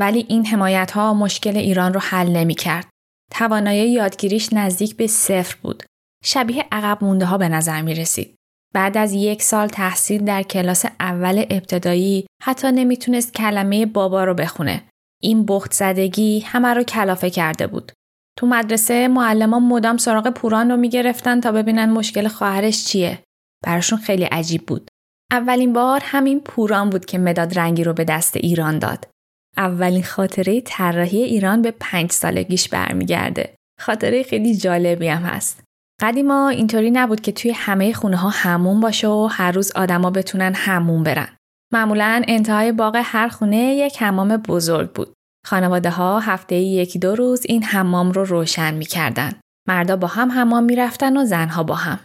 ولی 0.00 0.26
این 0.28 0.46
حمایت 0.46 0.90
ها 0.90 1.14
مشکل 1.14 1.56
ایران 1.56 1.94
رو 1.94 2.00
حل 2.00 2.28
نمی‌کرد. 2.28 2.88
توانایی 3.32 3.90
یادگیریش 3.92 4.52
نزدیک 4.52 4.96
به 4.96 5.06
صفر 5.06 5.56
بود. 5.62 5.82
شبیه 6.24 6.64
عقب 6.72 7.04
مونده 7.04 7.24
ها 7.26 7.38
به 7.38 7.48
نظر 7.48 7.82
می 7.82 7.94
رسید. 7.94 8.34
بعد 8.76 8.96
از 8.96 9.12
یک 9.12 9.42
سال 9.42 9.68
تحصیل 9.68 10.24
در 10.24 10.42
کلاس 10.42 10.84
اول 11.00 11.44
ابتدایی 11.50 12.26
حتی 12.42 12.72
نمی‌تونست 12.72 13.34
کلمه 13.34 13.86
بابا 13.86 14.24
رو 14.24 14.34
بخونه. 14.34 14.82
این 15.22 15.46
بخت 15.46 15.72
زدگی 15.72 16.40
همه 16.40 16.68
رو 16.68 16.82
کلافه 16.82 17.30
کرده 17.30 17.66
بود. 17.66 17.92
تو 18.38 18.46
مدرسه 18.46 19.08
معلمان 19.08 19.62
مدام 19.62 19.96
سراغ 19.96 20.30
پوران 20.30 20.70
رو 20.70 20.76
می‌گرفتن 20.76 21.40
تا 21.40 21.52
ببینن 21.52 21.90
مشکل 21.90 22.28
خواهرش 22.28 22.84
چیه. 22.84 23.18
براشون 23.64 23.98
خیلی 23.98 24.24
عجیب 24.24 24.66
بود. 24.66 24.88
اولین 25.32 25.72
بار 25.72 26.00
همین 26.04 26.40
پوران 26.40 26.90
بود 26.90 27.04
که 27.04 27.18
مداد 27.18 27.58
رنگی 27.58 27.84
رو 27.84 27.92
به 27.92 28.04
دست 28.04 28.36
ایران 28.36 28.78
داد. 28.78 29.08
اولین 29.56 30.02
خاطره 30.02 30.60
طراحی 30.60 31.22
ایران 31.22 31.62
به 31.62 31.74
پنج 31.80 32.12
سالگیش 32.12 32.68
برمیگرده. 32.68 33.54
خاطره 33.80 34.22
خیلی 34.22 34.56
جالبی 34.56 35.08
هم 35.08 35.22
هست. 35.22 35.65
قدیما 36.00 36.48
اینطوری 36.48 36.90
نبود 36.90 37.20
که 37.20 37.32
توی 37.32 37.50
همه 37.50 37.92
خونه 37.92 38.16
ها 38.16 38.28
همون 38.28 38.80
باشه 38.80 39.08
و 39.08 39.28
هر 39.32 39.52
روز 39.52 39.72
آدما 39.72 40.10
بتونن 40.10 40.52
همون 40.54 41.02
برن. 41.02 41.28
معمولا 41.72 42.22
انتهای 42.28 42.72
باغ 42.72 43.00
هر 43.04 43.28
خونه 43.28 43.56
یک 43.56 44.02
حمام 44.02 44.36
بزرگ 44.36 44.92
بود. 44.92 45.12
خانواده 45.46 45.90
ها 45.90 46.20
هفته 46.20 46.54
یکی 46.54 46.98
دو 46.98 47.14
روز 47.14 47.42
این 47.48 47.62
حمام 47.62 48.12
رو 48.12 48.24
روشن 48.24 48.74
می‌کردن. 48.74 49.32
مردا 49.68 49.96
با 49.96 50.06
هم 50.06 50.32
حمام 50.32 50.64
می‌رفتن 50.64 51.16
و 51.16 51.24
زنها 51.24 51.62
با 51.62 51.74
هم. 51.74 51.98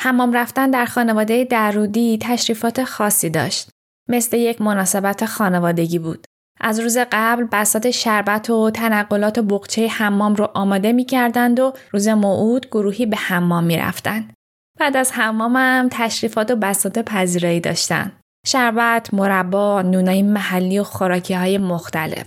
حمام 0.00 0.32
رفتن 0.32 0.70
در 0.70 0.86
خانواده 0.86 1.44
درودی 1.44 2.18
تشریفات 2.20 2.84
خاصی 2.84 3.30
داشت. 3.30 3.70
مثل 4.08 4.36
یک 4.36 4.60
مناسبت 4.62 5.26
خانوادگی 5.26 5.98
بود. 5.98 6.26
از 6.60 6.80
روز 6.80 6.98
قبل 7.12 7.44
بسات 7.52 7.90
شربت 7.90 8.50
و 8.50 8.70
تنقلات 8.70 9.38
و 9.38 9.42
بقچه 9.42 9.86
حمام 9.86 10.34
رو 10.34 10.48
آماده 10.54 10.92
می 10.92 11.04
کردند 11.04 11.60
و 11.60 11.72
روز 11.90 12.08
موعود 12.08 12.66
گروهی 12.66 13.06
به 13.06 13.16
حمام 13.16 13.64
می 13.64 13.76
رفتند. 13.76 14.32
بعد 14.80 14.96
از 14.96 15.12
حمامم 15.12 15.88
تشریفات 15.90 16.50
و 16.50 16.56
بسات 16.56 16.98
پذیرایی 16.98 17.60
داشتن. 17.60 18.12
شربت، 18.46 19.14
مربا، 19.14 19.82
نونای 19.82 20.22
محلی 20.22 20.78
و 20.78 20.84
خوراکی 20.84 21.34
های 21.34 21.58
مختلف. 21.58 22.26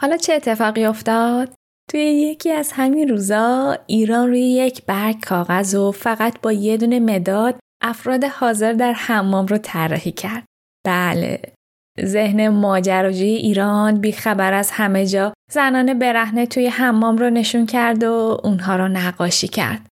حالا 0.00 0.16
چه 0.16 0.32
اتفاقی 0.32 0.84
افتاد؟ 0.84 1.54
توی 1.90 2.00
یکی 2.00 2.50
از 2.52 2.72
همین 2.72 3.08
روزا 3.08 3.78
ایران 3.86 4.28
روی 4.28 4.40
یک 4.40 4.86
برگ 4.86 5.20
کاغذ 5.20 5.74
و 5.74 5.92
فقط 5.92 6.40
با 6.40 6.52
یه 6.52 6.76
دونه 6.76 7.00
مداد 7.00 7.58
افراد 7.82 8.24
حاضر 8.24 8.72
در 8.72 8.92
حمام 8.92 9.46
رو 9.46 9.58
طراحی 9.58 10.12
کرد. 10.12 10.44
بله 10.86 11.52
ذهن 12.00 12.48
ماجراجوی 12.48 13.28
ایران 13.28 14.00
بیخبر 14.00 14.52
از 14.52 14.70
همه 14.70 15.06
جا 15.06 15.32
زنان 15.50 15.98
برهنه 15.98 16.46
توی 16.46 16.66
حمام 16.66 17.16
رو 17.16 17.30
نشون 17.30 17.66
کرد 17.66 18.04
و 18.04 18.40
اونها 18.44 18.76
رو 18.76 18.88
نقاشی 18.88 19.48
کرد. 19.48 19.86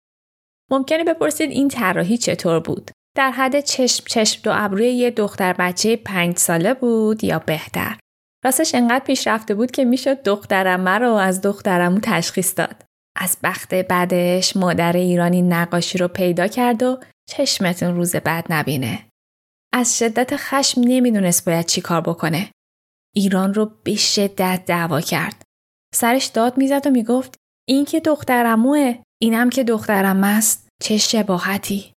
ممکنه 0.71 1.05
بپرسید 1.05 1.51
این 1.51 1.69
طراحی 1.69 2.19
چطور 2.19 2.61
بود؟ 2.61 2.91
در 3.17 3.31
حد 3.31 3.61
چشم 3.61 4.05
چشم 4.09 4.41
دو 4.43 4.51
ابروی 4.55 4.89
یه 4.89 5.11
دختر 5.11 5.53
بچه 5.53 5.97
پنج 5.97 6.37
ساله 6.37 6.75
بود 6.75 7.25
یا 7.25 7.39
بهتر؟ 7.39 7.97
راستش 8.45 8.75
انقدر 8.75 9.05
پیشرفته 9.05 9.55
بود 9.55 9.71
که 9.71 9.85
می‌شد 9.85 10.23
دخترمه 10.23 10.99
رو 10.99 11.13
از 11.13 11.41
دخترمو 11.41 11.99
تشخیص 12.03 12.55
داد. 12.57 12.83
از 13.17 13.37
بخت 13.43 13.75
بعدش 13.75 14.57
مادر 14.57 14.93
ایرانی 14.93 15.43
نقاشی 15.43 15.99
رو 15.99 16.09
پیدا 16.09 16.47
کرد 16.47 16.83
و 16.83 16.99
چشمتون 17.29 17.95
روز 17.95 18.17
بعد 18.17 18.47
نبینه. 18.51 18.99
از 19.73 19.99
شدت 19.99 20.37
خشم 20.37 20.81
نمی‌دونست 20.85 21.45
باید 21.45 21.67
چی 21.67 21.81
کار 21.81 22.01
بکنه. 22.01 22.51
ایران 23.17 23.55
رو 23.55 23.71
به 23.85 23.97
شدت 23.97 24.63
دعوا 24.67 25.01
کرد. 25.01 25.43
سرش 25.95 26.27
داد 26.27 26.59
می‌زد 26.59 26.87
و 26.87 26.91
می‌گفت 26.91 27.35
این 27.69 27.85
که 27.85 28.01
دخترموه 28.01 28.95
اینم 29.23 29.51
که 29.51 29.65
دخترم 29.65 30.25
است. 30.25 30.69
چه 30.83 30.97
شباهتی. 30.97 31.93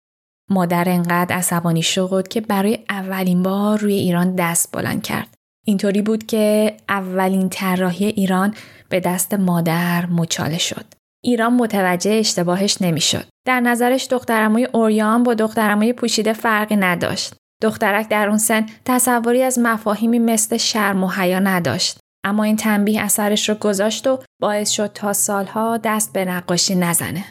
مادر 0.49 0.89
انقدر 0.89 1.35
عصبانی 1.35 1.83
شد 1.83 2.27
که 2.27 2.41
برای 2.41 2.79
اولین 2.89 3.43
بار 3.43 3.79
روی 3.79 3.93
ایران 3.93 4.35
دست 4.35 4.71
بلند 4.71 5.03
کرد. 5.03 5.33
اینطوری 5.65 6.01
بود 6.01 6.25
که 6.25 6.77
اولین 6.89 7.49
طراحی 7.49 8.05
ایران 8.05 8.55
به 8.89 8.99
دست 8.99 9.33
مادر 9.33 10.05
مچاله 10.05 10.57
شد. 10.57 10.85
ایران 11.23 11.53
متوجه 11.53 12.11
اشتباهش 12.11 12.77
نمی‌شد. 12.81 13.25
در 13.47 13.59
نظرش 13.59 14.07
دخترموی 14.07 14.65
اوریان 14.65 15.23
با 15.23 15.33
دخترموی 15.33 15.93
پوشیده 15.93 16.33
فرقی 16.33 16.75
نداشت. 16.75 17.33
دخترک 17.61 18.09
در 18.09 18.29
اون 18.29 18.37
سن 18.37 18.65
تصوری 18.85 19.43
از 19.43 19.59
مفاهیمی 19.59 20.19
مثل 20.19 20.57
شرم 20.57 21.03
و 21.03 21.09
حیا 21.09 21.39
نداشت. 21.39 21.99
اما 22.25 22.43
این 22.43 22.55
تنبیه 22.55 23.01
اثرش 23.01 23.49
رو 23.49 23.55
گذاشت 23.55 24.07
و 24.07 24.23
باعث 24.41 24.69
شد 24.69 24.91
تا 24.93 25.13
سالها 25.13 25.77
دست 25.83 26.13
به 26.13 26.25
نقاشی 26.25 26.75
نزنه. 26.75 27.25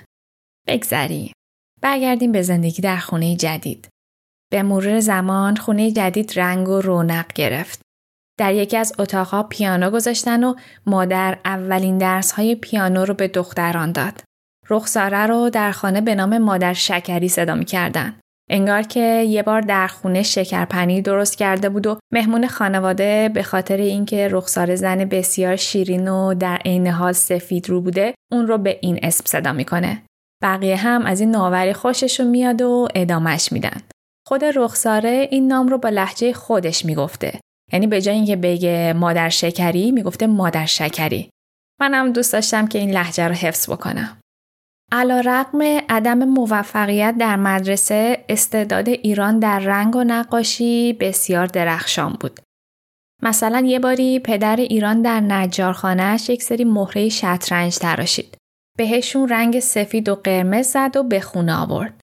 بگذریم. 0.68 1.32
برگردیم 1.82 2.32
به 2.32 2.42
زندگی 2.42 2.82
در 2.82 2.96
خونه 2.96 3.36
جدید. 3.36 3.88
به 4.52 4.62
مرور 4.62 5.00
زمان 5.00 5.56
خونه 5.56 5.90
جدید 5.90 6.38
رنگ 6.38 6.68
و 6.68 6.80
رونق 6.80 7.32
گرفت. 7.32 7.80
در 8.38 8.54
یکی 8.54 8.76
از 8.76 8.92
اتاقها 8.98 9.42
پیانو 9.42 9.90
گذاشتن 9.90 10.44
و 10.44 10.54
مادر 10.86 11.38
اولین 11.44 11.98
درس 11.98 12.32
های 12.32 12.54
پیانو 12.54 13.04
رو 13.04 13.14
به 13.14 13.28
دختران 13.28 13.92
داد. 13.92 14.22
رخساره 14.70 15.26
رو 15.26 15.50
در 15.50 15.72
خانه 15.72 16.00
به 16.00 16.14
نام 16.14 16.38
مادر 16.38 16.72
شکری 16.72 17.28
صدا 17.28 17.54
می 17.54 17.64
کردن. 17.64 18.19
انگار 18.52 18.82
که 18.82 19.22
یه 19.28 19.42
بار 19.42 19.60
در 19.60 19.86
خونه 19.86 20.22
شکرپنیر 20.22 21.02
درست 21.02 21.38
کرده 21.38 21.68
بود 21.68 21.86
و 21.86 21.98
مهمون 22.12 22.46
خانواده 22.46 23.30
به 23.34 23.42
خاطر 23.42 23.76
اینکه 23.76 24.28
رخسار 24.28 24.76
زن 24.76 25.04
بسیار 25.04 25.56
شیرین 25.56 26.08
و 26.08 26.34
در 26.34 26.56
عین 26.56 26.86
حال 26.86 27.12
سفید 27.12 27.68
رو 27.68 27.80
بوده 27.80 28.14
اون 28.32 28.46
رو 28.46 28.58
به 28.58 28.78
این 28.82 29.00
اسم 29.02 29.24
صدا 29.26 29.52
می‌کنه. 29.52 30.02
بقیه 30.42 30.76
هم 30.76 31.06
از 31.06 31.20
این 31.20 31.30
ناوری 31.30 31.72
خوششون 31.72 32.26
میاد 32.26 32.62
و 32.62 32.88
ادامش 32.94 33.52
میدن. 33.52 33.80
خود 34.26 34.44
رخساره 34.44 35.28
این 35.30 35.46
نام 35.46 35.68
رو 35.68 35.78
با 35.78 35.88
لحجه 35.88 36.32
خودش 36.32 36.84
می‌گفته. 36.84 37.40
یعنی 37.72 37.86
به 37.86 38.02
جای 38.02 38.14
اینکه 38.14 38.36
بگه 38.36 38.92
مادر 38.92 39.28
شکری 39.28 39.92
می‌گفته 39.92 40.26
مادر 40.26 40.66
شکری. 40.66 41.30
منم 41.80 42.12
دوست 42.12 42.32
داشتم 42.32 42.66
که 42.66 42.78
این 42.78 42.90
لحجه 42.90 43.28
رو 43.28 43.34
حفظ 43.34 43.70
بکنم. 43.70 44.18
علا 44.92 45.20
رقم 45.20 45.62
عدم 45.88 46.24
موفقیت 46.24 47.14
در 47.18 47.36
مدرسه 47.36 48.24
استعداد 48.28 48.88
ایران 48.88 49.38
در 49.38 49.58
رنگ 49.58 49.96
و 49.96 50.04
نقاشی 50.04 50.92
بسیار 50.92 51.46
درخشان 51.46 52.16
بود. 52.20 52.40
مثلا 53.22 53.60
یه 53.60 53.78
باری 53.78 54.18
پدر 54.18 54.56
ایران 54.56 55.02
در 55.02 55.20
نجارخانهش 55.20 56.28
یک 56.28 56.42
سری 56.42 56.64
مهره 56.64 57.08
شطرنج 57.08 57.78
تراشید. 57.78 58.36
بهشون 58.78 59.28
رنگ 59.28 59.60
سفید 59.60 60.08
و 60.08 60.14
قرمز 60.14 60.66
زد 60.66 60.96
و 60.96 61.02
به 61.02 61.20
خونه 61.20 61.54
آورد. 61.54 62.00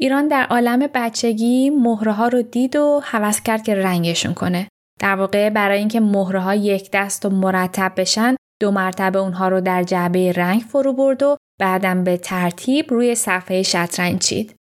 ایران 0.00 0.28
در 0.28 0.46
عالم 0.46 0.86
بچگی 0.94 1.70
مهره 1.70 2.12
ها 2.12 2.28
رو 2.28 2.42
دید 2.42 2.76
و 2.76 3.00
حوض 3.04 3.40
کرد 3.40 3.62
که 3.62 3.74
رنگشون 3.74 4.34
کنه. 4.34 4.68
در 5.00 5.16
واقع 5.16 5.50
برای 5.50 5.78
اینکه 5.78 6.00
مهره 6.00 6.40
ها 6.40 6.54
یک 6.54 6.90
دست 6.92 7.24
و 7.24 7.30
مرتب 7.30 7.92
بشن 7.96 8.36
دو 8.60 8.70
مرتبه 8.70 9.18
اونها 9.18 9.48
رو 9.48 9.60
در 9.60 9.82
جعبه 9.82 10.32
رنگ 10.32 10.60
فرو 10.60 10.92
برد 10.92 11.22
و 11.22 11.36
بعدم 11.60 12.04
به 12.04 12.16
ترتیب 12.16 12.90
روی 12.90 13.14
صفحه 13.14 13.62
شطرنج 13.62 14.22
چید. 14.22 14.54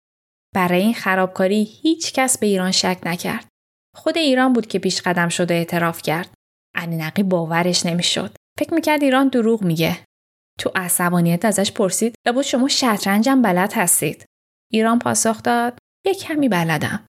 برای 0.55 0.81
این 0.81 0.95
خرابکاری 0.95 1.65
هیچ 1.65 2.13
کس 2.13 2.39
به 2.39 2.47
ایران 2.47 2.71
شک 2.71 2.99
نکرد. 3.07 3.49
خود 3.97 4.19
ایران 4.19 4.53
بود 4.53 4.67
که 4.67 4.79
پیش 4.79 5.01
قدم 5.01 5.29
شده 5.29 5.55
اعتراف 5.55 6.03
کرد. 6.03 6.35
علی 6.75 6.97
نقی 6.97 7.23
باورش 7.23 7.87
نمی‌شد. 7.87 8.37
فکر 8.59 8.75
می‌کرد 8.75 9.03
ایران 9.03 9.29
دروغ 9.29 9.63
میگه. 9.63 9.99
تو 10.59 10.71
عصبانیت 10.75 11.45
ازش 11.45 11.73
پرسید 11.73 12.15
بود 12.35 12.43
شما 12.43 12.69
شطرنجم 12.69 13.43
بلد 13.43 13.73
هستید. 13.73 14.25
ایران 14.73 14.99
پاسخ 14.99 15.43
داد 15.43 15.79
یه 16.07 16.15
کمی 16.15 16.49
بلدم. 16.49 17.07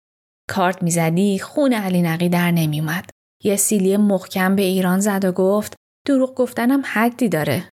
کارت 0.49 0.83
می‌زدی 0.83 1.39
خون 1.39 1.73
علی 1.73 2.01
نقی 2.01 2.29
در 2.29 2.51
نمیومد. 2.51 3.09
یه 3.43 3.55
سیلی 3.55 3.97
محکم 3.97 4.55
به 4.55 4.61
ایران 4.61 4.99
زد 4.99 5.25
و 5.25 5.31
گفت 5.31 5.75
دروغ 6.07 6.35
گفتنم 6.35 6.83
حدی 6.85 7.29
داره. 7.29 7.69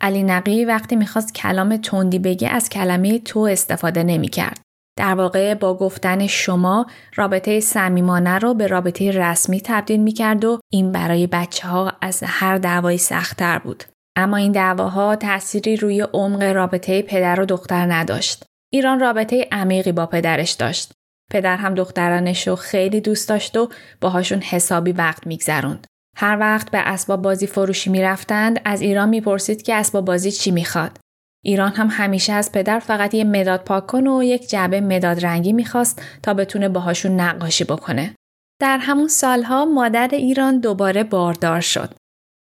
علی 0.00 0.22
نقی 0.22 0.64
وقتی 0.64 0.96
می‌خواست 0.96 1.34
کلام 1.34 1.76
تندی 1.76 2.18
بگه 2.18 2.48
از 2.48 2.68
کلمه 2.68 3.18
تو 3.18 3.40
استفاده 3.40 4.02
نمی‌کرد. 4.02 4.60
در 4.98 5.14
واقع 5.14 5.54
با 5.54 5.74
گفتن 5.74 6.26
شما 6.26 6.86
رابطه 7.14 7.60
صمیمانه 7.60 8.38
رو 8.38 8.54
به 8.54 8.66
رابطه 8.66 9.10
رسمی 9.10 9.60
تبدیل 9.60 10.00
می‌کرد 10.00 10.44
و 10.44 10.60
این 10.72 10.92
برای 10.92 11.26
بچه 11.26 11.68
ها 11.68 11.92
از 12.00 12.22
هر 12.26 12.58
دعوایی 12.58 12.98
سختتر 12.98 13.58
بود. 13.58 13.84
اما 14.16 14.36
این 14.36 14.52
دعواها 14.52 15.16
تأثیری 15.16 15.76
روی 15.76 16.00
عمق 16.00 16.42
رابطه 16.42 17.02
پدر 17.02 17.40
و 17.40 17.44
دختر 17.44 17.92
نداشت. 17.92 18.44
ایران 18.72 19.00
رابطه 19.00 19.48
عمیقی 19.52 19.92
با 19.92 20.06
پدرش 20.06 20.52
داشت. 20.52 20.92
پدر 21.30 21.56
هم 21.56 21.74
دخترانش 21.74 22.48
رو 22.48 22.56
خیلی 22.56 23.00
دوست 23.00 23.28
داشت 23.28 23.56
و 23.56 23.68
باهاشون 24.00 24.40
حسابی 24.40 24.92
وقت 24.92 25.26
میگذروند. 25.26 25.86
هر 26.18 26.36
وقت 26.40 26.70
به 26.70 26.78
اسباب 26.78 27.22
بازی 27.22 27.46
فروشی 27.46 27.90
می‌رفتند 27.90 28.60
از 28.64 28.80
ایران 28.80 29.08
می‌پرسید 29.08 29.62
که 29.62 29.74
اسباب 29.74 30.04
بازی 30.04 30.32
چی 30.32 30.50
می‌خواد. 30.50 30.98
ایران 31.44 31.72
هم 31.72 31.88
همیشه 31.90 32.32
از 32.32 32.52
پدر 32.52 32.78
فقط 32.78 33.14
یه 33.14 33.24
مداد 33.24 33.64
پاک 33.64 33.86
کن 33.86 34.06
و 34.06 34.22
یک 34.22 34.48
جعبه 34.48 34.80
مداد 34.80 35.26
رنگی 35.26 35.52
می‌خواست 35.52 36.02
تا 36.22 36.34
بتونه 36.34 36.68
باهاشون 36.68 37.20
نقاشی 37.20 37.64
بکنه. 37.64 38.14
در 38.60 38.78
همون 38.78 39.08
سالها 39.08 39.64
مادر 39.64 40.08
ایران 40.12 40.60
دوباره 40.60 41.04
باردار 41.04 41.60
شد. 41.60 41.94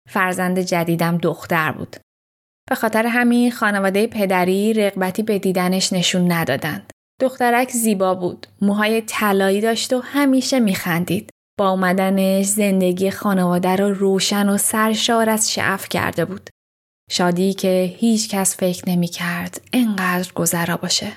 فرزند 0.09 0.59
جدیدم 0.59 1.17
دختر 1.17 1.71
بود. 1.71 1.95
به 2.69 2.75
خاطر 2.75 3.05
همین 3.05 3.51
خانواده 3.51 4.07
پدری 4.07 4.73
رغبتی 4.73 5.23
به 5.23 5.39
دیدنش 5.39 5.93
نشون 5.93 6.31
ندادند. 6.31 6.91
دخترک 7.21 7.71
زیبا 7.71 8.15
بود، 8.15 8.47
موهای 8.61 9.01
طلایی 9.01 9.61
داشت 9.61 9.93
و 9.93 9.99
همیشه 9.99 10.59
میخندید. 10.59 11.29
با 11.59 11.69
اومدنش 11.69 12.45
زندگی 12.45 13.11
خانواده 13.11 13.75
رو 13.75 13.93
روشن 13.93 14.49
و 14.49 14.57
سرشار 14.57 15.29
از 15.29 15.51
شعف 15.51 15.89
کرده 15.89 16.25
بود. 16.25 16.49
شادی 17.11 17.53
که 17.53 17.95
هیچ 17.97 18.29
کس 18.29 18.57
فکر 18.57 18.89
نمی 18.89 19.07
کرد 19.07 19.61
انقدر 19.73 20.33
گذرا 20.33 20.77
باشه. 20.77 21.11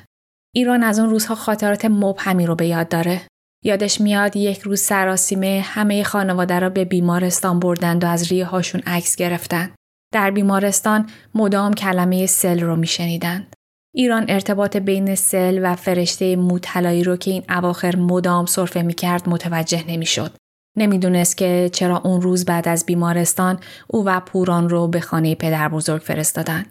ایران 0.55 0.83
از 0.83 0.99
اون 0.99 1.11
روزها 1.11 1.35
خاطرات 1.35 1.85
مبهمی 1.85 2.47
رو 2.47 2.55
به 2.55 2.67
یاد 2.67 2.89
داره. 2.89 3.21
یادش 3.65 4.01
میاد 4.01 4.37
یک 4.37 4.61
روز 4.61 4.81
سراسیمه 4.81 5.63
همه 5.65 6.03
خانواده 6.03 6.59
را 6.59 6.71
به 6.71 6.85
بیمارستان 6.85 7.61
بردند 7.61 8.05
و 8.05 8.07
از 8.07 8.33
ریه 8.33 8.45
هاشون 8.45 8.81
عکس 8.87 9.17
گرفتن. 9.17 9.75
در 10.15 10.31
بیمارستان 10.31 11.11
مدام 11.35 11.75
کلمه 11.75 12.27
سل 12.27 12.61
رو 12.61 12.77
میشنیدند. 12.77 13.56
ایران 13.99 14.25
ارتباط 14.29 14.77
بین 14.77 15.15
سل 15.15 15.61
و 15.63 15.77
فرشته 15.77 16.37
موطلایی 16.37 17.05
رو 17.05 17.17
که 17.17 17.31
این 17.31 17.45
اواخر 17.49 17.97
مدام 17.97 18.47
صرفه 18.47 18.83
می‌کرد 18.83 19.29
متوجه 19.29 19.85
نمی‌شد. 19.89 20.33
نمی‌دونست 20.77 21.37
که 21.37 21.71
چرا 21.73 21.99
اون 21.99 22.21
روز 22.21 22.45
بعد 22.45 22.69
از 22.69 22.87
بیمارستان 22.87 23.59
او 23.89 24.05
و 24.05 24.21
پوران 24.21 24.69
رو 24.69 24.89
به 24.89 25.01
خانه 25.01 25.35
پدر 25.35 25.69
بزرگ 25.69 26.03
فرستادن. 26.03 26.67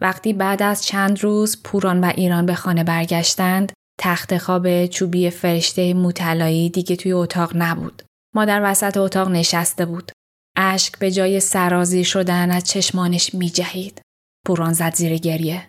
وقتی 0.00 0.32
بعد 0.32 0.62
از 0.62 0.84
چند 0.84 1.22
روز 1.22 1.62
پوران 1.62 2.00
و 2.00 2.12
ایران 2.16 2.46
به 2.46 2.54
خانه 2.54 2.84
برگشتند، 2.84 3.72
تخت 4.00 4.38
خواب 4.38 4.86
چوبی 4.86 5.30
فرشته 5.30 5.94
موطلایی 5.94 6.70
دیگه 6.70 6.96
توی 6.96 7.12
اتاق 7.12 7.52
نبود. 7.54 8.02
مادر 8.34 8.60
وسط 8.64 8.96
اتاق 8.96 9.28
نشسته 9.28 9.86
بود. 9.86 10.12
اشک 10.56 10.98
به 10.98 11.10
جای 11.10 11.40
سرازی 11.40 12.04
شدن 12.04 12.50
از 12.50 12.64
چشمانش 12.64 13.34
می 13.34 13.50
جهید. 13.50 14.00
پوران 14.46 14.72
زد 14.72 14.94
زیر 14.94 15.16
گریه. 15.16 15.62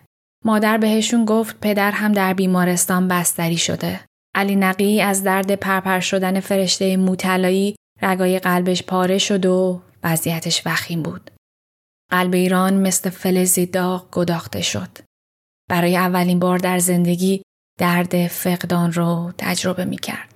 مادر 0.46 0.78
بهشون 0.78 1.24
گفت 1.24 1.60
پدر 1.60 1.90
هم 1.90 2.12
در 2.12 2.34
بیمارستان 2.34 3.08
بستری 3.08 3.56
شده. 3.56 4.00
علی 4.34 4.56
نقی 4.56 5.00
از 5.00 5.22
درد 5.22 5.54
پرپر 5.54 6.00
شدن 6.00 6.40
فرشته 6.40 6.96
موتلایی 6.96 7.76
رگای 8.02 8.38
قلبش 8.38 8.82
پاره 8.82 9.18
شد 9.18 9.46
و 9.46 9.82
وضعیتش 10.04 10.62
وخیم 10.66 11.02
بود. 11.02 11.30
قلب 12.10 12.34
ایران 12.34 12.74
مثل 12.74 13.10
فلزی 13.10 13.66
داغ 13.66 14.10
گداخته 14.10 14.62
شد. 14.62 14.98
برای 15.70 15.96
اولین 15.96 16.38
بار 16.38 16.58
در 16.58 16.78
زندگی 16.78 17.42
درد 17.78 18.26
فقدان 18.26 18.92
رو 18.92 19.32
تجربه 19.38 19.84
می 19.84 19.96
کرد. 19.96 20.35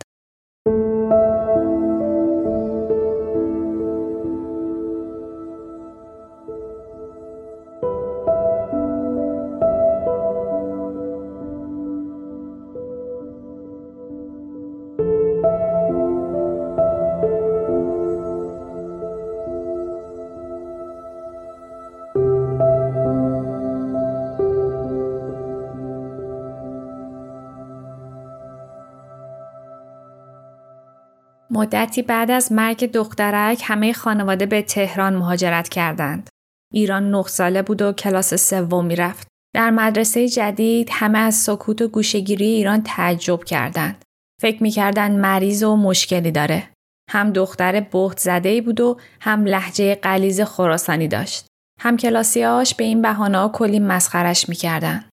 مدتی 31.60 32.02
بعد 32.02 32.30
از 32.30 32.52
مرگ 32.52 32.92
دخترک 32.92 33.62
همه 33.64 33.92
خانواده 33.92 34.46
به 34.46 34.62
تهران 34.62 35.16
مهاجرت 35.16 35.68
کردند. 35.68 36.28
ایران 36.72 37.10
نه 37.10 37.22
ساله 37.22 37.62
بود 37.62 37.82
و 37.82 37.92
کلاس 37.92 38.34
سوم 38.34 38.86
می‌رفت. 38.86 39.28
در 39.54 39.70
مدرسه 39.70 40.28
جدید 40.28 40.88
همه 40.92 41.18
از 41.18 41.34
سکوت 41.34 41.82
و 41.82 41.88
گوشگیری 41.88 42.46
ایران 42.46 42.82
تعجب 42.82 43.44
کردند. 43.44 44.02
فکر 44.42 44.62
می‌کردند 44.62 45.18
مریض 45.18 45.62
و 45.62 45.76
مشکلی 45.76 46.30
داره. 46.30 46.68
هم 47.10 47.30
دختر 47.30 47.80
بهت 47.80 48.18
زده 48.18 48.60
بود 48.60 48.80
و 48.80 48.96
هم 49.20 49.44
لحجه 49.44 49.94
قلیز 49.94 50.40
خراسانی 50.40 51.08
داشت. 51.08 51.46
هم 51.80 51.96
کلاسیاش 51.96 52.74
به 52.74 52.84
این 52.84 53.02
بهانه 53.02 53.48
کلی 53.48 53.78
مسخرش 53.78 54.48
می‌کردن. 54.48 55.04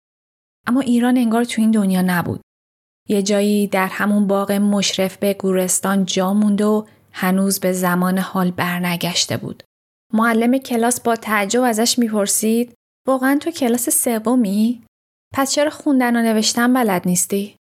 اما 0.68 0.82
ایران 0.82 1.18
انگار 1.18 1.44
تو 1.44 1.62
این 1.62 1.72
دنیا 1.72 2.02
نبود. 2.02 2.42
یه 3.08 3.22
جایی 3.22 3.68
در 3.68 3.88
همون 3.88 4.28
باغ 4.28 4.52
مشرف 4.52 5.18
به 5.18 5.34
گورستان 5.34 6.06
جا 6.06 6.34
موند 6.34 6.62
و 6.62 6.88
هنوز 7.12 7.60
به 7.60 7.74
زمان 7.74 8.18
حال 8.18 8.52
برنگشته 8.52 9.38
بود. 9.38 9.64
معلم 10.14 10.58
کلاس 10.58 11.02
با 11.02 11.16
تعجب 11.16 11.62
ازش 11.62 12.00
می‌پرسید 12.00 12.74
واقعا 13.08 13.38
تو 13.42 13.52
کلاس 13.52 13.90
سومی؟ 13.90 14.84
پس 15.34 15.52
چرا 15.52 15.70
خوندن 15.70 16.16
و 16.16 16.22
نوشتن 16.22 16.74
بلد 16.74 17.02
نیستی؟ 17.06 17.56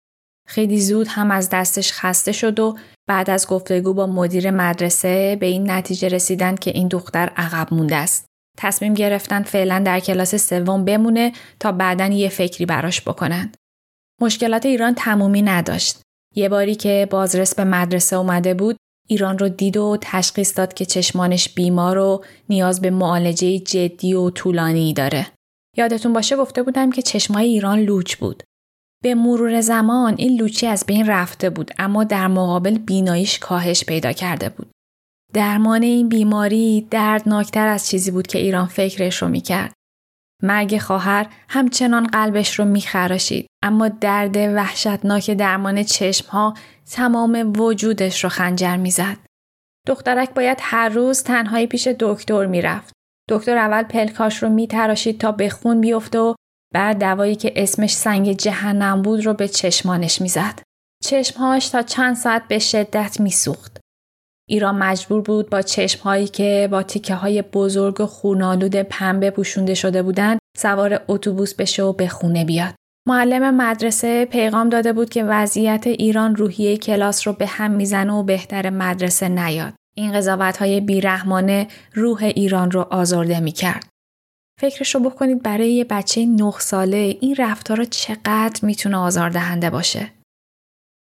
خیلی 0.47 0.81
زود 0.81 1.07
هم 1.09 1.31
از 1.31 1.49
دستش 1.49 1.93
خسته 1.93 2.31
شد 2.31 2.59
و 2.59 2.77
بعد 3.09 3.29
از 3.29 3.47
گفتگو 3.47 3.93
با 3.93 4.07
مدیر 4.07 4.51
مدرسه 4.51 5.37
به 5.39 5.45
این 5.45 5.71
نتیجه 5.71 6.07
رسیدن 6.07 6.55
که 6.55 6.71
این 6.71 6.87
دختر 6.87 7.31
عقب 7.35 7.73
مونده 7.73 7.95
است. 7.95 8.25
تصمیم 8.57 8.93
گرفتن 8.93 9.43
فعلا 9.43 9.79
در 9.79 9.99
کلاس 9.99 10.35
سوم 10.35 10.85
بمونه 10.85 11.31
تا 11.59 11.71
بعدا 11.71 12.05
یه 12.05 12.29
فکری 12.29 12.65
براش 12.65 13.01
بکنن. 13.01 13.51
مشکلات 14.23 14.65
ایران 14.65 14.93
تمومی 14.95 15.41
نداشت. 15.41 16.01
یه 16.35 16.49
باری 16.49 16.75
که 16.75 17.07
بازرس 17.11 17.55
به 17.55 17.63
مدرسه 17.63 18.15
اومده 18.15 18.53
بود 18.53 18.77
ایران 19.09 19.37
رو 19.37 19.49
دید 19.49 19.77
و 19.77 19.97
تشخیص 20.01 20.57
داد 20.57 20.73
که 20.73 20.85
چشمانش 20.85 21.49
بیمار 21.49 21.97
و 21.97 22.23
نیاز 22.49 22.81
به 22.81 22.89
معالجه 22.89 23.59
جدی 23.59 24.13
و 24.13 24.29
طولانی 24.29 24.93
داره. 24.93 25.27
یادتون 25.77 26.13
باشه 26.13 26.35
گفته 26.35 26.63
بودم 26.63 26.91
که 26.91 27.01
چشمای 27.01 27.47
ایران 27.47 27.79
لوچ 27.79 28.15
بود. 28.15 28.43
به 29.03 29.15
مرور 29.15 29.61
زمان 29.61 30.15
این 30.17 30.39
لوچی 30.39 30.67
از 30.67 30.83
بین 30.87 31.07
رفته 31.07 31.49
بود 31.49 31.71
اما 31.79 32.03
در 32.03 32.27
مقابل 32.27 32.77
بیناییش 32.77 33.39
کاهش 33.39 33.83
پیدا 33.83 34.11
کرده 34.11 34.49
بود. 34.49 34.71
درمان 35.33 35.83
این 35.83 36.09
بیماری 36.09 36.87
دردناکتر 36.91 37.67
از 37.67 37.87
چیزی 37.87 38.11
بود 38.11 38.27
که 38.27 38.39
ایران 38.39 38.65
فکرش 38.65 39.21
رو 39.21 39.27
می‌کرد. 39.27 39.73
مرگ 40.43 40.77
خواهر 40.77 41.27
همچنان 41.49 42.07
قلبش 42.07 42.59
رو 42.59 42.65
میخراشید 42.65 43.47
اما 43.63 43.87
درد 43.87 44.37
وحشتناک 44.37 45.31
درمان 45.31 45.83
چشمها 45.83 46.53
تمام 46.91 47.53
وجودش 47.57 48.23
رو 48.23 48.29
خنجر 48.29 48.77
می‌زد. 48.77 49.17
دخترک 49.87 50.33
باید 50.33 50.57
هر 50.61 50.89
روز 50.89 51.23
تنهایی 51.23 51.67
پیش 51.67 51.87
دکتر 51.87 52.45
می‌رفت. 52.45 52.93
دکتر 53.29 53.57
اول 53.57 53.83
پلکاش 53.83 54.43
رو 54.43 54.49
میتراشید 54.49 55.19
تا 55.19 55.31
به 55.31 55.49
خون 55.49 55.81
بیفته 55.81 56.19
و 56.19 56.33
بعد 56.73 56.99
دوایی 56.99 57.35
که 57.35 57.53
اسمش 57.55 57.95
سنگ 57.95 58.33
جهنم 58.33 59.01
بود 59.01 59.25
رو 59.25 59.33
به 59.33 59.47
چشمانش 59.47 60.21
می‌زد. 60.21 60.59
چشمهاش 61.03 61.69
تا 61.69 61.81
چند 61.81 62.15
ساعت 62.15 62.47
به 62.47 62.59
شدت 62.59 63.19
میسوخت. 63.19 63.82
ایران 64.53 64.75
مجبور 64.75 65.21
بود 65.21 65.49
با 65.49 65.61
چشمهایی 65.61 66.27
که 66.27 66.67
با 66.71 66.83
تیکه 66.83 67.15
های 67.15 67.41
بزرگ 67.41 68.01
و 68.01 68.05
خونالود 68.05 68.75
پنبه 68.75 69.31
پوشونده 69.31 69.73
شده 69.73 70.03
بودند 70.03 70.39
سوار 70.57 71.01
اتوبوس 71.07 71.53
بشه 71.53 71.83
و 71.83 71.93
به 71.93 72.07
خونه 72.07 72.45
بیاد. 72.45 72.73
معلم 73.07 73.57
مدرسه 73.57 74.25
پیغام 74.25 74.69
داده 74.69 74.93
بود 74.93 75.09
که 75.09 75.23
وضعیت 75.23 75.87
ایران 75.87 76.35
روحیه 76.35 76.77
کلاس 76.77 77.27
رو 77.27 77.33
به 77.33 77.45
هم 77.45 77.71
می‌زنه 77.71 78.13
و 78.13 78.23
بهتر 78.23 78.69
مدرسه 78.69 79.29
نیاد. 79.29 79.73
این 79.95 80.13
قضاوت 80.13 80.57
های 80.57 80.81
بیرحمانه 80.81 81.67
روح 81.93 82.23
ایران 82.23 82.71
رو 82.71 82.81
آزرده 82.91 83.39
می 83.39 83.51
کرد. 83.51 83.85
فکرش 84.61 84.95
رو 84.95 85.01
بکنید 85.01 85.43
برای 85.43 85.73
یه 85.73 85.83
بچه 85.83 86.25
نه 86.25 86.53
ساله 86.59 87.17
این 87.21 87.35
رفتار 87.37 87.83
چقدر 87.83 88.59
می‌تونه 88.61 88.97
آزاردهنده 88.97 89.69
باشه. 89.69 90.11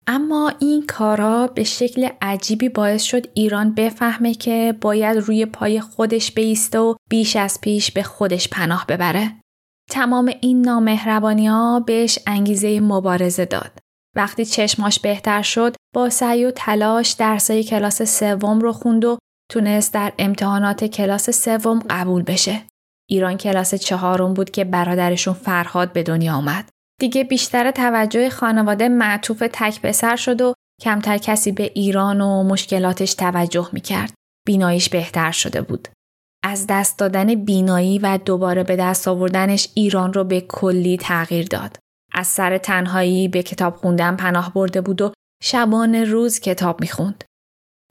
اما 0.07 0.53
این 0.59 0.85
کارا 0.85 1.47
به 1.47 1.63
شکل 1.63 2.09
عجیبی 2.21 2.69
باعث 2.69 3.03
شد 3.03 3.27
ایران 3.33 3.73
بفهمه 3.73 4.33
که 4.33 4.75
باید 4.81 5.17
روی 5.17 5.45
پای 5.45 5.81
خودش 5.81 6.31
بیسته 6.31 6.79
و 6.79 6.95
بیش 7.09 7.35
از 7.35 7.61
پیش 7.61 7.91
به 7.91 8.03
خودش 8.03 8.49
پناه 8.49 8.85
ببره. 8.87 9.35
تمام 9.89 10.31
این 10.41 10.61
نامهربانی 10.61 11.47
ها 11.47 11.79
بهش 11.79 12.19
انگیزه 12.27 12.79
مبارزه 12.79 13.45
داد. 13.45 13.71
وقتی 14.15 14.45
چشماش 14.45 14.99
بهتر 14.99 15.41
شد 15.41 15.75
با 15.95 16.09
سعی 16.09 16.45
و 16.45 16.51
تلاش 16.51 17.11
درسای 17.11 17.63
کلاس 17.63 18.01
سوم 18.01 18.59
رو 18.59 18.73
خوند 18.73 19.05
و 19.05 19.17
تونست 19.51 19.93
در 19.93 20.13
امتحانات 20.19 20.85
کلاس 20.85 21.29
سوم 21.29 21.79
قبول 21.89 22.23
بشه. 22.23 22.61
ایران 23.09 23.37
کلاس 23.37 23.75
چهارم 23.75 24.33
بود 24.33 24.49
که 24.51 24.63
برادرشون 24.63 25.33
فرهاد 25.33 25.93
به 25.93 26.03
دنیا 26.03 26.33
آمد. 26.33 26.69
دیگه 26.99 27.23
بیشتر 27.23 27.71
توجه 27.71 28.29
خانواده 28.29 28.89
معطوف 28.89 29.43
تک 29.53 29.81
پسر 29.81 30.15
شد 30.15 30.41
و 30.41 30.53
کمتر 30.81 31.17
کسی 31.17 31.51
به 31.51 31.71
ایران 31.75 32.21
و 32.21 32.43
مشکلاتش 32.43 33.13
توجه 33.13 33.69
می‌کرد. 33.73 34.13
بیناییش 34.47 34.89
بهتر 34.89 35.31
شده 35.31 35.61
بود. 35.61 35.87
از 36.43 36.65
دست 36.69 36.99
دادن 36.99 37.35
بینایی 37.35 37.99
و 37.99 38.19
دوباره 38.25 38.63
به 38.63 38.75
دست 38.75 39.07
آوردنش 39.07 39.67
ایران 39.73 40.13
رو 40.13 40.23
به 40.23 40.41
کلی 40.41 40.97
تغییر 40.97 41.47
داد. 41.47 41.77
از 42.13 42.27
سر 42.27 42.57
تنهایی 42.57 43.27
به 43.27 43.43
کتاب 43.43 43.75
خوندن 43.75 44.15
پناه 44.15 44.53
برده 44.53 44.81
بود 44.81 45.01
و 45.01 45.11
شبانه 45.43 46.03
روز 46.03 46.39
کتاب 46.39 46.81
می‌خوند. 46.81 47.23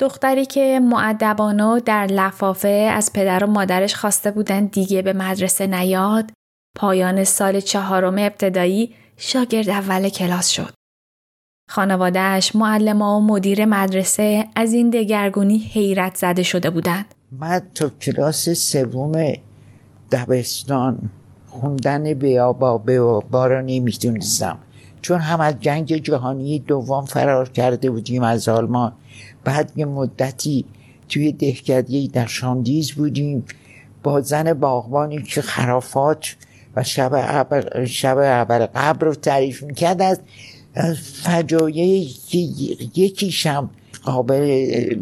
دختری 0.01 0.47
که 0.47 0.81
معدبانه 0.83 1.81
در 1.81 2.07
لفافه 2.07 2.69
از 2.69 3.13
پدر 3.13 3.45
و 3.45 3.47
مادرش 3.47 3.95
خواسته 3.95 4.31
بودن 4.31 4.67
دیگه 4.67 5.03
به 5.03 5.13
مدرسه 5.13 5.67
نیاد 5.67 6.31
پایان 6.77 7.25
سال 7.25 7.61
چهارم 7.61 8.15
ابتدایی 8.19 8.95
شاگرد 9.17 9.69
اول 9.69 10.09
کلاس 10.09 10.49
شد. 10.49 10.73
خانوادهش، 11.71 12.57
معلم 12.57 13.03
و 13.03 13.21
مدیر 13.21 13.65
مدرسه 13.65 14.49
از 14.57 14.73
این 14.73 14.91
دگرگونی 14.91 15.59
حیرت 15.59 16.17
زده 16.17 16.43
شده 16.43 16.71
بودند. 16.71 17.15
من 17.33 17.63
تا 17.75 17.89
کلاس 17.89 18.49
سوم 18.49 19.33
دبستان 20.13 20.99
خوندن 21.47 22.15
بیابا 22.15 22.79
بیابا 22.79 23.47
را 23.47 23.61
نمی‌تونستم 23.61 24.59
چون 25.03 25.19
هم 25.19 25.41
از 25.41 25.55
جنگ 25.61 25.97
جهانی 25.97 26.59
دوم 26.59 27.05
فرار 27.05 27.49
کرده 27.49 27.91
بودیم 27.91 28.23
از 28.23 28.49
آلمان 28.49 28.93
بعد 29.45 29.73
یه 29.77 29.85
مدتی 29.85 30.65
توی 31.09 31.33
دهکده 31.33 32.07
در 32.07 32.27
شاندیز 32.27 32.93
بودیم 32.93 33.45
با 34.03 34.21
زن 34.21 34.53
باغبانی 34.53 35.23
که 35.23 35.43
خرافات 35.43 36.37
و 36.77 36.83
شب 36.83 37.15
عبر, 37.15 37.85
شب 37.85 38.19
عبر 38.19 38.67
قبر 38.67 39.07
رو 39.07 39.15
تعریف 39.15 39.63
می‌کرد 39.63 40.03
از 40.03 40.21
فجایعی 41.23 42.15
که 42.29 42.39
یکیشم 42.95 43.71
قابل 44.03 44.97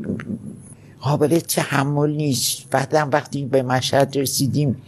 قابل 1.01 1.39
تحمل 1.39 2.11
نیست. 2.11 2.71
بعدم 2.71 3.11
وقتی 3.13 3.45
به 3.45 3.63
مشهد 3.63 4.17
رسیدیم 4.17 4.83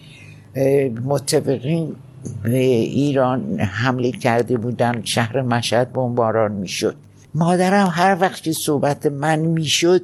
متفقین 1.04 1.96
به 2.42 2.58
ایران 2.58 3.60
حمله 3.60 4.12
کرده 4.12 4.56
بودن 4.56 5.00
شهر 5.04 5.42
مشهد 5.42 5.92
بمباران 5.92 6.52
می‌شد. 6.52 6.94
مادرم 7.34 7.88
هر 7.92 8.16
وقت 8.20 8.42
که 8.42 8.52
صحبت 8.52 9.06
من 9.06 9.38
می‌شد 9.38 10.02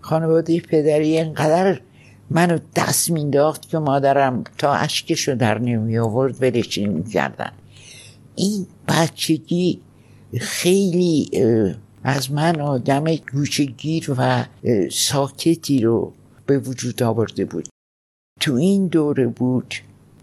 خانواده 0.00 0.60
پدری 0.60 1.18
اینقدر 1.18 1.80
منو 2.30 2.58
دست 2.76 3.10
مینداخت 3.10 3.68
که 3.68 3.78
مادرم 3.78 4.44
تا 4.58 4.72
اشکشو 4.72 5.34
در 5.34 5.58
نمی 5.58 5.98
آورد 5.98 6.42
ولش 6.42 6.78
می‌کردن 6.78 7.52
این 8.34 8.66
بچگی 8.88 9.80
خیلی 10.40 11.30
از 12.04 12.32
من 12.32 12.60
آدم 12.60 13.04
گوشگیر 13.32 14.14
و 14.18 14.44
ساکتی 14.90 15.80
رو 15.80 16.12
به 16.46 16.58
وجود 16.58 17.02
آورده 17.02 17.44
بود. 17.44 17.68
تو 18.40 18.54
این 18.54 18.86
دوره 18.86 19.26
بود 19.26 19.74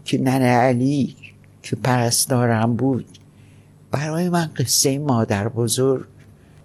که 0.04 0.18
ننه 0.18 0.46
علی 0.46 1.16
که 1.62 1.76
پرستارم 1.76 2.76
بود 2.76 3.06
برای 3.90 4.28
من 4.28 4.50
قصه 4.56 4.98
مادر 4.98 5.48
بزرگ 5.48 6.06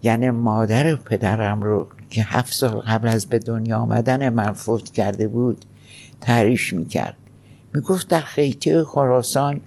یعنی 0.03 0.29
مادر 0.29 0.95
پدرم 0.95 1.63
رو 1.63 1.87
که 2.13 2.23
هفت 2.23 2.53
سال 2.53 2.79
قبل 2.79 3.07
از 3.07 3.25
به 3.25 3.39
دنیا 3.39 3.77
آمدن 3.77 4.29
من 4.29 4.51
فوت 4.51 4.91
کرده 4.91 5.27
بود 5.27 5.65
تعریف 6.21 6.73
می‌کرد. 6.73 7.17
می‌گفت 7.73 8.07
در 8.07 8.21
خیطه 8.21 8.83
خراسان 8.83 9.61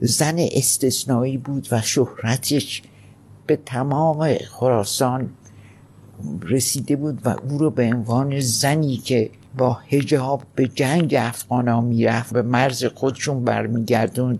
زن 0.00 0.36
استثنایی 0.38 1.38
بود 1.38 1.68
و 1.70 1.80
شهرتش 1.80 2.82
به 3.46 3.58
تمام 3.66 4.34
خراسان 4.34 5.30
رسیده 6.42 6.96
بود 6.96 7.20
و 7.24 7.28
او 7.28 7.58
رو 7.58 7.70
به 7.70 7.84
عنوان 7.84 8.40
زنی 8.40 8.96
که 8.96 9.30
با 9.58 9.72
هجاب 9.72 10.42
به 10.54 10.68
جنگ 10.68 11.14
افغان 11.18 11.68
ها 11.68 11.80
می‌رفت 11.80 12.32
به 12.32 12.42
مرز 12.42 12.84
خودشون 12.84 13.44
برمیگردون 13.44 14.38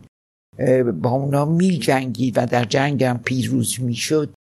با 1.03 1.11
اونا 1.11 1.45
می 1.45 1.78
جنگید 1.78 2.38
و 2.38 2.47
در 2.47 2.64
جنگ 2.64 3.05
هم 3.05 3.18
پیروز 3.18 3.80
می‌شد. 3.80 4.34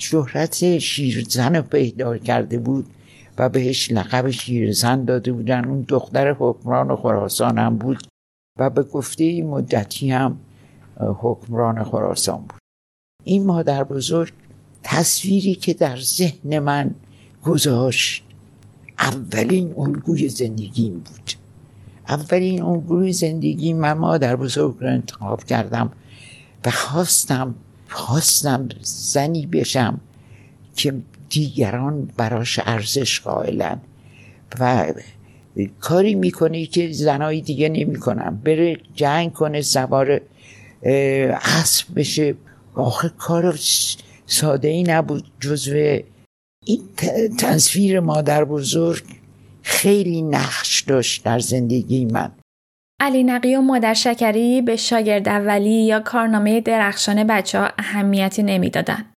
شهرت 0.00 0.78
شیرزن 0.78 1.56
رو 1.56 1.62
پیدا 1.62 2.18
کرده 2.18 2.58
بود 2.58 2.86
و 3.38 3.48
بهش 3.48 3.92
لقب 3.92 4.30
شیرزن 4.30 5.04
داده 5.04 5.32
بودن. 5.32 5.64
اون 5.64 5.84
دختر 5.88 6.32
حکمران 6.38 6.96
خراسان 6.96 7.58
هم 7.58 7.76
بود 7.76 8.06
و 8.58 8.70
به 8.70 8.82
گفته 8.82 9.42
مدتی 9.42 10.10
هم 10.10 10.38
حکمران 10.98 11.84
خراسان 11.84 12.40
بود. 12.40 12.60
این 13.24 13.46
مادر 13.46 13.84
بزرگ 13.84 14.32
تصویری 14.82 15.54
که 15.54 15.74
در 15.74 15.96
ذهن 15.96 16.58
من 16.58 16.94
گذاشت 17.44 18.24
اولین 18.98 19.74
الگوی 19.78 20.28
زندگیم 20.28 20.94
بود. 20.94 21.32
اولین 22.08 22.62
الگوی 22.62 23.12
زندگی 23.12 23.72
من 23.72 23.92
مادر 23.92 24.36
بزرگ 24.36 24.76
رو 24.80 24.88
انتخاب 24.88 25.44
کردم 25.44 25.92
و 26.64 26.70
خواستم 26.70 27.54
خواستم 27.88 28.68
زنی 28.82 29.46
بشم 29.46 30.00
که 30.76 30.94
دیگران 31.28 32.10
براش 32.16 32.60
ارزش 32.64 33.20
قائلن 33.20 33.80
و 34.60 34.92
کاری 35.80 36.14
می‌کنه 36.14 36.66
که 36.66 36.92
زنای 36.92 37.40
دیگه 37.40 37.68
نمی‌کنن. 37.68 38.40
بره 38.44 38.76
جنگ 38.94 39.32
کنه 39.32 39.62
سوار 39.62 40.20
اسب 40.82 41.86
بشه. 41.96 42.34
آخه 42.74 43.08
کار 43.18 43.58
ساده 44.26 44.68
ای 44.68 44.82
نبود 44.82 45.24
جزو 45.40 45.98
این 46.64 46.80
تصویر 47.38 48.00
مادر 48.00 48.44
بزرگ 48.44 49.02
خیلی 49.62 50.22
نقش 50.22 50.80
داشت 50.80 51.24
در 51.24 51.38
زندگی 51.38 52.04
من. 52.04 52.30
علی 53.00 53.24
نقی 53.24 53.56
و 53.56 53.60
مادر 53.60 53.94
شکری 53.94 54.62
به 54.62 54.76
شاگرد 54.76 55.28
اولی 55.28 55.84
یا 55.84 56.00
کارنامه 56.00 56.60
درخشان 56.60 57.24
بچه 57.24 57.58
ها 57.58 57.70
اهمیتی 57.78 58.42
نمی‌دادند. 58.42 59.12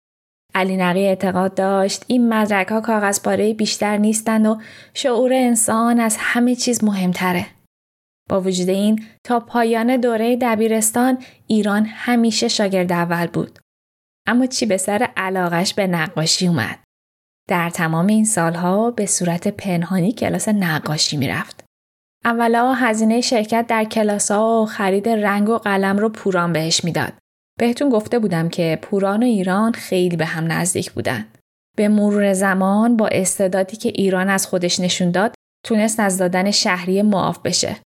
علی 0.55 0.77
نقی 0.77 1.07
اعتقاد 1.07 1.55
داشت 1.55 2.05
این 2.07 2.29
مدرک 2.35 2.69
ها 2.69 2.81
کاغذ 2.81 3.23
پاره 3.23 3.55
بیشتر 3.55 3.97
نیستند 3.97 4.47
و 4.47 4.61
شعور 4.95 5.33
انسان 5.33 6.01
از 6.01 6.17
همه 6.21 6.55
چیز 6.55 6.85
مهمتره. 6.85 7.47
با 8.29 8.41
وجود 8.41 8.69
این 8.69 9.05
تا 9.25 9.41
پایان 9.41 9.97
دوره 9.97 10.37
دبیرستان 10.37 11.19
ایران 11.47 11.87
همیشه 11.87 12.49
شاگرد 12.49 12.93
اول 12.93 13.27
بود. 13.27 13.59
اما 14.27 14.47
چی 14.47 14.67
به 14.67 14.77
سر 14.77 15.09
علاقش 15.17 15.75
به 15.75 15.87
نقاشی 15.87 16.47
اومد؟ 16.47 16.79
در 17.49 17.71
تمام 17.71 18.07
این 18.07 18.25
سالها 18.25 18.91
به 18.91 19.07
صورت 19.07 19.49
پنهانی 19.49 20.13
کلاس 20.13 20.49
نقاشی 20.49 21.17
می‌رفت. 21.17 21.65
اولا 22.25 22.75
هزینه 22.75 23.21
شرکت 23.21 23.67
در 23.67 23.85
کلاس 23.85 24.31
ها 24.31 24.63
و 24.63 24.67
خرید 24.67 25.09
رنگ 25.09 25.49
و 25.49 25.59
قلم 25.59 25.99
رو 25.99 26.09
پوران 26.09 26.53
بهش 26.53 26.85
می‌داد. 26.85 27.13
بهتون 27.59 27.89
گفته 27.89 28.19
بودم 28.19 28.49
که 28.49 28.79
پوران 28.83 29.23
و 29.23 29.27
ایران 29.27 29.73
خیلی 29.73 30.17
به 30.17 30.25
هم 30.25 30.53
نزدیک 30.53 30.93
بودن. 30.93 31.27
به 31.77 31.89
مرور 31.89 32.33
زمان 32.33 32.97
با 32.97 33.09
استعدادی 33.09 33.77
که 33.77 33.89
ایران 33.89 34.31
از 34.31 34.47
خودش 34.47 34.81
نشون 34.81 35.11
داد 35.11 35.35
تونست 35.65 36.01
از 36.01 36.19
دادن 36.19 36.51
شهری 36.51 37.03
معاف 37.03 37.39
بشه. 37.39 37.77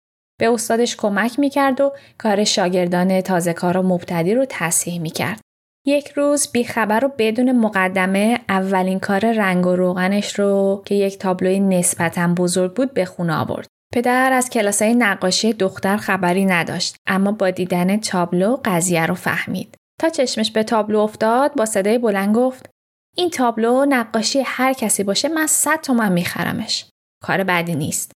به 0.41 0.51
استادش 0.53 0.97
کمک 0.97 1.39
می‌کرد 1.39 1.81
و 1.81 1.93
کار 2.19 2.45
شاگردان 2.45 3.21
تازه 3.21 3.53
کار 3.53 3.77
و 3.77 3.83
مبتدی 3.83 4.35
رو 4.35 4.47
تصحیح 4.49 5.01
می‌کرد. 5.01 5.41
یک 5.87 6.09
روز 6.09 6.49
بیخبر 6.53 7.05
و 7.05 7.13
بدون 7.19 7.53
مقدمه 7.53 8.41
اولین 8.49 9.01
کار 9.01 9.33
رنگ 9.33 9.67
و 9.67 9.77
روغنش 9.77 10.39
رو 10.39 10.83
که 10.87 10.95
یک 10.95 11.19
تابلوی 11.19 11.61
نسبتا 11.61 12.35
بزرگ 12.35 12.75
بود 12.75 12.95
به 12.95 13.05
خونه 13.05 13.35
آورد. 13.35 13.67
پدر 13.93 14.33
از 14.33 14.51
کلاسای 14.51 14.95
نقاشی 14.95 15.53
دختر 15.53 15.97
خبری 15.97 16.45
نداشت 16.45 16.97
اما 17.07 17.33
با 17.33 17.51
دیدن 17.51 17.97
تابلو 17.97 18.59
قضیه 18.65 19.07
رو 19.07 19.15
فهمید. 19.15 19.75
تا 20.01 20.09
چشمش 20.09 20.51
به 20.51 20.63
تابلو 20.63 20.99
افتاد 20.99 21.55
با 21.55 21.67
صدای 21.67 21.99
بلند 21.99 22.35
گفت 22.35 22.71
این 23.17 23.31
تابلو 23.31 23.85
نقاشی 23.89 24.41
هر 24.47 24.73
کسی 24.73 25.05
باشه 25.05 25.29
من 25.29 25.47
صد 25.47 25.81
تومن 25.81 26.13
میخرمش. 26.13 26.85
کار 27.23 27.45
بدی 27.45 27.75
نیست. 27.75 28.13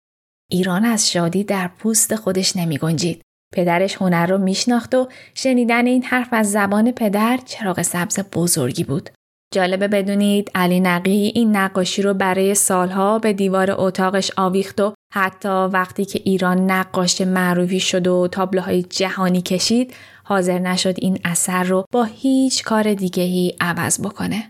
ایران 0.51 0.86
از 0.86 1.11
شادی 1.11 1.43
در 1.43 1.67
پوست 1.67 2.15
خودش 2.15 2.57
نمی 2.57 2.78
گنجید. 2.78 3.21
پدرش 3.53 3.95
هنر 3.95 4.26
رو 4.26 4.38
میشناخت 4.38 4.95
و 4.95 5.07
شنیدن 5.34 5.86
این 5.86 6.03
حرف 6.03 6.28
از 6.32 6.51
زبان 6.51 6.91
پدر 6.91 7.39
چراغ 7.45 7.82
سبز 7.82 8.19
بزرگی 8.19 8.84
بود. 8.84 9.09
جالبه 9.53 9.88
بدونید 9.88 10.51
علی 10.55 10.80
نقی 10.80 11.32
این 11.36 11.55
نقاشی 11.55 12.01
رو 12.01 12.13
برای 12.13 12.55
سالها 12.55 13.19
به 13.19 13.34
دیوار 13.34 13.71
اتاقش 13.71 14.32
آویخت 14.38 14.82
و 14.82 14.93
حتی 15.16 15.49
وقتی 15.49 16.05
که 16.05 16.22
ایران 16.26 16.72
نقاش 16.72 17.22
معروفی 17.22 17.80
شد 17.80 18.07
و 18.07 18.28
تابلوهای 18.28 18.84
جهانی 18.84 19.41
کشید 19.41 19.93
حاضر 20.24 20.59
نشد 20.59 20.95
این 20.97 21.20
اثر 21.26 21.64
رو 21.64 21.86
با 21.91 22.03
هیچ 22.03 22.64
کار 22.64 22.93
دیگهی 22.93 23.55
عوض 23.61 24.01
بکنه. 24.01 24.49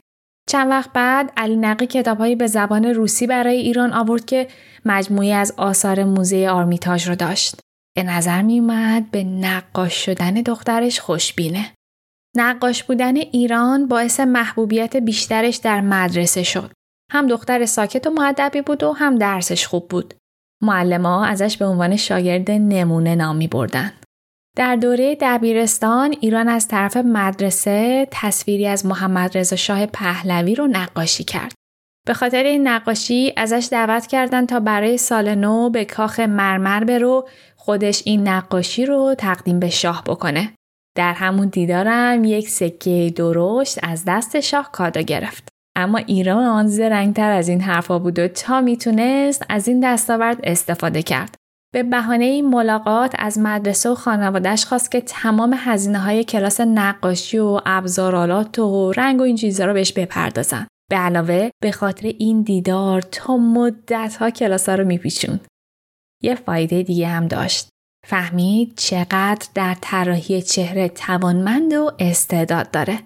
چند 0.50 0.70
وقت 0.70 0.90
بعد 0.94 1.34
علی 1.38 1.56
نقی 1.56 1.88
کتابهایی 1.88 2.36
به 2.36 2.48
زبان 2.48 2.86
روسی 2.86 3.28
برای 3.28 3.56
ایران 3.56 3.94
آورد 3.94 4.26
که 4.26 4.48
مجموعی 4.86 5.32
از 5.32 5.54
آثار 5.58 6.04
موزه 6.04 6.50
آرمیتاژ 6.50 7.08
رو 7.08 7.16
داشت. 7.16 7.56
به 7.96 8.04
نظر 8.04 8.42
می 8.42 8.60
اومد 8.60 9.12
به 9.12 9.24
نقاش 9.24 10.06
شدن 10.06 10.34
دخترش 10.34 11.00
خوشبینه. 11.00 11.74
نقاش 12.36 12.84
بودن 12.84 13.18
ایران 13.18 13.88
باعث 13.88 14.20
محبوبیت 14.20 14.96
بیشترش 14.96 15.56
در 15.56 15.82
مدرسه 15.82 16.44
شد. 16.44 16.72
هم 17.12 17.28
دختر 17.28 17.66
ساکت 17.66 18.08
و 18.08 18.10
معدبی 18.10 18.62
بود 18.62 18.84
و 18.84 18.92
هم 18.92 19.18
درسش 19.18 19.68
خوب 19.68 19.88
بود. 19.88 20.14
معلم 20.64 21.06
ازش 21.06 21.58
به 21.58 21.66
عنوان 21.66 21.96
شاگرد 21.96 22.52
نمونه 22.52 23.16
نامی 23.16 23.48
بردن. 23.48 23.92
در 24.58 24.76
دوره 24.76 25.18
دبیرستان 25.22 26.16
ایران 26.22 26.50
از 26.50 26.68
طرف 26.68 26.98
مدرسه 26.98 28.08
تصویری 28.12 28.68
از 28.68 28.86
محمد 28.86 29.38
رضا 29.38 29.56
شاه 29.56 29.86
پهلوی 29.86 30.56
رو 30.56 30.68
نقاشی 30.68 31.24
کرد. 31.24 31.54
به 32.08 32.14
خاطر 32.14 32.44
این 32.44 32.68
نقاشی 32.68 33.34
ازش 33.38 33.68
دعوت 33.72 34.08
کردند 34.08 34.50
تا 34.50 34.60
برای 34.60 34.98
سال 34.98 35.36
نو 35.36 35.70
به 35.70 35.86
کاخ 35.86 36.20
مرمر 36.20 36.84
برو 36.84 37.28
خودش 37.56 38.02
این 38.06 38.28
نقاشی 38.28 38.86
رو 38.86 39.16
تقدیم 39.18 39.60
به 39.60 39.70
شاه 39.70 40.04
بکنه. 40.04 40.54
در 40.96 41.14
همون 41.14 41.48
دیدارم 41.48 42.24
یک 42.24 42.50
سکه 42.50 43.14
درشت 43.16 43.80
از 43.84 44.04
دست 44.08 44.40
شاه 44.40 44.72
کادو 44.72 45.02
گرفت. 45.02 45.53
اما 45.76 45.98
ایران 45.98 46.68
زرنگتر 46.68 47.32
از 47.32 47.48
این 47.48 47.62
حرفا 47.62 48.00
بود 48.00 48.20
و 48.20 48.28
تا 48.28 48.62
می‌تونست 48.62 49.46
از 49.50 49.68
این 49.68 49.80
دستاورد 49.80 50.40
استفاده 50.44 51.04
کرد. 51.04 51.36
به 51.74 51.84
بهانه 51.84 52.26
این 52.26 52.50
ملاقات 52.50 53.16
از 53.20 53.40
مدرسه 53.40 53.90
و 53.90 53.96
خانوادهش 53.96 54.66
خواست 54.66 54.92
که 54.92 55.02
تمام 55.02 55.56
هزینه 55.58 56.00
های 56.00 56.24
کلاس 56.24 56.62
نقاشی 56.62 57.38
و 57.38 57.62
ابزارالات 57.66 58.60
و 58.60 58.92
رنگ 58.92 59.20
و 59.20 59.24
این 59.24 59.36
چیزها 59.36 59.66
رو 59.66 59.74
بهش 59.74 59.94
بپردازن. 59.94 60.68
به 60.90 60.96
علاوه 60.96 61.50
به 61.64 61.72
خاطر 61.72 62.08
این 62.08 62.42
دیدار 62.42 63.02
تا 63.02 63.38
مدت 63.38 64.16
ها 64.16 64.30
کلاس 64.30 64.70
ها 64.70 64.76
رو 64.76 64.86
میپیچون. 64.86 65.40
یه 66.24 66.36
فایده 66.36 66.84
دیگه 66.84 67.08
هم 67.08 67.28
داشت. 67.28 67.70
فهمید 68.08 68.74
چقدر 68.76 69.48
در 69.56 69.76
طراحی 69.82 70.42
چهره 70.42 70.90
توانمند 70.90 71.74
و 71.74 71.92
استعداد 72.00 72.72
داره. 72.72 73.00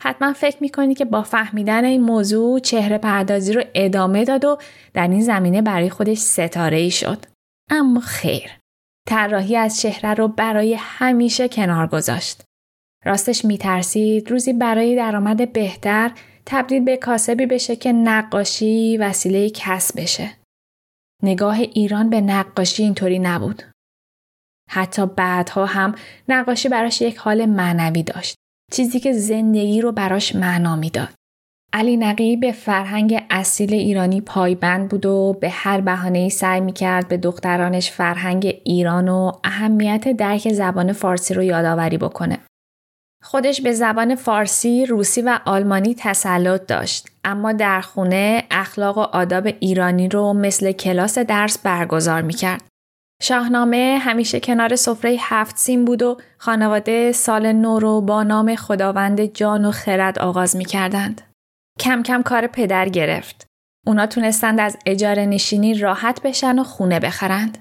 حتما 0.00 0.32
فکر 0.32 0.56
می‌کنی 0.60 0.94
که 0.94 1.04
با 1.04 1.22
فهمیدن 1.22 1.84
این 1.84 2.02
موضوع 2.02 2.60
چهره 2.60 2.98
پردازی 2.98 3.52
رو 3.52 3.62
ادامه 3.74 4.24
داد 4.24 4.44
و 4.44 4.58
در 4.94 5.08
این 5.08 5.22
زمینه 5.22 5.62
برای 5.62 5.90
خودش 5.90 6.18
ستاره 6.18 6.76
ای 6.76 6.90
شد. 6.90 7.26
اما 7.70 8.00
خیر. 8.00 8.58
طراحی 9.08 9.56
از 9.56 9.80
چهره 9.80 10.14
رو 10.14 10.28
برای 10.28 10.74
همیشه 10.74 11.48
کنار 11.48 11.86
گذاشت. 11.86 12.42
راستش 13.04 13.44
میترسید 13.44 14.30
روزی 14.30 14.52
برای 14.52 14.96
درآمد 14.96 15.52
بهتر 15.52 16.12
تبدیل 16.46 16.84
به 16.84 16.96
کاسبی 16.96 17.46
بشه 17.46 17.76
که 17.76 17.92
نقاشی 17.92 18.96
وسیله 18.96 19.50
کسب 19.50 20.00
بشه. 20.00 20.36
نگاه 21.22 21.60
ایران 21.60 22.10
به 22.10 22.20
نقاشی 22.20 22.82
اینطوری 22.82 23.18
نبود. 23.18 23.62
حتی 24.70 25.06
بعدها 25.06 25.66
هم 25.66 25.94
نقاشی 26.28 26.68
براش 26.68 27.00
یک 27.00 27.16
حال 27.16 27.46
معنوی 27.46 28.02
داشت. 28.02 28.36
چیزی 28.72 29.00
که 29.00 29.12
زندگی 29.12 29.80
رو 29.80 29.92
براش 29.92 30.34
معنا 30.34 30.76
می‌داد. 30.76 31.08
علی 31.72 31.96
نقی 31.96 32.36
به 32.36 32.52
فرهنگ 32.52 33.22
اصیل 33.30 33.74
ایرانی 33.74 34.20
پایبند 34.20 34.88
بود 34.88 35.06
و 35.06 35.36
به 35.40 35.48
هر 35.50 35.80
بهانه 35.80 36.28
سعی 36.28 36.60
می‌کرد 36.60 37.08
به 37.08 37.16
دخترانش 37.16 37.90
فرهنگ 37.90 38.60
ایران 38.64 39.08
و 39.08 39.32
اهمیت 39.44 40.08
درک 40.08 40.52
زبان 40.52 40.92
فارسی 40.92 41.34
رو 41.34 41.42
یادآوری 41.42 41.98
بکنه. 41.98 42.38
خودش 43.24 43.60
به 43.60 43.72
زبان 43.72 44.14
فارسی، 44.14 44.86
روسی 44.86 45.22
و 45.22 45.38
آلمانی 45.44 45.94
تسلط 45.98 46.66
داشت 46.66 47.08
اما 47.24 47.52
در 47.52 47.80
خونه 47.80 48.44
اخلاق 48.50 48.98
و 48.98 49.00
آداب 49.00 49.48
ایرانی 49.60 50.08
رو 50.08 50.32
مثل 50.32 50.72
کلاس 50.72 51.18
درس 51.18 51.58
برگزار 51.58 52.22
می‌کرد. 52.22 52.62
شاهنامه 53.22 53.98
همیشه 54.00 54.40
کنار 54.40 54.76
سفره 54.76 55.16
هفت 55.20 55.56
سین 55.56 55.84
بود 55.84 56.02
و 56.02 56.16
خانواده 56.38 57.12
سال 57.12 57.52
نو 57.52 57.78
رو 57.78 58.00
با 58.00 58.22
نام 58.22 58.54
خداوند 58.54 59.24
جان 59.24 59.64
و 59.64 59.70
خرد 59.70 60.18
آغاز 60.18 60.56
می 60.56 60.64
کردند. 60.64 61.20
کم 61.80 62.02
کم 62.02 62.22
کار 62.22 62.46
پدر 62.46 62.88
گرفت. 62.88 63.46
اونا 63.86 64.06
تونستند 64.06 64.60
از 64.60 64.76
اجاره 64.86 65.26
نشینی 65.26 65.78
راحت 65.78 66.22
بشن 66.22 66.58
و 66.58 66.64
خونه 66.64 67.00
بخرند. 67.00 67.58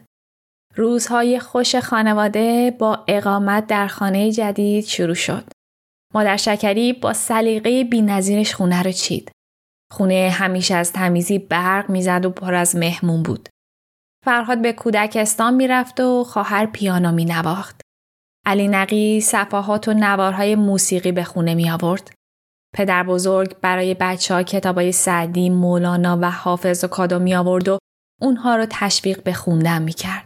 روزهای 0.75 1.39
خوش 1.39 1.75
خانواده 1.75 2.71
با 2.79 3.03
اقامت 3.07 3.67
در 3.67 3.87
خانه 3.87 4.31
جدید 4.31 4.85
شروع 4.85 5.15
شد. 5.15 5.43
مادر 6.13 6.37
شکری 6.37 6.93
با 6.93 7.13
سلیقه 7.13 7.83
بینظیرش 7.83 8.55
خونه 8.55 8.83
رو 8.83 8.91
چید. 8.91 9.31
خونه 9.91 10.29
همیشه 10.33 10.75
از 10.75 10.93
تمیزی 10.93 11.39
برق 11.39 11.89
می‌زد 11.89 12.25
و 12.25 12.29
پر 12.29 12.53
از 12.53 12.75
مهمون 12.75 13.23
بود. 13.23 13.49
فرهاد 14.25 14.61
به 14.61 14.73
کودکستان 14.73 15.53
می‌رفت 15.53 15.99
و 15.99 16.23
خواهر 16.23 16.65
پیانو 16.65 17.11
می 17.11 17.25
نواخت. 17.25 17.81
علی 18.45 18.67
نقی 18.67 19.21
صفحات 19.21 19.87
و 19.87 19.93
نوارهای 19.93 20.55
موسیقی 20.55 21.11
به 21.11 21.23
خونه 21.23 21.53
می 21.53 21.69
آورد. 21.69 22.11
پدر 22.75 23.03
بزرگ 23.03 23.55
برای 23.61 23.93
بچه 23.93 24.33
ها 24.33 24.43
کتابای 24.43 24.91
سعدی، 24.91 25.49
مولانا 25.49 26.19
و 26.21 26.31
حافظ 26.31 26.83
و 26.83 26.87
کادو 26.87 27.19
می 27.19 27.35
آورد 27.35 27.67
و 27.67 27.77
اونها 28.21 28.55
رو 28.55 28.65
تشویق 28.69 29.23
به 29.23 29.33
خوندن 29.33 29.81
می 29.81 29.93
کرد. 29.93 30.25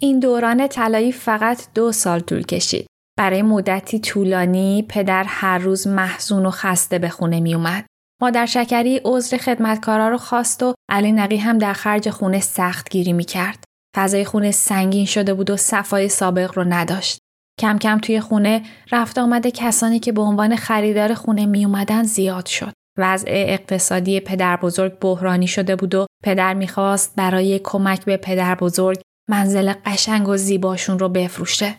این 0.00 0.20
دوران 0.20 0.68
طلایی 0.68 1.12
فقط 1.12 1.66
دو 1.74 1.92
سال 1.92 2.20
طول 2.20 2.42
کشید. 2.42 2.86
برای 3.18 3.42
مدتی 3.42 4.00
طولانی 4.00 4.86
پدر 4.88 5.24
هر 5.24 5.58
روز 5.58 5.86
محزون 5.86 6.46
و 6.46 6.50
خسته 6.50 6.98
به 6.98 7.08
خونه 7.08 7.40
می 7.40 7.54
اومد. 7.54 7.86
مادر 8.24 8.46
شکری 8.46 9.00
عذر 9.04 9.36
خدمتکارا 9.36 10.08
رو 10.08 10.18
خواست 10.18 10.62
و 10.62 10.74
علی 10.90 11.12
نقی 11.12 11.36
هم 11.36 11.58
در 11.58 11.72
خرج 11.72 12.10
خونه 12.10 12.40
سخت 12.40 12.90
گیری 12.90 13.12
می 13.12 13.24
کرد. 13.24 13.64
فضای 13.96 14.24
خونه 14.24 14.50
سنگین 14.50 15.06
شده 15.06 15.34
بود 15.34 15.50
و 15.50 15.56
صفای 15.56 16.08
سابق 16.08 16.58
رو 16.58 16.64
نداشت. 16.64 17.18
کم 17.60 17.78
کم 17.78 17.98
توی 17.98 18.20
خونه 18.20 18.62
رفت 18.92 19.18
آمده 19.18 19.50
کسانی 19.50 19.98
که 19.98 20.12
به 20.12 20.20
عنوان 20.20 20.56
خریدار 20.56 21.14
خونه 21.14 21.46
می 21.46 21.64
اومدن 21.64 22.02
زیاد 22.02 22.46
شد. 22.46 22.72
وضع 22.98 23.28
اقتصادی 23.28 24.20
پدر 24.20 24.56
بزرگ 24.56 24.98
بحرانی 24.98 25.46
شده 25.46 25.76
بود 25.76 25.94
و 25.94 26.06
پدر 26.24 26.54
می‌خواست 26.54 27.16
برای 27.16 27.60
کمک 27.64 28.04
به 28.04 28.16
پدر 28.16 28.54
بزرگ 28.54 29.00
منزل 29.30 29.72
قشنگ 29.86 30.28
و 30.28 30.36
زیباشون 30.36 30.98
رو 30.98 31.08
بفروشه. 31.08 31.78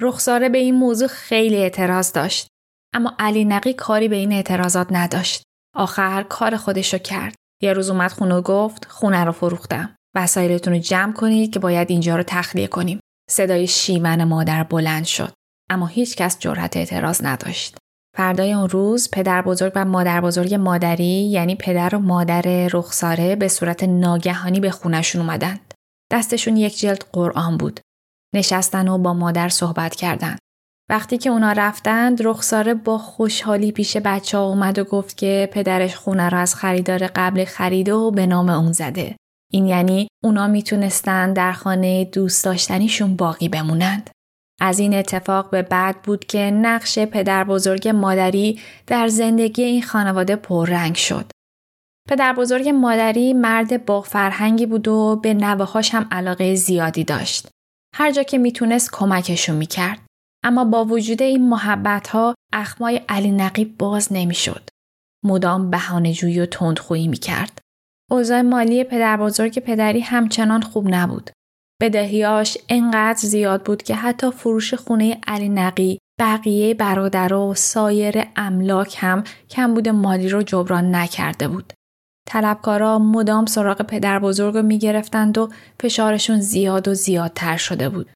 رخساره 0.00 0.48
به 0.48 0.58
این 0.58 0.74
موضوع 0.74 1.08
خیلی 1.08 1.56
اعتراض 1.56 2.12
داشت. 2.12 2.46
اما 2.94 3.14
علی 3.18 3.44
نقی 3.44 3.72
کاری 3.72 4.08
به 4.08 4.16
این 4.16 4.32
اعتراضات 4.32 4.86
نداشت. 4.90 5.42
آخر 5.74 6.22
کار 6.22 6.56
خودشو 6.56 6.98
کرد. 6.98 7.34
یه 7.62 7.72
روز 7.72 7.90
اومد 7.90 8.12
خونه 8.12 8.34
و 8.34 8.42
گفت 8.42 8.84
خونه 8.84 9.24
رو 9.24 9.32
فروختم. 9.32 9.96
وسایلتون 10.14 10.72
رو 10.72 10.78
جمع 10.78 11.12
کنید 11.12 11.52
که 11.52 11.58
باید 11.58 11.90
اینجا 11.90 12.16
رو 12.16 12.22
تخلیه 12.22 12.66
کنیم. 12.66 13.00
صدای 13.30 13.66
شیون 13.66 14.24
مادر 14.24 14.62
بلند 14.62 15.04
شد. 15.04 15.32
اما 15.70 15.86
هیچ 15.86 16.16
کس 16.16 16.38
جرأت 16.38 16.76
اعتراض 16.76 17.24
نداشت. 17.24 17.76
فردای 18.16 18.52
اون 18.52 18.68
روز 18.68 19.10
پدر 19.10 19.42
بزرگ 19.42 19.72
و 19.74 19.84
مادر 19.84 20.20
بزرگ 20.20 20.54
مادری 20.54 21.30
یعنی 21.30 21.54
پدر 21.54 21.94
و 21.94 21.98
مادر 21.98 22.68
رخساره 22.72 23.36
به 23.36 23.48
صورت 23.48 23.84
ناگهانی 23.84 24.60
به 24.60 24.70
خونشون 24.70 25.20
اومدند. 25.20 25.74
دستشون 26.12 26.56
یک 26.56 26.78
جلد 26.78 27.04
قرآن 27.12 27.56
بود. 27.56 27.80
نشستن 28.34 28.88
و 28.88 28.98
با 28.98 29.14
مادر 29.14 29.48
صحبت 29.48 29.96
کردند. 29.96 30.38
وقتی 30.90 31.18
که 31.18 31.30
اونا 31.30 31.52
رفتند 31.52 32.22
رخساره 32.22 32.74
با 32.74 32.98
خوشحالی 32.98 33.72
پیش 33.72 33.96
بچه 33.96 34.38
ها 34.38 34.46
اومد 34.46 34.78
و 34.78 34.84
گفت 34.84 35.16
که 35.16 35.48
پدرش 35.52 35.96
خونه 35.96 36.28
را 36.28 36.38
از 36.38 36.54
خریدار 36.54 37.06
قبل 37.06 37.44
خریده 37.44 37.94
و 37.94 38.10
به 38.10 38.26
نام 38.26 38.48
اون 38.48 38.72
زده. 38.72 39.16
این 39.52 39.66
یعنی 39.66 40.08
اونا 40.24 40.46
می‌تونستن 40.46 41.32
در 41.32 41.52
خانه 41.52 42.04
دوست 42.04 42.44
داشتنیشون 42.44 43.16
باقی 43.16 43.48
بمونند. 43.48 44.10
از 44.60 44.78
این 44.78 44.94
اتفاق 44.94 45.50
به 45.50 45.62
بعد 45.62 46.02
بود 46.02 46.24
که 46.24 46.38
نقش 46.38 46.98
پدر 46.98 47.44
بزرگ 47.44 47.88
مادری 47.88 48.60
در 48.86 49.08
زندگی 49.08 49.62
این 49.62 49.82
خانواده 49.82 50.36
پررنگ 50.36 50.94
شد. 50.94 51.30
پدر 52.08 52.32
بزرگ 52.32 52.68
مادری 52.68 53.32
مرد 53.32 53.86
با 53.86 54.00
فرهنگی 54.00 54.66
بود 54.66 54.88
و 54.88 55.20
به 55.22 55.34
نوهاش 55.34 55.94
هم 55.94 56.08
علاقه 56.10 56.54
زیادی 56.54 57.04
داشت. 57.04 57.48
هر 57.94 58.10
جا 58.10 58.22
که 58.22 58.38
می‌تونست 58.38 58.90
کمکشون 58.92 59.56
می‌کرد. 59.56 60.09
اما 60.44 60.64
با 60.64 60.84
وجود 60.84 61.22
این 61.22 61.48
محبت 61.48 62.08
ها 62.08 62.34
اخمای 62.52 63.00
علی 63.08 63.30
نقیب 63.30 63.78
باز 63.78 64.12
نمی‌شد. 64.12 64.68
مدام 65.24 65.70
بهانه‌جویی 65.70 66.40
و 66.40 66.46
تندخویی 66.46 67.08
می‌کرد. 67.08 67.58
اوضاع 68.10 68.40
مالی 68.40 68.84
پدر 68.84 69.16
بزرگ 69.16 69.58
پدری 69.58 70.00
همچنان 70.00 70.62
خوب 70.62 70.94
نبود. 70.94 71.30
بدهیاش 71.82 72.58
انقدر 72.68 73.18
زیاد 73.18 73.62
بود 73.64 73.82
که 73.82 73.94
حتی 73.94 74.30
فروش 74.30 74.74
خونه 74.74 75.18
علی 75.26 75.48
نقی 75.48 75.98
بقیه 76.20 76.74
برادرها 76.74 77.48
و 77.48 77.54
سایر 77.54 78.24
املاک 78.36 78.96
هم 78.98 79.24
کمبود 79.50 79.88
مالی 79.88 80.28
رو 80.28 80.42
جبران 80.42 80.94
نکرده 80.94 81.48
بود. 81.48 81.72
طلبکارا 82.28 82.98
مدام 82.98 83.46
سراغ 83.46 83.82
پدر 83.82 84.18
بزرگ 84.18 84.54
رو 84.54 84.62
می‌گرفتند 84.62 85.38
و 85.38 85.48
فشارشون 85.80 86.40
زیاد 86.40 86.88
و 86.88 86.94
زیادتر 86.94 87.56
شده 87.56 87.88
بود. 87.88 88.10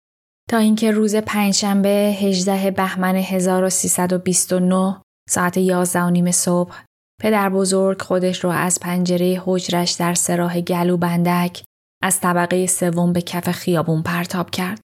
تا 0.50 0.58
اینکه 0.58 0.90
روز 0.90 1.16
پنجشنبه 1.16 1.88
18 1.88 2.70
بهمن 2.70 3.16
1329 3.16 5.00
ساعت 5.28 5.56
11 5.56 6.02
و 6.02 6.10
نیم 6.10 6.30
صبح 6.30 6.74
پدر 7.20 7.48
بزرگ 7.48 8.02
خودش 8.02 8.44
رو 8.44 8.50
از 8.50 8.80
پنجره 8.80 9.42
حجرش 9.44 9.92
در 9.92 10.14
سراح 10.14 10.60
گلو 10.60 10.96
بندک 10.96 11.64
از 12.02 12.20
طبقه 12.20 12.66
سوم 12.66 13.12
به 13.12 13.20
کف 13.22 13.50
خیابون 13.50 14.02
پرتاب 14.02 14.50
کرد. 14.50 14.80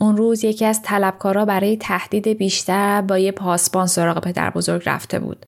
اون 0.00 0.16
روز 0.16 0.44
یکی 0.44 0.64
از 0.64 0.82
طلبکارا 0.82 1.44
برای 1.44 1.76
تهدید 1.76 2.28
بیشتر 2.28 3.02
با 3.02 3.18
یه 3.18 3.32
پاسبان 3.32 3.86
سراغ 3.86 4.20
پدر 4.20 4.50
بزرگ 4.50 4.82
رفته 4.86 5.18
بود. 5.18 5.46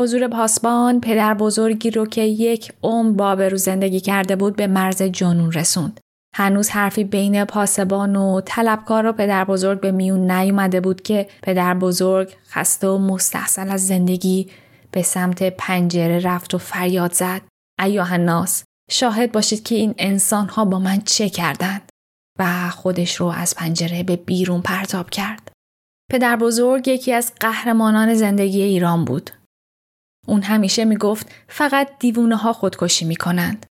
حضور 0.00 0.28
پاسبان 0.28 1.00
پدر 1.00 1.34
بزرگی 1.34 1.90
رو 1.90 2.06
که 2.06 2.22
یک 2.22 2.72
عمر 2.82 3.12
با 3.12 3.32
رو 3.32 3.56
زندگی 3.56 4.00
کرده 4.00 4.36
بود 4.36 4.56
به 4.56 4.66
مرز 4.66 5.02
جنون 5.02 5.52
رسوند. 5.52 6.00
هنوز 6.36 6.70
حرفی 6.70 7.04
بین 7.04 7.44
پاسبان 7.44 8.16
و 8.16 8.40
طلبکار 8.40 9.06
و 9.06 9.12
پدر 9.12 9.44
بزرگ 9.44 9.80
به 9.80 9.92
میون 9.92 10.30
نیومده 10.30 10.80
بود 10.80 11.02
که 11.02 11.28
پدر 11.42 11.74
بزرگ 11.74 12.36
خسته 12.48 12.88
و 12.88 12.98
مستحصل 12.98 13.70
از 13.70 13.86
زندگی 13.86 14.50
به 14.90 15.02
سمت 15.02 15.42
پنجره 15.42 16.18
رفت 16.18 16.54
و 16.54 16.58
فریاد 16.58 17.12
زد. 17.12 17.42
ایوه 17.80 18.12
الناس 18.12 18.64
شاهد 18.90 19.32
باشید 19.32 19.62
که 19.62 19.74
این 19.74 19.94
انسان 19.98 20.48
ها 20.48 20.64
با 20.64 20.78
من 20.78 21.00
چه 21.00 21.28
کردند 21.28 21.88
و 22.38 22.70
خودش 22.70 23.16
رو 23.16 23.26
از 23.26 23.54
پنجره 23.54 24.02
به 24.02 24.16
بیرون 24.16 24.62
پرتاب 24.62 25.10
کرد. 25.10 25.52
پدر 26.10 26.36
بزرگ 26.36 26.88
یکی 26.88 27.12
از 27.12 27.32
قهرمانان 27.40 28.14
زندگی 28.14 28.62
ایران 28.62 29.04
بود. 29.04 29.30
اون 30.26 30.42
همیشه 30.42 30.84
می‌گفت 30.84 31.32
فقط 31.48 31.88
دیوونه 31.98 32.36
ها 32.36 32.52
خودکشی 32.52 33.04
می‌کنند. 33.04 33.66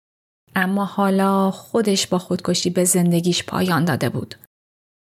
اما 0.55 0.85
حالا 0.85 1.51
خودش 1.51 2.07
با 2.07 2.19
خودکشی 2.19 2.69
به 2.69 2.83
زندگیش 2.83 3.43
پایان 3.43 3.85
داده 3.85 4.09
بود. 4.09 4.35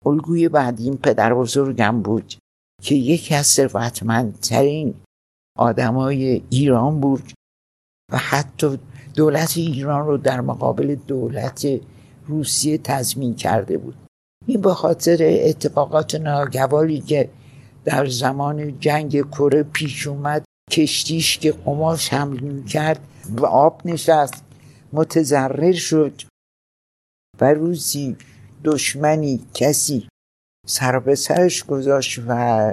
الگوی 0.06 0.48
بعدیم 0.48 0.96
پدر 0.96 1.34
بزرگم 1.34 2.02
بود 2.02 2.34
که 2.82 2.94
یکی 2.94 3.34
از 3.34 3.46
ثروتمندترین 3.46 4.94
آدمای 5.58 6.42
ایران 6.50 7.00
بود 7.00 7.32
و 8.12 8.16
حتی 8.16 8.78
دولت 9.14 9.56
ایران 9.56 10.06
رو 10.06 10.16
در 10.16 10.40
مقابل 10.40 10.94
دولت 10.94 11.66
روسیه 12.26 12.78
تضمین 12.78 13.34
کرده 13.34 13.78
بود 13.78 13.94
این 14.46 14.60
به 14.60 14.74
خاطر 14.74 15.18
اتفاقات 15.20 16.14
ناگواری 16.14 17.00
که 17.00 17.28
در 17.84 18.06
زمان 18.06 18.80
جنگ 18.80 19.30
کره 19.30 19.62
پیش 19.62 20.06
اومد 20.06 20.44
کشتیش 20.70 21.38
که 21.38 21.52
قماش 21.52 22.12
حمل 22.12 22.62
کرد 22.62 23.00
و 23.28 23.46
آب 23.46 23.82
نشست 23.84 24.44
متضرر 24.92 25.72
شد 25.72 26.22
و 27.40 27.54
روزی 27.54 28.16
دشمنی 28.64 29.46
کسی 29.54 30.08
سر 30.66 30.98
به 30.98 31.14
سرش 31.14 31.64
گذاشت 31.64 32.20
و 32.28 32.72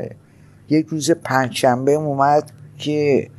یک 0.69 0.87
روز 0.87 1.11
پنجشنبه 1.11 1.91
اومد 1.91 2.51
که 2.77 3.29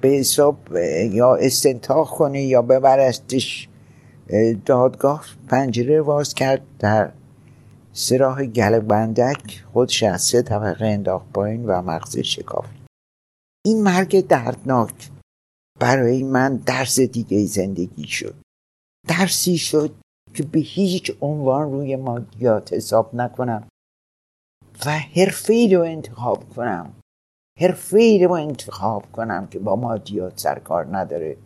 به 0.00 0.08
حساب 0.08 0.76
یا 1.10 1.36
استنتاق 1.36 2.08
کنه 2.08 2.42
یا 2.42 2.62
ببرستش 2.62 3.68
دادگاه 4.64 5.24
پنجره 5.48 6.00
واز 6.00 6.34
کرد 6.34 6.62
در 6.78 7.12
سراح 7.92 8.44
گل 8.44 8.78
بندک 8.78 9.64
خودش 9.72 10.02
از 10.02 10.22
سه 10.22 10.42
طبقه 10.42 10.86
انداخت 10.86 11.32
پایین 11.32 11.66
و 11.66 11.82
مغز 11.82 12.18
شکافت. 12.18 12.70
این 13.66 13.82
مرگ 13.82 14.26
دردناک 14.26 15.10
برای 15.78 16.22
من 16.22 16.56
درس 16.56 17.00
دیگه 17.00 17.44
زندگی 17.44 18.06
شد. 18.06 18.34
درسی 19.08 19.58
شد 19.58 19.94
که 20.34 20.42
به 20.42 20.58
هیچ 20.58 21.12
عنوان 21.20 21.72
روی 21.72 21.96
مادیات 21.96 22.72
حساب 22.72 23.14
نکنم 23.14 23.68
و 24.86 24.90
حرفی 24.90 25.74
رو 25.74 25.82
انتخاب 25.82 26.54
کنم. 26.54 26.92
حرفه 27.60 28.24
رو 28.24 28.32
انتخاب 28.32 29.12
کنم 29.12 29.46
که 29.46 29.58
با 29.58 29.76
مادیات 29.76 30.38
سرکار 30.38 30.96
نداره 30.96 31.36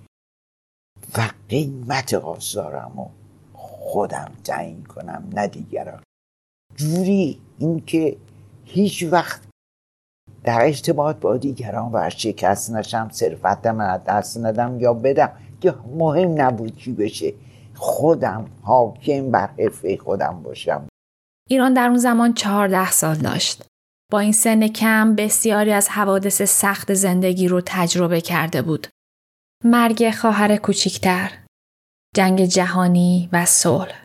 و 1.19 1.31
قیمت 1.49 2.15
آزارم 2.15 2.99
و 2.99 3.09
خودم 3.53 4.33
تعیین 4.45 4.85
کنم 4.85 5.31
نه 5.33 5.47
دیگران. 5.47 6.03
جوری 6.75 7.41
اینکه 7.59 8.17
هیچ 8.65 9.03
وقت 9.03 9.50
در 10.45 10.65
ارتباط 10.65 11.17
با 11.17 11.37
دیگران 11.37 11.93
ورشکست 11.93 12.71
نشم 12.71 13.09
صرفتم 13.13 13.81
از 13.81 14.01
دست 14.05 14.39
ندم 14.39 14.81
یا 14.81 14.95
بدم 14.95 15.33
که 15.61 15.75
مهم 15.99 16.41
نبود 16.41 16.77
کی 16.77 16.93
بشه. 16.93 17.35
خودم 17.75 18.51
حاکم 18.63 19.31
بر 19.31 19.47
حرفه 19.59 19.97
خودم 19.97 20.43
باشم. 20.43 20.89
ایران 21.49 21.75
در 21.75 21.89
اون 21.89 21.99
زمان 21.99 22.35
چهارده 22.35 22.91
سال 22.91 23.17
داشت. 23.17 23.65
با 24.13 24.19
این 24.19 24.33
سن 24.33 24.69
کم 24.69 25.15
بسیاری 25.15 25.73
از 25.73 25.89
حوادث 25.89 26.43
سخت 26.43 26.95
زندگی 26.95 27.49
رو 27.49 27.61
تجربه 27.67 28.21
کرده 28.21 28.63
بود. 28.63 28.87
مرگ 29.65 30.11
خواهر 30.11 30.57
کوچیکتر، 30.57 31.31
جنگ 32.17 32.45
جهانی 32.45 33.29
و 33.33 33.47
صلح، 33.47 34.05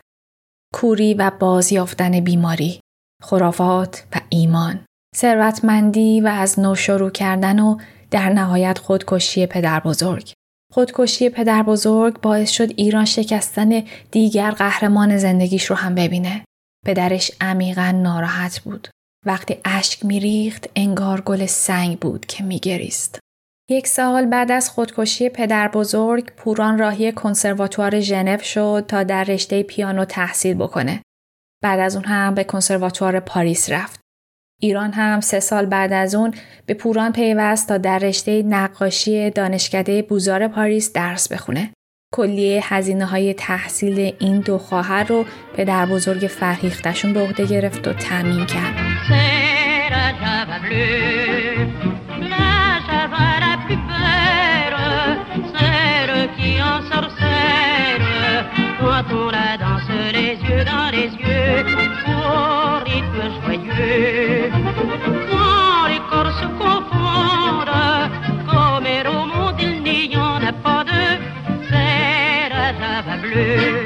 کوری 0.74 1.14
و 1.14 1.30
بازیافتن 1.40 2.20
بیماری، 2.20 2.80
خرافات 3.22 4.06
و 4.14 4.20
ایمان، 4.28 4.85
ثروتمندی 5.16 6.20
و 6.20 6.26
از 6.26 6.60
نو 6.60 6.74
شروع 6.74 7.10
کردن 7.10 7.58
و 7.58 7.78
در 8.10 8.28
نهایت 8.28 8.78
خودکشی 8.78 9.46
پدر 9.46 9.80
بزرگ. 9.80 10.32
خودکشی 10.72 11.30
پدر 11.30 11.62
بزرگ 11.62 12.20
باعث 12.20 12.50
شد 12.50 12.70
ایران 12.76 13.04
شکستن 13.04 13.82
دیگر 14.10 14.50
قهرمان 14.50 15.16
زندگیش 15.16 15.64
رو 15.64 15.76
هم 15.76 15.94
ببینه. 15.94 16.44
پدرش 16.86 17.30
عمیقا 17.40 17.90
ناراحت 18.02 18.60
بود. 18.60 18.88
وقتی 19.26 19.56
اشک 19.64 20.04
میریخت 20.04 20.68
انگار 20.76 21.20
گل 21.20 21.46
سنگ 21.46 21.98
بود 21.98 22.26
که 22.26 22.44
میگریست. 22.44 23.18
یک 23.70 23.86
سال 23.86 24.26
بعد 24.26 24.52
از 24.52 24.70
خودکشی 24.70 25.28
پدر 25.28 25.68
بزرگ 25.68 26.32
پوران 26.36 26.78
راهی 26.78 27.12
کنسرواتوار 27.12 28.00
ژنو 28.00 28.38
شد 28.38 28.84
تا 28.88 29.02
در 29.02 29.24
رشته 29.24 29.62
پیانو 29.62 30.04
تحصیل 30.04 30.54
بکنه. 30.54 31.02
بعد 31.62 31.80
از 31.80 31.96
اون 31.96 32.04
هم 32.04 32.34
به 32.34 32.44
کنسرواتوار 32.44 33.20
پاریس 33.20 33.70
رفت. 33.70 34.05
ایران 34.60 34.92
هم 34.92 35.20
سه 35.20 35.40
سال 35.40 35.66
بعد 35.66 35.92
از 35.92 36.14
اون 36.14 36.34
به 36.66 36.74
پوران 36.74 37.12
پیوست 37.12 37.68
تا 37.68 37.78
در 37.78 37.98
رشته 37.98 38.42
نقاشی 38.42 39.30
دانشکده 39.30 40.02
بوزار 40.02 40.48
پاریس 40.48 40.92
درس 40.92 41.32
بخونه. 41.32 41.72
کلیه 42.14 42.74
هزینه 42.74 43.06
های 43.06 43.34
تحصیل 43.34 44.14
این 44.18 44.40
دو 44.40 44.58
خواهر 44.58 45.04
رو 45.04 45.24
پدر 45.56 45.86
بزرگ 45.86 46.26
فرهیختشون 46.26 47.12
به 47.12 47.20
عهده 47.20 47.46
گرفت 47.46 47.88
و 47.88 47.92
تعمین 47.92 48.46
کرد. 48.46 48.74
Quand 65.30 65.88
les 65.88 66.00
corps 66.10 66.32
se 66.40 66.46
confondent, 66.58 67.72
comme 68.50 68.86
au 69.16 69.26
monde 69.26 69.60
il 69.60 70.08
n'y 70.10 70.16
en 70.16 70.36
a 70.36 70.52
pas 70.52 70.84
deux, 70.84 71.18
c'est 71.68 72.50
la 72.50 73.16
bleue. 73.16 73.85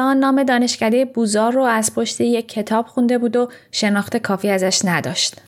ایران 0.00 0.16
نام 0.16 0.42
دانشکده 0.42 1.04
بوزار 1.04 1.52
رو 1.52 1.62
از 1.62 1.94
پشت 1.94 2.20
یک 2.20 2.48
کتاب 2.48 2.86
خونده 2.86 3.18
بود 3.18 3.36
و 3.36 3.48
شناخت 3.72 4.16
کافی 4.16 4.50
ازش 4.50 4.80
نداشت. 4.84 5.42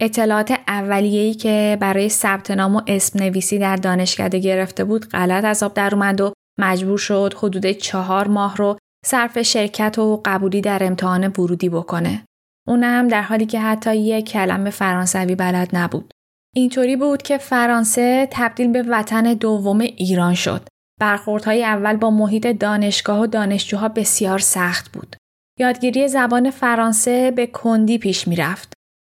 اطلاعات 0.00 0.52
اولیه‌ای 0.68 1.34
که 1.34 1.78
برای 1.80 2.08
ثبت 2.08 2.50
نام 2.50 2.76
و 2.76 2.80
اسم 2.86 3.18
نویسی 3.18 3.58
در 3.58 3.76
دانشکده 3.76 4.38
گرفته 4.38 4.84
بود 4.84 5.08
غلط 5.08 5.44
از 5.44 5.62
آب 5.62 5.74
در 5.74 5.94
اومد 5.94 6.20
و 6.20 6.32
مجبور 6.58 6.98
شد 6.98 7.34
حدود 7.36 7.66
چهار 7.66 8.28
ماه 8.28 8.56
رو 8.56 8.78
صرف 9.06 9.42
شرکت 9.42 9.98
و 9.98 10.22
قبولی 10.24 10.60
در 10.60 10.84
امتحان 10.84 11.26
ورودی 11.26 11.68
بکنه. 11.68 12.24
اونم 12.68 13.08
در 13.08 13.22
حالی 13.22 13.46
که 13.46 13.60
حتی 13.60 13.96
یک 13.96 14.28
کلمه 14.28 14.70
فرانسوی 14.70 15.34
بلد 15.34 15.68
نبود. 15.72 16.12
اینطوری 16.54 16.96
بود 16.96 17.22
که 17.22 17.38
فرانسه 17.38 18.28
تبدیل 18.30 18.72
به 18.72 18.82
وطن 18.82 19.34
دوم 19.34 19.80
ایران 19.80 20.34
شد 20.34 20.68
برخوردهای 21.00 21.64
اول 21.64 21.96
با 21.96 22.10
محیط 22.10 22.46
دانشگاه 22.46 23.20
و 23.20 23.26
دانشجوها 23.26 23.88
بسیار 23.88 24.38
سخت 24.38 24.92
بود. 24.92 25.16
یادگیری 25.58 26.08
زبان 26.08 26.50
فرانسه 26.50 27.30
به 27.30 27.46
کندی 27.46 27.98
پیش 27.98 28.28
می‌رفت. 28.28 28.72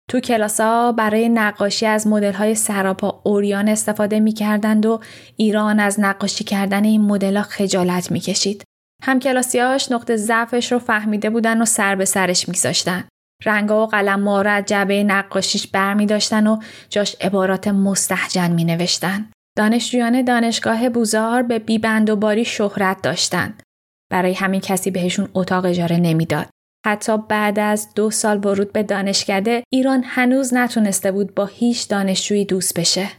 تو 0.10 0.20
کلاسا 0.20 0.92
برای 0.92 1.30
نقاشی 1.30 1.86
از 1.86 2.08
های 2.08 2.56
سراپا 2.56 3.22
اوریان 3.24 3.70
استفاده 3.70 4.20
می‌کردند 4.20 4.86
و 4.86 5.00
ایران 5.36 5.80
از 5.80 6.00
نقاشی 6.00 6.44
کردن 6.44 6.84
این 6.84 7.02
مدلها 7.02 7.44
خجالت 7.44 8.12
می‌کشید. 8.12 8.64
هم 9.04 9.20
کلاسیاش 9.20 9.92
نقطه 9.92 10.16
ضعفش 10.16 10.72
رو 10.72 10.80
فهمیده 10.80 11.30
بودن 11.30 11.62
و 11.62 11.66
سر 11.66 11.96
به 11.96 12.06
سرش 12.06 12.48
میگذاشتن. 12.48 13.04
رنگا 13.46 13.84
و 13.84 13.88
قلم 13.88 14.20
مارا 14.20 14.62
جبه 14.62 15.04
نقاشیش 15.04 15.68
بر 15.68 15.94
می 15.94 16.06
داشتن 16.06 16.48
و 16.48 16.60
جاش 16.90 17.16
عبارات 17.22 17.68
مستحجن 17.68 18.52
می 18.52 18.64
نوشتن. 18.64 19.32
دانشجویان 19.58 20.22
دانشگاه 20.22 20.90
بوزار 20.90 21.44
به 21.44 21.60
بیبند 21.60 22.10
و 22.10 22.16
باری 22.16 22.46
شهرت 22.46 23.02
داشتند. 23.02 23.64
برای 24.12 24.34
همین 24.34 24.62
کسی 24.62 24.92
بهشون 24.92 25.30
اتاق 25.34 25.66
اجاره 25.66 25.98
نمی‌داد. 25.98 26.50
حتی 26.86 27.18
بعد 27.18 27.60
از 27.60 27.94
دو 27.96 28.12
سال 28.12 28.38
ورود 28.38 28.74
به 28.74 28.84
دانشکده 28.84 29.64
ایران 29.74 30.04
هنوز 30.06 30.54
نتونسته 30.54 31.12
بود 31.12 31.36
با 31.36 31.46
هیچ 31.46 31.88
دانشجویی 31.88 32.46
دوست 32.46 32.80
بشه. 32.80 33.12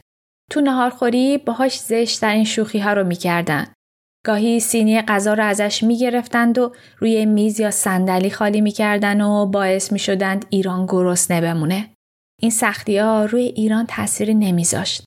تو 0.50 0.60
نهارخوری 0.60 1.38
باهاش 1.38 1.80
زشت 1.80 2.24
این 2.24 2.44
شوخی 2.44 2.78
ها 2.78 2.92
رو 2.92 3.04
می‌کردن. 3.04 3.66
گاهی 4.26 4.60
سینی 4.60 5.02
غذا 5.02 5.34
رو 5.34 5.44
ازش 5.44 5.82
می‌گرفتند 5.82 6.58
و 6.58 6.72
روی 6.98 7.26
میز 7.26 7.60
یا 7.60 7.70
صندلی 7.70 8.30
خالی 8.30 8.60
می‌کردن 8.60 9.20
و 9.20 9.46
باعث 9.46 9.92
می‌شدند 9.92 10.46
ایران 10.50 10.86
گرسنه 10.86 11.40
بمونه. 11.40 11.90
این 12.42 12.50
سختی 12.50 12.98
ها 12.98 13.24
روی 13.24 13.42
ایران 13.42 13.86
تأثیری 13.86 14.34
نمیذاشت. 14.34 15.04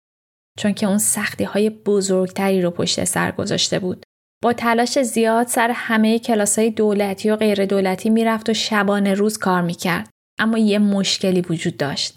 چون 0.60 0.74
که 0.74 0.88
اون 0.88 0.98
سختی 0.98 1.44
های 1.44 1.70
بزرگتری 1.70 2.62
رو 2.62 2.72
پشت 2.72 3.04
سر 3.04 3.32
گذاشته 3.32 3.80
بود. 3.80 4.04
با 4.44 4.54
تلاش 4.54 5.02
زیاد 5.02 5.48
سر 5.48 5.72
همه 5.74 6.20
کلاس 6.20 6.60
های 6.60 6.72
دولتی 6.72 7.30
و 7.30 7.36
غیر 7.36 7.66
دولتی 7.66 8.10
می‌رفت 8.10 8.50
و 8.50 8.54
شبانه 8.54 9.14
روز 9.14 9.38
کار 9.38 9.62
می‌کرد. 9.62 10.10
اما 10.40 10.58
یه 10.58 10.80
مشکلی 10.80 11.42
وجود 11.42 11.78
داشت. 11.78 12.16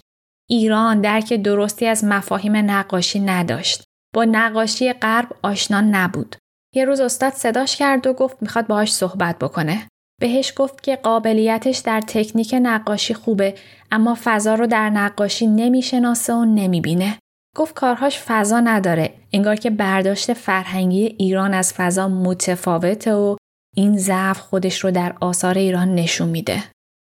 ایران 0.49 1.01
درک 1.01 1.33
درستی 1.33 1.85
از 1.85 2.03
مفاهیم 2.03 2.55
نقاشی 2.55 3.19
نداشت. 3.19 3.83
با 4.15 4.25
نقاشی 4.25 4.93
غرب 4.93 5.29
آشنا 5.43 5.81
نبود. 5.81 6.35
یه 6.75 6.85
روز 6.85 6.99
استاد 6.99 7.33
صداش 7.33 7.75
کرد 7.75 8.07
و 8.07 8.13
گفت 8.13 8.37
می‌خواد 8.41 8.67
باهاش 8.67 8.93
صحبت 8.93 9.39
بکنه. 9.39 9.87
بهش 10.21 10.53
گفت 10.55 10.83
که 10.83 10.95
قابلیتش 10.95 11.77
در 11.77 12.01
تکنیک 12.01 12.55
نقاشی 12.61 13.13
خوبه 13.13 13.55
اما 13.91 14.17
فضا 14.23 14.55
رو 14.55 14.67
در 14.67 14.89
نقاشی 14.89 15.47
نمی‌شناسه 15.47 16.33
و 16.33 16.45
نمی‌بینه. 16.45 17.17
گفت 17.55 17.73
کارهاش 17.75 18.19
فضا 18.19 18.59
نداره 18.59 19.13
انگار 19.33 19.55
که 19.55 19.69
برداشت 19.69 20.33
فرهنگی 20.33 21.15
ایران 21.19 21.53
از 21.53 21.73
فضا 21.73 22.07
متفاوته 22.07 23.13
و 23.13 23.35
این 23.75 23.97
ضعف 23.97 24.39
خودش 24.39 24.79
رو 24.79 24.91
در 24.91 25.15
آثار 25.21 25.57
ایران 25.57 25.95
نشون 25.95 26.29
میده. 26.29 26.63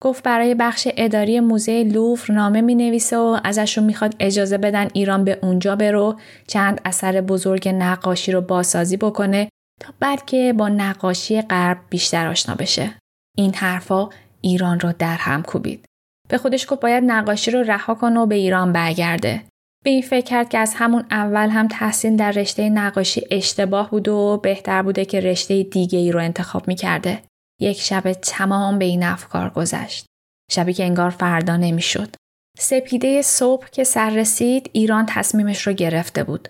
گفت 0.02 0.22
برای 0.22 0.54
بخش 0.54 0.88
اداری 0.96 1.40
موزه 1.40 1.84
لوفر 1.84 2.32
نامه 2.32 2.60
می 2.60 2.74
نویسه 2.74 3.16
و 3.16 3.38
ازشون 3.44 3.84
می‌خواد 3.84 4.16
اجازه 4.20 4.58
بدن 4.58 4.88
ایران 4.92 5.24
به 5.24 5.38
اونجا 5.42 5.76
برو 5.76 6.20
چند 6.46 6.80
اثر 6.84 7.20
بزرگ 7.20 7.68
نقاشی 7.68 8.32
رو 8.32 8.40
بازسازی 8.40 8.96
بکنه 8.96 9.48
تا 9.80 9.92
بلکه 10.00 10.54
با 10.58 10.68
نقاشی 10.68 11.42
غرب 11.42 11.78
بیشتر 11.90 12.26
آشنا 12.26 12.54
بشه. 12.54 12.94
این 13.36 13.54
حرفا 13.54 14.08
ایران 14.40 14.80
رو 14.80 14.92
در 14.98 15.16
هم 15.16 15.42
کوبید. 15.42 15.84
به 16.28 16.38
خودش 16.38 16.66
گفت 16.68 16.80
باید 16.80 17.04
نقاشی 17.06 17.50
رو 17.50 17.62
رها 17.62 17.94
کنه 17.94 18.20
و 18.20 18.26
به 18.26 18.34
ایران 18.34 18.72
برگرده. 18.72 19.49
به 19.84 19.90
این 19.90 20.02
فکر 20.02 20.24
کرد 20.24 20.48
که 20.48 20.58
از 20.58 20.74
همون 20.76 21.04
اول 21.10 21.48
هم 21.48 21.68
تحسین 21.68 22.16
در 22.16 22.32
رشته 22.32 22.68
نقاشی 22.70 23.26
اشتباه 23.30 23.90
بود 23.90 24.08
و 24.08 24.40
بهتر 24.42 24.82
بوده 24.82 25.04
که 25.04 25.20
رشته 25.20 25.62
دیگه 25.62 25.98
ای 25.98 26.12
رو 26.12 26.20
انتخاب 26.20 26.68
می 26.68 26.74
کرده. 26.74 27.22
یک 27.60 27.80
شب 27.80 28.12
تمام 28.12 28.78
به 28.78 28.84
این 28.84 29.02
افکار 29.02 29.50
گذشت. 29.50 30.06
شبی 30.50 30.72
که 30.72 30.84
انگار 30.84 31.10
فردا 31.10 31.56
نمی‌شد. 31.56 32.14
سپیده 32.58 33.22
صبح 33.22 33.70
که 33.70 33.84
سر 33.84 34.10
رسید 34.10 34.70
ایران 34.72 35.06
تصمیمش 35.08 35.66
رو 35.66 35.72
گرفته 35.72 36.24
بود. 36.24 36.48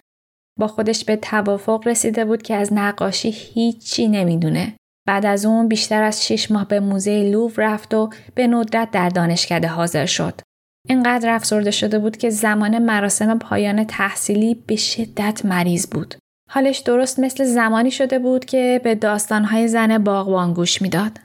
با 0.59 0.69
خودش 0.69 1.05
به 1.05 1.17
توافق 1.17 1.83
رسیده 1.87 2.25
بود 2.25 2.43
که 2.43 2.55
از 2.55 2.73
نقاشی 2.73 3.31
هیچی 3.31 4.09
نمی‌دونه. 4.09 4.77
بعد 5.07 5.27
از 5.27 5.45
اون 5.45 5.69
بیشتر 5.69 6.03
از 6.03 6.27
شش 6.27 6.51
ماه 6.51 6.69
به 6.69 6.81
موزه 6.81 7.23
لوو 7.23 7.51
رفت 7.57 7.95
و 7.95 8.11
به 8.35 8.47
ندرت 8.47 8.91
در 8.91 9.09
دانشکده 9.09 9.69
حاضر 9.69 10.07
شد. 10.07 10.41
اینقدر 10.89 11.35
افسرده 11.35 11.71
شده 11.71 11.99
بود 11.99 12.17
که 12.17 12.31
زمان 12.31 12.79
مراسم 12.79 13.39
پایان 13.39 13.85
تحصیلی 13.85 14.55
به 14.55 14.77
شدت 14.77 15.45
مریض 15.45 15.87
بود. 15.87 16.15
حالش 16.51 16.79
درست 16.79 17.19
مثل 17.19 17.45
زمانی 17.45 17.91
شده 17.91 18.19
بود 18.19 18.45
که 18.45 18.81
به 18.85 18.95
داستانهای 18.95 19.69
زن 19.69 19.99
باغبان 19.99 20.55
گوش 20.55 20.83
می‌داد. 20.83 21.19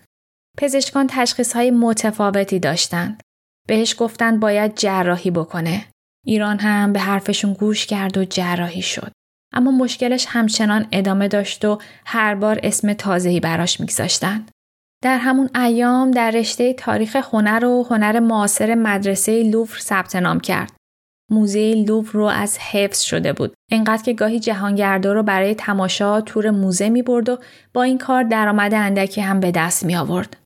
پزشکان 0.58 1.08
تشخیصهای 1.10 1.72
متفاوتی 1.72 2.60
داشتند. 2.60 3.22
بهش 3.68 3.96
گفتند 3.98 4.40
باید 4.40 4.76
جراحی 4.76 5.32
بکنه. 5.32 5.86
ایران 6.26 6.60
هم 6.60 6.94
به 6.94 7.00
حرفشون 7.00 7.54
گوش 7.54 7.86
کرد 7.86 8.18
و 8.18 8.26
جراحی 8.26 8.82
شد. 8.82 9.12
اما 9.54 9.72
مشکلش 9.72 10.26
همچنان 10.30 10.88
ادامه 10.92 11.28
داشت 11.28 11.66
و 11.66 11.80
هر 12.06 12.36
بار 12.36 12.60
اسم 12.64 12.94
تازهی 12.94 13.40
براش 13.40 13.80
میگذاشتند. 13.80 14.52
در 15.06 15.18
همون 15.18 15.50
ایام 15.56 16.12
در 16.12 16.32
رشته 16.32 16.74
تاریخ 16.74 17.16
هنر 17.16 17.66
و 17.66 17.84
هنر 17.90 18.20
معاصر 18.20 18.76
مدرسه 18.76 19.44
لوفر 19.44 19.80
ثبت 19.80 20.16
نام 20.16 20.40
کرد. 20.40 20.72
موزه 21.32 21.74
لوفر 21.88 22.14
رو 22.14 22.26
از 22.26 22.58
حفظ 22.58 23.02
شده 23.02 23.34
بود. 23.34 23.54
انقدر 23.72 24.04
که 24.04 24.14
گاهی 24.14 24.40
جهانگردا 24.40 25.14
رو 25.14 25.24
برای 25.24 25.56
تماشا 25.56 26.22
تور 26.22 26.50
موزه 26.50 26.90
می 26.90 27.02
برد 27.02 27.30
و 27.30 27.38
با 27.74 27.84
این 27.84 27.98
کار 27.98 28.24
درآمد 28.24 28.74
اندکی 28.74 29.22
هم 29.22 29.40
به 29.40 29.52
دست 29.52 29.86
می 29.86 29.96
آورد. 29.96 30.38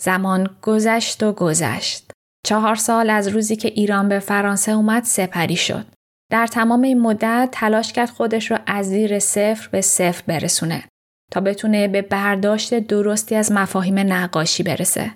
زمان 0.00 0.56
گذشت 0.62 1.22
و 1.22 1.32
گذشت. 1.32 2.10
چهار 2.46 2.74
سال 2.74 3.10
از 3.10 3.28
روزی 3.28 3.56
که 3.56 3.68
ایران 3.68 4.08
به 4.08 4.18
فرانسه 4.18 4.72
اومد 4.72 5.04
سپری 5.04 5.56
شد. 5.56 5.86
در 6.32 6.46
تمام 6.46 6.82
این 6.82 7.00
مدت 7.00 7.48
تلاش 7.52 7.92
کرد 7.92 8.10
خودش 8.10 8.50
رو 8.50 8.58
از 8.66 8.86
زیر 8.86 9.18
صفر 9.18 9.68
به 9.72 9.80
صفر 9.80 10.22
برسونه 10.26 10.84
تا 11.32 11.40
بتونه 11.40 11.88
به 11.88 12.02
برداشت 12.02 12.74
درستی 12.74 13.34
از 13.34 13.52
مفاهیم 13.52 13.98
نقاشی 13.98 14.62
برسه. 14.62 15.12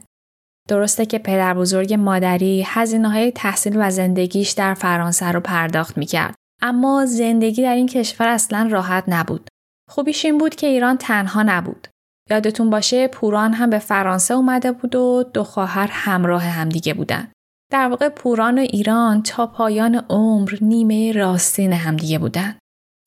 درسته 0.68 1.06
که 1.06 1.18
پدر 1.18 1.54
بزرگ 1.54 1.94
مادری 1.94 2.64
هزینه 2.66 3.10
های 3.10 3.30
تحصیل 3.30 3.76
و 3.76 3.90
زندگیش 3.90 4.50
در 4.50 4.74
فرانسه 4.74 5.32
رو 5.32 5.40
پرداخت 5.40 5.98
می‌کرد. 5.98 6.34
اما 6.62 7.06
زندگی 7.06 7.62
در 7.62 7.74
این 7.74 7.86
کشور 7.86 8.28
اصلا 8.28 8.68
راحت 8.70 9.04
نبود. 9.08 9.48
خوبیش 9.90 10.24
این 10.24 10.38
بود 10.38 10.54
که 10.54 10.66
ایران 10.66 10.96
تنها 10.96 11.42
نبود. 11.42 11.88
یادتون 12.30 12.70
باشه 12.70 13.08
پوران 13.08 13.52
هم 13.52 13.70
به 13.70 13.78
فرانسه 13.78 14.34
اومده 14.34 14.72
بود 14.72 14.94
و 14.94 15.24
دو 15.34 15.44
خواهر 15.44 15.88
همراه 15.92 16.42
همدیگه 16.42 16.94
بودن. 16.94 17.32
در 17.72 17.88
واقع 17.88 18.08
پوران 18.08 18.58
و 18.58 18.60
ایران 18.60 19.22
تا 19.22 19.46
پایان 19.46 20.04
عمر 20.08 20.58
نیمه 20.60 21.12
راستین 21.12 21.72
همدیگه 21.72 22.18
بودن. 22.18 22.56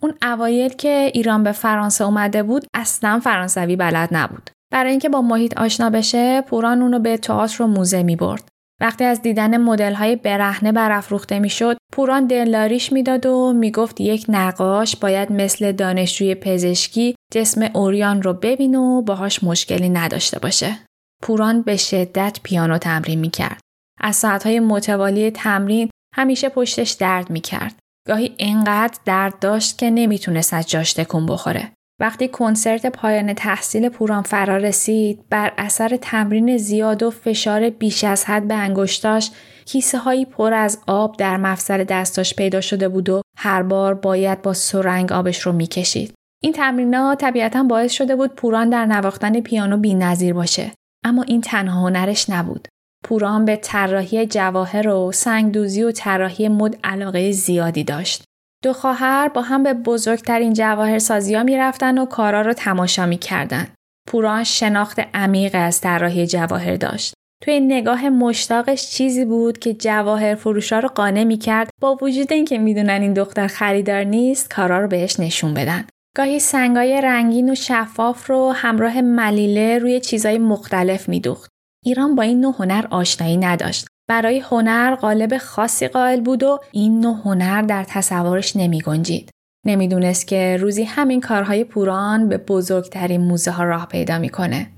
اون 0.04 0.14
اوایل 0.22 0.70
که 0.70 1.12
ایران 1.14 1.43
به 1.43 1.51
فرانسه 1.51 2.04
اومده 2.04 2.43
بود 2.43 2.66
اصلا 2.74 3.20
فرانسوی 3.24 3.76
بلد 3.76 4.10
نبود. 4.12 4.49
برای 4.72 4.91
اینکه 4.91 5.10
با 5.10 5.22
محیط 5.22 5.58
آشنا 5.58 5.89
بشه 5.89 6.41
پوران 6.41 6.82
اونو 6.82 6.99
به 6.99 7.18
تئاتر 7.18 7.64
و 7.64 7.68
موزه 7.68 8.04
می 8.04 8.16
برد. 8.16 8.47
وقتی 8.82 9.04
از 9.04 9.22
دیدن 9.22 9.58
مدل 9.58 9.93
های 9.93 10.16
برهنه 10.16 10.72
برافروخته 10.72 11.39
می‌شد 11.39 11.78
پوران 11.93 12.28
دلداریش 12.28 12.91
می‌داد 12.91 13.26
و 13.26 13.54
می‌گفت 13.54 14.01
یک 14.01 14.26
نقاش 14.30 14.95
باید 14.95 15.32
مثل 15.32 15.72
دانشجوی 15.72 16.36
پزشکی 16.36 17.16
جسم 17.34 17.70
اوریان 17.74 18.22
رو 18.22 18.34
ببین 18.34 18.76
و 18.76 19.01
باهاش 19.01 19.43
مشکلی 19.43 19.89
نداشته 19.89 20.39
باشه 20.39 20.76
پوران 21.24 21.62
به 21.62 21.78
شدت 21.78 22.39
پیانو 22.43 22.78
تمرین 22.78 23.20
می‌کرد 23.20 23.60
از 24.01 24.16
ساعتهای 24.16 24.60
متوالی 24.60 25.32
تمرین 25.32 25.89
همیشه 26.16 26.49
پشتش 26.49 26.91
درد 26.91 27.30
می‌کرد 27.30 27.76
گاهی 28.08 28.36
انقدر 28.39 28.99
درد 29.06 29.39
داشت 29.39 29.78
که 29.78 29.89
نمی‌تونست 29.89 30.54
از 30.54 30.70
جاش 30.70 30.93
تکون 30.93 31.26
بخوره 31.26 31.72
وقتی 32.01 32.28
کنسرت 32.28 32.86
پایان 32.86 33.34
تحصیل 33.34 33.89
پوران 33.89 34.24
فرا 34.24 34.58
رسید 34.58 35.30
بر 35.30 35.54
اثر 35.58 35.97
تمرین 36.01 36.58
زیاد 36.58 37.04
و 37.04 37.12
فشار 37.12 37.70
بیش 37.70 38.04
از 38.04 38.26
حد 38.26 38.47
به 38.47 38.54
انگشتاش 38.54 39.32
کیسه 39.66 39.97
هایی 39.97 40.26
پر 40.26 40.54
از 40.54 40.80
آب 40.88 41.18
در 41.18 41.38
مفصل 41.38 41.84
دستاش 41.84 42.36
پیدا 42.36 42.62
شده 42.62 42.89
بود 42.89 43.10
و 43.10 43.22
هر 43.38 43.64
بار 43.64 43.93
باید 43.93 44.41
با 44.41 44.54
سرنگ 44.54 45.12
آبش 45.12 45.41
رو 45.41 45.51
می‌کشید. 45.51 46.14
این 46.43 46.54
تمرینات 46.54 47.22
طبیعتا 47.22 47.64
باعث 47.64 47.91
شده 47.91 48.16
بود 48.16 48.36
پوران 48.36 48.70
در 48.70 48.86
نواختن 48.86 49.41
پیانو 49.41 49.78
بی 49.78 49.93
نظیر 49.93 50.34
باشه. 50.34 50.72
اما 51.06 51.24
این 51.24 51.41
تنها 51.41 51.82
هنرش 51.82 52.30
نبود. 52.30 52.68
پوران 53.04 53.45
به 53.45 53.56
طراحی 53.56 54.26
جواهر 54.26 54.88
و 54.88 55.12
سنگدوزی 55.12 55.84
و 55.84 55.91
طراحی 55.91 56.47
مد 56.47 56.78
علاقه 56.84 57.32
زیادی 57.32 57.84
داشت. 57.84 58.24
دو 58.64 58.74
خواهر 58.74 59.28
با 59.28 59.41
هم 59.41 59.64
به 59.64 59.74
بزرگترین 59.74 60.54
جواهر 60.54 60.99
سازی 60.99 61.36
ها 61.36 61.43
می 61.43 61.58
رفتن 61.58 61.97
و 61.97 62.06
کارا 62.06 62.41
رو 62.41 62.54
تماشا 62.54 63.06
می 63.06 63.18
کردن. 63.18 63.68
پوران 64.08 64.43
شناخت 64.43 64.99
عمیق 65.14 65.51
از 65.54 65.82
طراحی 65.82 66.28
جواهر 66.28 66.76
داشت. 66.76 67.14
توی 67.43 67.60
نگاه 67.60 68.10
مشتاقش 68.10 68.89
چیزی 68.89 69.26
بود 69.26 69.58
که 69.58 69.74
جواهر 69.74 70.36
فروشا 70.36 70.80
رو 70.80 70.89
قانع 70.89 71.24
می 71.24 71.38
کرد 71.38 71.70
با 71.82 71.97
وجود 72.01 72.34
اینکه 72.34 72.58
می‌دونن 72.58 73.01
این 73.01 73.14
دختر 73.14 73.47
خریدار 73.47 74.04
نیست 74.04 74.54
کارا 74.54 74.80
رو 74.80 74.88
بهش 74.88 75.20
نشون 75.20 75.54
بدن. 75.54 75.86
گاهی 76.18 76.39
سنگای 76.39 77.01
رنگین 77.01 77.49
و 77.49 77.56
شفاف 77.56 78.30
رو 78.30 78.51
همراه 78.51 79.01
ملیله 79.01 79.80
روی 79.80 79.99
چیزای 79.99 80.38
مختلف 80.38 81.10
میدوخت. 81.10 81.53
ایران 81.84 82.15
با 82.15 82.23
این 82.23 82.41
نوع 82.41 82.55
هنر 82.59 82.86
آشنایی 82.89 83.38
نداشت 83.38 83.88
برای 84.09 84.39
هنر 84.39 84.95
قالب 84.95 85.38
خاصی 85.38 85.88
قائل 85.88 86.21
بود 86.21 86.43
و 86.43 86.59
این 86.71 86.99
نوع 86.99 87.17
هنر 87.25 87.61
در 87.61 87.84
تصورش 87.84 88.55
نمی 88.55 88.81
گنجید. 88.81 89.29
نمی‌دونست 89.65 90.27
که 90.27 90.57
روزی 90.59 90.84
همین 90.84 91.21
کارهای 91.21 91.63
پوران 91.63 92.29
به 92.29 92.38
بزرگترین 92.38 93.21
موزه 93.21 93.51
ها 93.51 93.63
راه 93.63 93.88
پیدا 93.88 94.19
می‌کنه. 94.19 94.69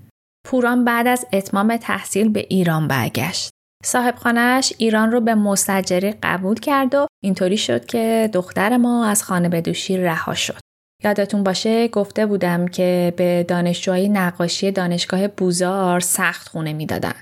پوران 0.47 0.85
بعد 0.85 1.07
از 1.07 1.25
اتمام 1.33 1.77
تحصیل 1.77 2.29
به 2.29 2.45
ایران 2.49 2.87
برگشت. 2.87 3.49
صاحب 3.83 4.15
خانهش 4.15 4.73
ایران 4.77 5.11
رو 5.11 5.21
به 5.21 5.35
مستجری 5.35 6.11
قبول 6.23 6.59
کرد 6.59 6.95
و 6.95 7.07
اینطوری 7.23 7.57
شد 7.57 7.85
که 7.85 8.29
دختر 8.33 8.77
ما 8.77 9.05
از 9.05 9.23
خانه 9.23 9.49
به 9.49 9.61
دوشی 9.61 9.97
رها 9.97 10.33
شد. 10.33 10.59
یادتون 11.05 11.43
باشه 11.43 11.87
گفته 11.87 12.25
بودم 12.25 12.67
که 12.67 13.13
به 13.17 13.45
دانشجوهای 13.47 14.09
نقاشی 14.09 14.71
دانشگاه 14.71 15.27
بوزار 15.27 15.99
سخت 15.99 16.47
خونه 16.47 16.73
می‌دادن. 16.73 17.13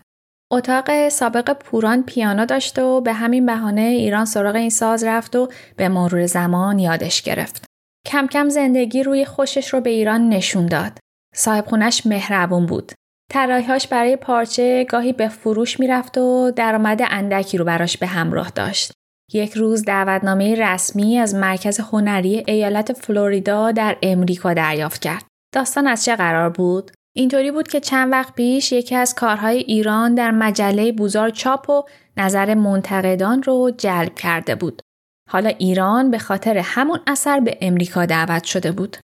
اتاق 0.51 1.09
سابق 1.09 1.53
پوران 1.53 2.03
پیانو 2.03 2.45
داشت 2.45 2.79
و 2.79 3.01
به 3.01 3.13
همین 3.13 3.45
بهانه 3.45 3.81
ایران 3.81 4.25
سراغ 4.25 4.55
این 4.55 4.69
ساز 4.69 5.03
رفت 5.03 5.35
و 5.35 5.49
به 5.77 5.89
مرور 5.89 6.25
زمان 6.25 6.79
یادش 6.79 7.21
گرفت. 7.21 7.65
کم 8.07 8.27
کم 8.27 8.49
زندگی 8.49 9.03
روی 9.03 9.25
خوشش 9.25 9.73
رو 9.73 9.81
به 9.81 9.89
ایران 9.89 10.29
نشون 10.29 10.65
داد. 10.65 10.91
صاحب 11.35 11.65
خونش 11.65 12.05
مهربون 12.05 12.65
بود. 12.65 12.91
طراحی‌هاش 13.31 13.87
برای 13.87 14.15
پارچه 14.15 14.83
گاهی 14.83 15.13
به 15.13 15.27
فروش 15.27 15.79
می‌رفت 15.79 16.17
و 16.17 16.51
درآمد 16.55 17.01
اندکی 17.09 17.57
رو 17.57 17.65
براش 17.65 17.97
به 17.97 18.07
همراه 18.07 18.49
داشت. 18.49 18.91
یک 19.33 19.53
روز 19.53 19.85
دعوتنامه 19.85 20.55
رسمی 20.55 21.17
از 21.17 21.35
مرکز 21.35 21.79
هنری 21.79 22.43
ایالت 22.47 22.93
فلوریدا 22.93 23.71
در 23.71 23.97
امریکا 24.01 24.53
دریافت 24.53 25.01
کرد. 25.01 25.25
داستان 25.53 25.87
از 25.87 26.05
چه 26.05 26.15
قرار 26.15 26.49
بود؟ 26.49 26.91
اینطوری 27.15 27.51
بود 27.51 27.67
که 27.67 27.79
چند 27.79 28.11
وقت 28.11 28.35
پیش 28.35 28.71
یکی 28.71 28.95
از 28.95 29.15
کارهای 29.15 29.57
ایران 29.57 30.15
در 30.15 30.31
مجله 30.31 30.91
بوزار 30.91 31.29
چاپ 31.29 31.69
و 31.69 31.83
نظر 32.17 32.53
منتقدان 32.53 33.43
رو 33.43 33.71
جلب 33.77 34.15
کرده 34.15 34.55
بود. 34.55 34.81
حالا 35.29 35.49
ایران 35.49 36.11
به 36.11 36.19
خاطر 36.19 36.57
همون 36.57 36.99
اثر 37.07 37.39
به 37.39 37.57
امریکا 37.61 38.05
دعوت 38.05 38.43
شده 38.43 38.71
بود. 38.71 38.97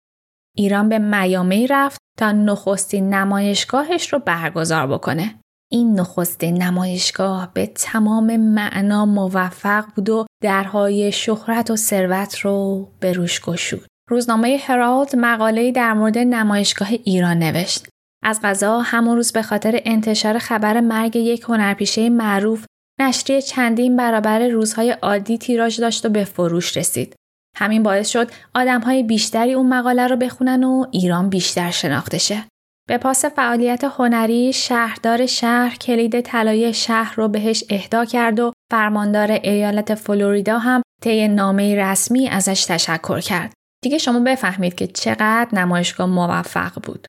ایران 0.56 0.88
به 0.88 0.98
میامی 0.98 1.66
رفت 1.66 1.98
تا 2.18 2.32
نخستین 2.32 3.14
نمایشگاهش 3.14 4.12
رو 4.12 4.18
برگزار 4.18 4.86
بکنه. 4.86 5.40
این 5.70 6.00
نخستین 6.00 6.62
نمایشگاه 6.62 7.50
به 7.54 7.66
تمام 7.66 8.36
معنا 8.36 9.06
موفق 9.06 9.84
بود 9.96 10.08
و 10.08 10.26
درهای 10.42 11.12
شهرت 11.12 11.70
و 11.70 11.76
ثروت 11.76 12.38
رو 12.38 12.88
به 13.00 13.12
روش 13.12 13.40
گشود. 13.40 13.86
روزنامه 14.10 14.60
هرالد 14.62 15.16
مقاله‌ای 15.16 15.72
در 15.72 15.92
مورد 15.92 16.18
نمایشگاه 16.18 16.88
ایران 17.04 17.38
نوشت. 17.38 17.88
از 18.24 18.40
غذا 18.42 18.80
همون 18.80 19.16
روز 19.16 19.32
به 19.32 19.42
خاطر 19.42 19.80
انتشار 19.84 20.38
خبر 20.38 20.80
مرگ 20.80 21.16
یک 21.16 21.42
هنرپیشه 21.42 22.08
معروف 22.08 22.64
نشریه 23.00 23.42
چندین 23.42 23.96
برابر 23.96 24.48
روزهای 24.48 24.90
عادی 24.90 25.38
تیراژ 25.38 25.80
داشت 25.80 26.06
و 26.06 26.08
به 26.08 26.24
فروش 26.24 26.76
رسید. 26.76 27.14
همین 27.56 27.82
باعث 27.82 28.08
شد 28.08 28.30
آدمهای 28.54 29.02
بیشتری 29.02 29.54
اون 29.54 29.68
مقاله 29.68 30.06
رو 30.06 30.16
بخونن 30.16 30.64
و 30.64 30.86
ایران 30.90 31.28
بیشتر 31.28 31.70
شناخته 31.70 32.18
شه. 32.18 32.44
به 32.88 32.98
پاس 32.98 33.24
فعالیت 33.24 33.84
هنری 33.84 34.52
شهردار 34.52 35.26
شهر 35.26 35.76
کلید 35.76 36.20
طلای 36.20 36.74
شهر 36.74 37.14
رو 37.16 37.28
بهش 37.28 37.64
اهدا 37.70 38.04
کرد 38.04 38.40
و 38.40 38.52
فرماندار 38.70 39.30
ایالت 39.30 39.94
فلوریدا 39.94 40.58
هم 40.58 40.82
طی 41.02 41.28
نامه 41.28 41.76
رسمی 41.76 42.28
ازش 42.28 42.64
تشکر 42.64 43.20
کرد. 43.20 43.52
دیگه 43.82 43.98
شما 43.98 44.20
بفهمید 44.20 44.74
که 44.74 44.86
چقدر 44.86 45.48
نمایشگاه 45.52 46.06
موفق 46.06 46.72
بود. 46.82 47.06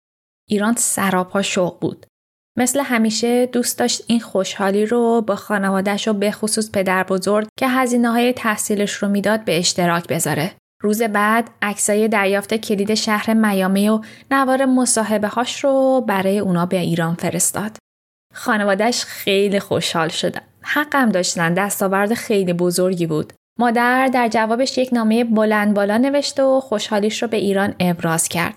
ایران 0.50 0.76
سراپا 0.78 1.42
شوق 1.42 1.80
بود. 1.80 2.06
مثل 2.58 2.80
همیشه 2.80 3.46
دوست 3.46 3.80
داشت 3.80 4.04
این 4.08 4.20
خوشحالی 4.20 4.86
رو 4.86 5.22
با 5.22 5.36
خانوادهش 5.36 6.08
و 6.08 6.14
به 6.14 6.32
خصوص 6.32 6.72
پدر 6.72 7.04
بزرگ 7.04 7.48
که 7.60 7.68
هزینه 7.68 8.10
های 8.12 8.34
تحصیلش 8.34 8.94
رو 8.94 9.08
می‌داد 9.08 9.46
به 9.46 9.58
اشتراک 9.58 10.08
بذاره. 10.08 10.52
روز 10.84 11.02
بعد 11.02 11.50
عکسای 11.62 12.08
دریافت 12.08 12.54
کلید 12.54 12.94
شهر 12.94 13.34
میامی 13.34 13.90
و 13.90 14.02
نوار 14.32 14.66
مصاحبه 14.66 15.28
هاش 15.28 15.64
رو 15.64 16.06
برای 16.08 16.40
اونا 16.40 16.66
به 16.66 16.78
ایران 16.80 17.16
فرستاد. 17.16 17.78
خانوادهش 18.34 19.04
خیلی 19.04 19.60
خوشحال 19.60 20.10
شدن. 20.10 20.42
حقم 20.62 21.10
داشتن 21.10 21.54
دستاورد 21.54 22.14
خیلی 22.14 22.54
بزرگی 22.54 23.08
بود. 23.08 23.34
مادر 23.60 24.08
در 24.08 24.28
جوابش 24.28 24.78
یک 24.78 24.90
نامه 24.94 25.24
بلند 25.24 25.74
بالا 25.74 25.98
نوشت 25.98 26.40
و 26.40 26.60
خوشحالیش 26.60 27.22
رو 27.22 27.28
به 27.28 27.38
ایران 27.38 27.76
ابراز 27.80 28.28
کرد. 28.28 28.56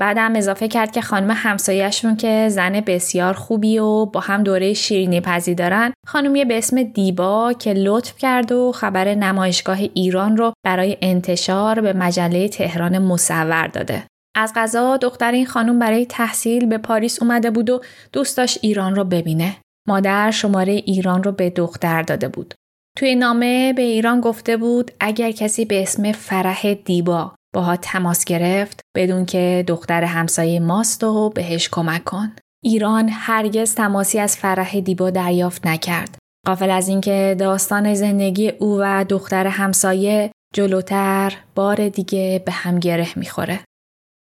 بعدم 0.00 0.36
اضافه 0.36 0.68
کرد 0.68 0.92
که 0.92 1.00
خانم 1.00 1.30
همسایهشون 1.30 2.16
که 2.16 2.48
زن 2.48 2.80
بسیار 2.80 3.32
خوبی 3.32 3.78
و 3.78 4.06
با 4.06 4.20
هم 4.20 4.42
دوره 4.42 4.72
شیرینی 4.72 5.20
پذی 5.20 5.54
دارن 5.54 5.92
خانمی 6.06 6.44
به 6.44 6.58
اسم 6.58 6.82
دیبا 6.82 7.52
که 7.52 7.72
لطف 7.72 8.16
کرد 8.16 8.52
و 8.52 8.72
خبر 8.72 9.14
نمایشگاه 9.14 9.78
ایران 9.94 10.36
رو 10.36 10.52
برای 10.64 10.96
انتشار 11.02 11.80
به 11.80 11.92
مجله 11.92 12.48
تهران 12.48 12.98
مصور 12.98 13.66
داده. 13.66 14.04
از 14.36 14.52
غذا 14.56 14.96
دختر 14.96 15.32
این 15.32 15.46
خانم 15.46 15.78
برای 15.78 16.06
تحصیل 16.06 16.66
به 16.66 16.78
پاریس 16.78 17.22
اومده 17.22 17.50
بود 17.50 17.70
و 17.70 17.80
دوست 18.12 18.36
داشت 18.36 18.58
ایران 18.62 18.94
رو 18.94 19.04
ببینه. 19.04 19.56
مادر 19.88 20.30
شماره 20.30 20.72
ایران 20.72 21.22
رو 21.22 21.32
به 21.32 21.50
دختر 21.50 22.02
داده 22.02 22.28
بود. 22.28 22.54
توی 22.98 23.14
نامه 23.14 23.72
به 23.72 23.82
ایران 23.82 24.20
گفته 24.20 24.56
بود 24.56 24.90
اگر 25.00 25.30
کسی 25.30 25.64
به 25.64 25.82
اسم 25.82 26.12
فرح 26.12 26.74
دیبا 26.74 27.34
باها 27.54 27.76
تماس 27.76 28.24
گرفت 28.24 28.80
بدون 28.96 29.26
که 29.26 29.64
دختر 29.68 30.04
همسایه 30.04 30.60
ماست 30.60 31.04
و 31.04 31.30
بهش 31.30 31.68
کمک 31.68 32.04
کن. 32.04 32.32
ایران 32.64 33.08
هرگز 33.12 33.74
تماسی 33.74 34.18
از 34.18 34.36
فرح 34.36 34.80
دیبا 34.80 35.10
دریافت 35.10 35.66
نکرد. 35.66 36.18
قافل 36.46 36.70
از 36.70 36.88
اینکه 36.88 37.36
داستان 37.38 37.94
زندگی 37.94 38.48
او 38.48 38.78
و 38.80 39.04
دختر 39.08 39.46
همسایه 39.46 40.30
جلوتر 40.54 41.36
بار 41.54 41.88
دیگه 41.88 42.42
به 42.46 42.52
هم 42.52 42.78
گره 42.78 43.08
می‌خوره. 43.18 43.60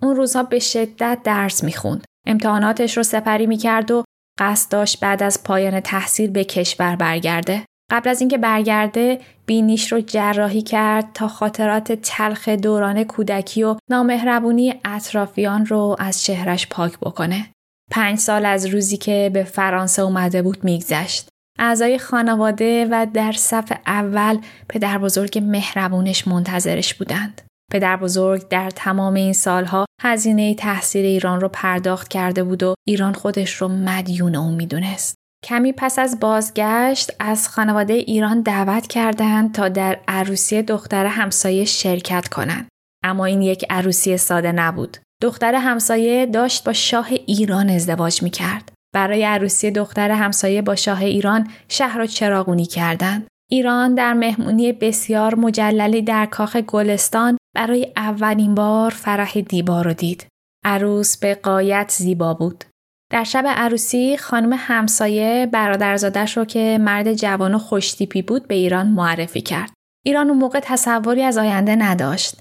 اون 0.03 0.15
روزها 0.15 0.43
به 0.43 0.59
شدت 0.59 1.19
درس 1.23 1.63
می‌خوند. 1.63 2.05
امتحاناتش 2.27 2.97
رو 2.97 3.03
سپری 3.03 3.45
می‌کرد 3.45 3.91
و 3.91 4.03
قصد 4.39 4.71
داشت 4.71 4.99
بعد 4.99 5.23
از 5.23 5.43
پایان 5.43 5.79
تحصیل 5.79 6.29
به 6.29 6.43
کشور 6.43 6.95
برگرده. 6.95 7.65
قبل 7.91 8.09
از 8.09 8.19
اینکه 8.19 8.37
برگرده 8.37 9.19
بینیش 9.45 9.91
رو 9.91 10.01
جراحی 10.01 10.61
کرد 10.61 11.13
تا 11.13 11.27
خاطرات 11.27 11.91
تلخ 11.91 12.49
دوران 12.49 13.03
کودکی 13.03 13.63
و 13.63 13.75
نامهربونی 13.89 14.75
اطرافیان 14.85 15.65
رو 15.65 15.95
از 15.99 16.23
چهرش 16.23 16.67
پاک 16.67 16.99
بکنه. 16.99 17.49
پنج 17.91 18.19
سال 18.19 18.45
از 18.45 18.65
روزی 18.65 18.97
که 18.97 19.31
به 19.33 19.43
فرانسه 19.43 20.01
اومده 20.01 20.41
بود 20.41 20.63
میگذشت. 20.63 21.29
اعضای 21.59 21.99
خانواده 21.99 22.87
و 22.91 23.07
در 23.13 23.31
صف 23.31 23.71
اول 23.87 24.37
پدر 24.69 24.97
بزرگ 24.97 25.39
مهربونش 25.43 26.27
منتظرش 26.27 26.93
بودند. 26.93 27.41
پدر 27.71 27.97
بزرگ 27.97 28.47
در 28.47 28.69
تمام 28.69 29.13
این 29.13 29.33
سالها 29.33 29.85
هزینه 30.01 30.55
تحصیل 30.55 31.05
ایران 31.05 31.41
رو 31.41 31.49
پرداخت 31.49 32.07
کرده 32.07 32.43
بود 32.43 32.63
و 32.63 32.73
ایران 32.87 33.13
خودش 33.13 33.53
رو 33.53 33.67
مدیون 33.67 34.35
اون 34.35 34.55
می‌دونست. 34.55 35.16
کمی 35.43 35.73
پس 35.77 35.99
از 35.99 36.19
بازگشت 36.19 37.11
از 37.19 37.49
خانواده 37.49 37.93
ایران 37.93 38.41
دعوت 38.41 38.87
کردند 38.87 39.53
تا 39.53 39.69
در 39.69 39.99
عروسی 40.07 40.61
دختر 40.61 41.05
همسایه 41.05 41.65
شرکت 41.65 42.27
کنند. 42.27 42.67
اما 43.03 43.25
این 43.25 43.41
یک 43.41 43.65
عروسی 43.69 44.17
ساده 44.17 44.51
نبود. 44.51 44.97
دختر 45.21 45.55
همسایه 45.55 46.25
داشت 46.25 46.63
با 46.63 46.73
شاه 46.73 47.07
ایران 47.11 47.69
ازدواج 47.69 48.23
می 48.23 48.29
کرد. 48.29 48.71
برای 48.93 49.23
عروسی 49.23 49.71
دختر 49.71 50.11
همسایه 50.11 50.61
با 50.61 50.75
شاه 50.75 51.01
ایران 51.01 51.47
شهر 51.67 51.97
را 51.97 52.05
چراغونی 52.05 52.65
کردند. 52.65 53.27
ایران 53.51 53.95
در 53.95 54.13
مهمونی 54.13 54.71
بسیار 54.73 55.35
مجللی 55.35 56.01
در 56.01 56.25
کاخ 56.25 56.55
گلستان 56.55 57.37
برای 57.55 57.93
اولین 57.95 58.55
بار 58.55 58.91
فرح 58.91 59.41
دیبا 59.41 59.81
رو 59.81 59.93
دید. 59.93 60.27
عروس 60.65 61.17
به 61.17 61.35
قایت 61.35 61.91
زیبا 61.97 62.33
بود. 62.33 62.63
در 63.09 63.23
شب 63.23 63.43
عروسی 63.47 64.17
خانم 64.17 64.53
همسایه 64.57 65.49
برادرزادش 65.51 66.37
رو 66.37 66.45
که 66.45 66.77
مرد 66.81 67.13
جوان 67.13 67.55
و 67.55 67.57
خوشتیپی 67.57 68.21
بود 68.21 68.47
به 68.47 68.55
ایران 68.55 68.87
معرفی 68.87 69.41
کرد. 69.41 69.73
ایران 70.05 70.29
اون 70.29 70.37
موقع 70.37 70.59
تصوری 70.63 71.23
از 71.23 71.37
آینده 71.37 71.75
نداشت. 71.75 72.39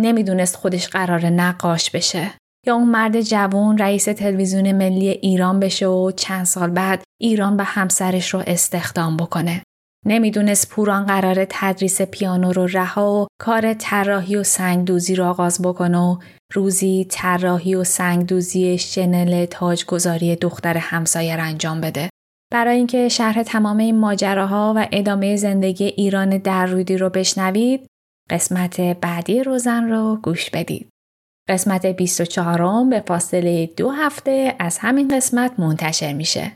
نمی‌دونست 0.00 0.56
خودش 0.56 0.88
قرار 0.88 1.26
نقاش 1.26 1.90
بشه. 1.90 2.30
یا 2.66 2.74
اون 2.74 2.88
مرد 2.88 3.20
جوان 3.20 3.78
رئیس 3.78 4.04
تلویزیون 4.04 4.72
ملی 4.72 5.08
ایران 5.08 5.60
بشه 5.60 5.86
و 5.86 6.10
چند 6.10 6.44
سال 6.44 6.70
بعد 6.70 7.02
ایران 7.20 7.56
به 7.56 7.64
همسرش 7.64 8.34
رو 8.34 8.42
استخدام 8.46 9.16
بکنه. 9.16 9.62
نمی‌دونست 10.06 10.70
پوران 10.70 11.06
قرار 11.06 11.46
تدریس 11.50 12.02
پیانو 12.02 12.52
رو 12.52 12.66
رها 12.66 13.12
و 13.12 13.26
کار 13.40 13.74
طراحی 13.74 14.36
و 14.36 14.42
سنگدوزی 14.42 15.14
رو 15.14 15.24
آغاز 15.24 15.62
بکنه 15.62 15.98
و 15.98 16.18
روزی 16.52 17.06
طراحی 17.10 17.74
و 17.74 17.84
سنگدوزی 17.84 18.78
شنل 18.78 19.46
تاجگذاری 19.46 20.36
دختر 20.36 20.76
همسایه 20.76 21.34
انجام 21.34 21.80
بده. 21.80 22.10
برای 22.52 22.76
اینکه 22.76 23.08
شرح 23.08 23.42
تمام 23.42 23.76
این 23.76 23.98
ماجراها 23.98 24.74
و 24.76 24.88
ادامه 24.92 25.36
زندگی 25.36 25.84
ایران 25.84 26.38
در 26.38 26.66
رودی 26.66 26.96
رو 26.96 27.10
بشنوید، 27.10 27.86
قسمت 28.30 28.80
بعدی 28.80 29.42
روزن 29.42 29.90
رو 29.90 30.16
گوش 30.22 30.50
بدید. 30.50 30.88
قسمت 31.48 31.86
24 31.86 32.84
به 32.90 33.00
فاصله 33.06 33.66
دو 33.66 33.90
هفته 33.90 34.56
از 34.58 34.78
همین 34.78 35.08
قسمت 35.08 35.60
منتشر 35.60 36.12
میشه. 36.12 36.52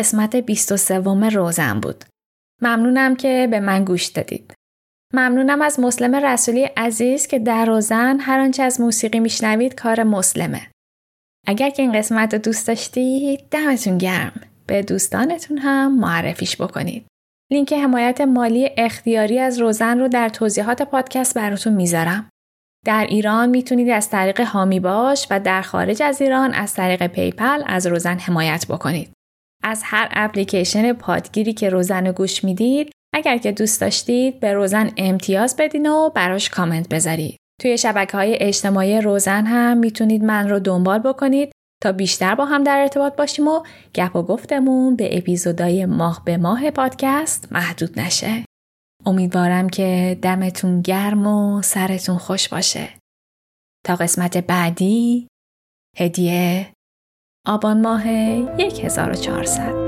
قسمت 0.00 0.36
23 0.36 0.98
روزن 1.30 1.80
بود. 1.80 2.04
ممنونم 2.62 3.16
که 3.16 3.48
به 3.50 3.60
من 3.60 3.84
گوش 3.84 4.06
دادید. 4.06 4.54
ممنونم 5.14 5.62
از 5.62 5.80
مسلم 5.80 6.14
رسولی 6.14 6.64
عزیز 6.64 7.26
که 7.26 7.38
در 7.38 7.64
روزن 7.64 8.20
هر 8.20 8.40
آنچه 8.40 8.62
از 8.62 8.80
موسیقی 8.80 9.20
میشنوید 9.20 9.74
کار 9.74 10.02
مسلمه. 10.02 10.60
اگر 11.46 11.70
که 11.70 11.82
این 11.82 11.92
قسمت 11.92 12.34
رو 12.34 12.40
دوست 12.40 12.68
داشتید 12.68 13.40
دمتون 13.50 13.98
گرم. 13.98 14.40
به 14.66 14.82
دوستانتون 14.82 15.58
هم 15.58 15.98
معرفیش 15.98 16.60
بکنید. 16.60 17.06
لینک 17.52 17.72
حمایت 17.72 18.20
مالی 18.20 18.70
اختیاری 18.76 19.38
از 19.38 19.60
روزن 19.60 19.98
رو 19.98 20.08
در 20.08 20.28
توضیحات 20.28 20.82
پادکست 20.82 21.34
براتون 21.34 21.72
می‌ذارم. 21.72 22.28
در 22.86 23.06
ایران 23.08 23.48
می‌تونید 23.48 23.88
از 23.88 24.10
طریق 24.10 24.40
حامی 24.40 24.80
باش 24.80 25.26
و 25.30 25.40
در 25.40 25.62
خارج 25.62 26.02
از 26.02 26.22
ایران 26.22 26.54
از 26.54 26.74
طریق 26.74 27.06
PayPal 27.06 27.62
از 27.66 27.86
روزن 27.86 28.18
حمایت 28.18 28.66
بکنید. 28.68 29.12
از 29.62 29.82
هر 29.84 30.08
اپلیکیشن 30.10 30.92
پادگیری 30.92 31.52
که 31.52 31.68
روزن 31.68 32.12
گوش 32.12 32.44
می‌دید 32.44 32.90
اگر 33.14 33.38
که 33.38 33.52
دوست 33.52 33.80
داشتید 33.80 34.40
به 34.40 34.52
روزن 34.52 34.90
امتیاز 34.96 35.56
بدین 35.58 35.86
و 35.86 36.10
براش 36.10 36.50
کامنت 36.50 36.88
بذارید. 36.88 37.36
توی 37.60 37.78
شبکه 37.78 38.16
های 38.16 38.36
اجتماعی 38.40 39.00
روزن 39.00 39.46
هم 39.46 39.78
می‌تونید 39.78 40.24
من 40.24 40.48
رو 40.48 40.58
دنبال 40.58 40.98
بکنید 40.98 41.52
تا 41.82 41.92
بیشتر 41.92 42.34
با 42.34 42.44
هم 42.44 42.64
در 42.64 42.78
ارتباط 42.78 43.16
باشیم 43.16 43.48
و 43.48 43.62
گپ 43.94 44.16
و 44.16 44.22
گفتمون 44.22 44.96
به 44.96 45.18
اپیزودای 45.18 45.86
ماه 45.86 46.22
به 46.24 46.36
ماه 46.36 46.70
پادکست 46.70 47.52
محدود 47.52 48.00
نشه. 48.00 48.44
امیدوارم 49.06 49.68
که 49.68 50.18
دمتون 50.22 50.80
گرم 50.80 51.26
و 51.26 51.62
سرتون 51.62 52.18
خوش 52.18 52.48
باشه. 52.48 52.88
تا 53.86 53.96
قسمت 53.96 54.36
بعدی 54.36 55.28
هدیه 55.96 56.72
آبان 57.50 57.82
ماه 57.82 58.06
1400 58.06 59.79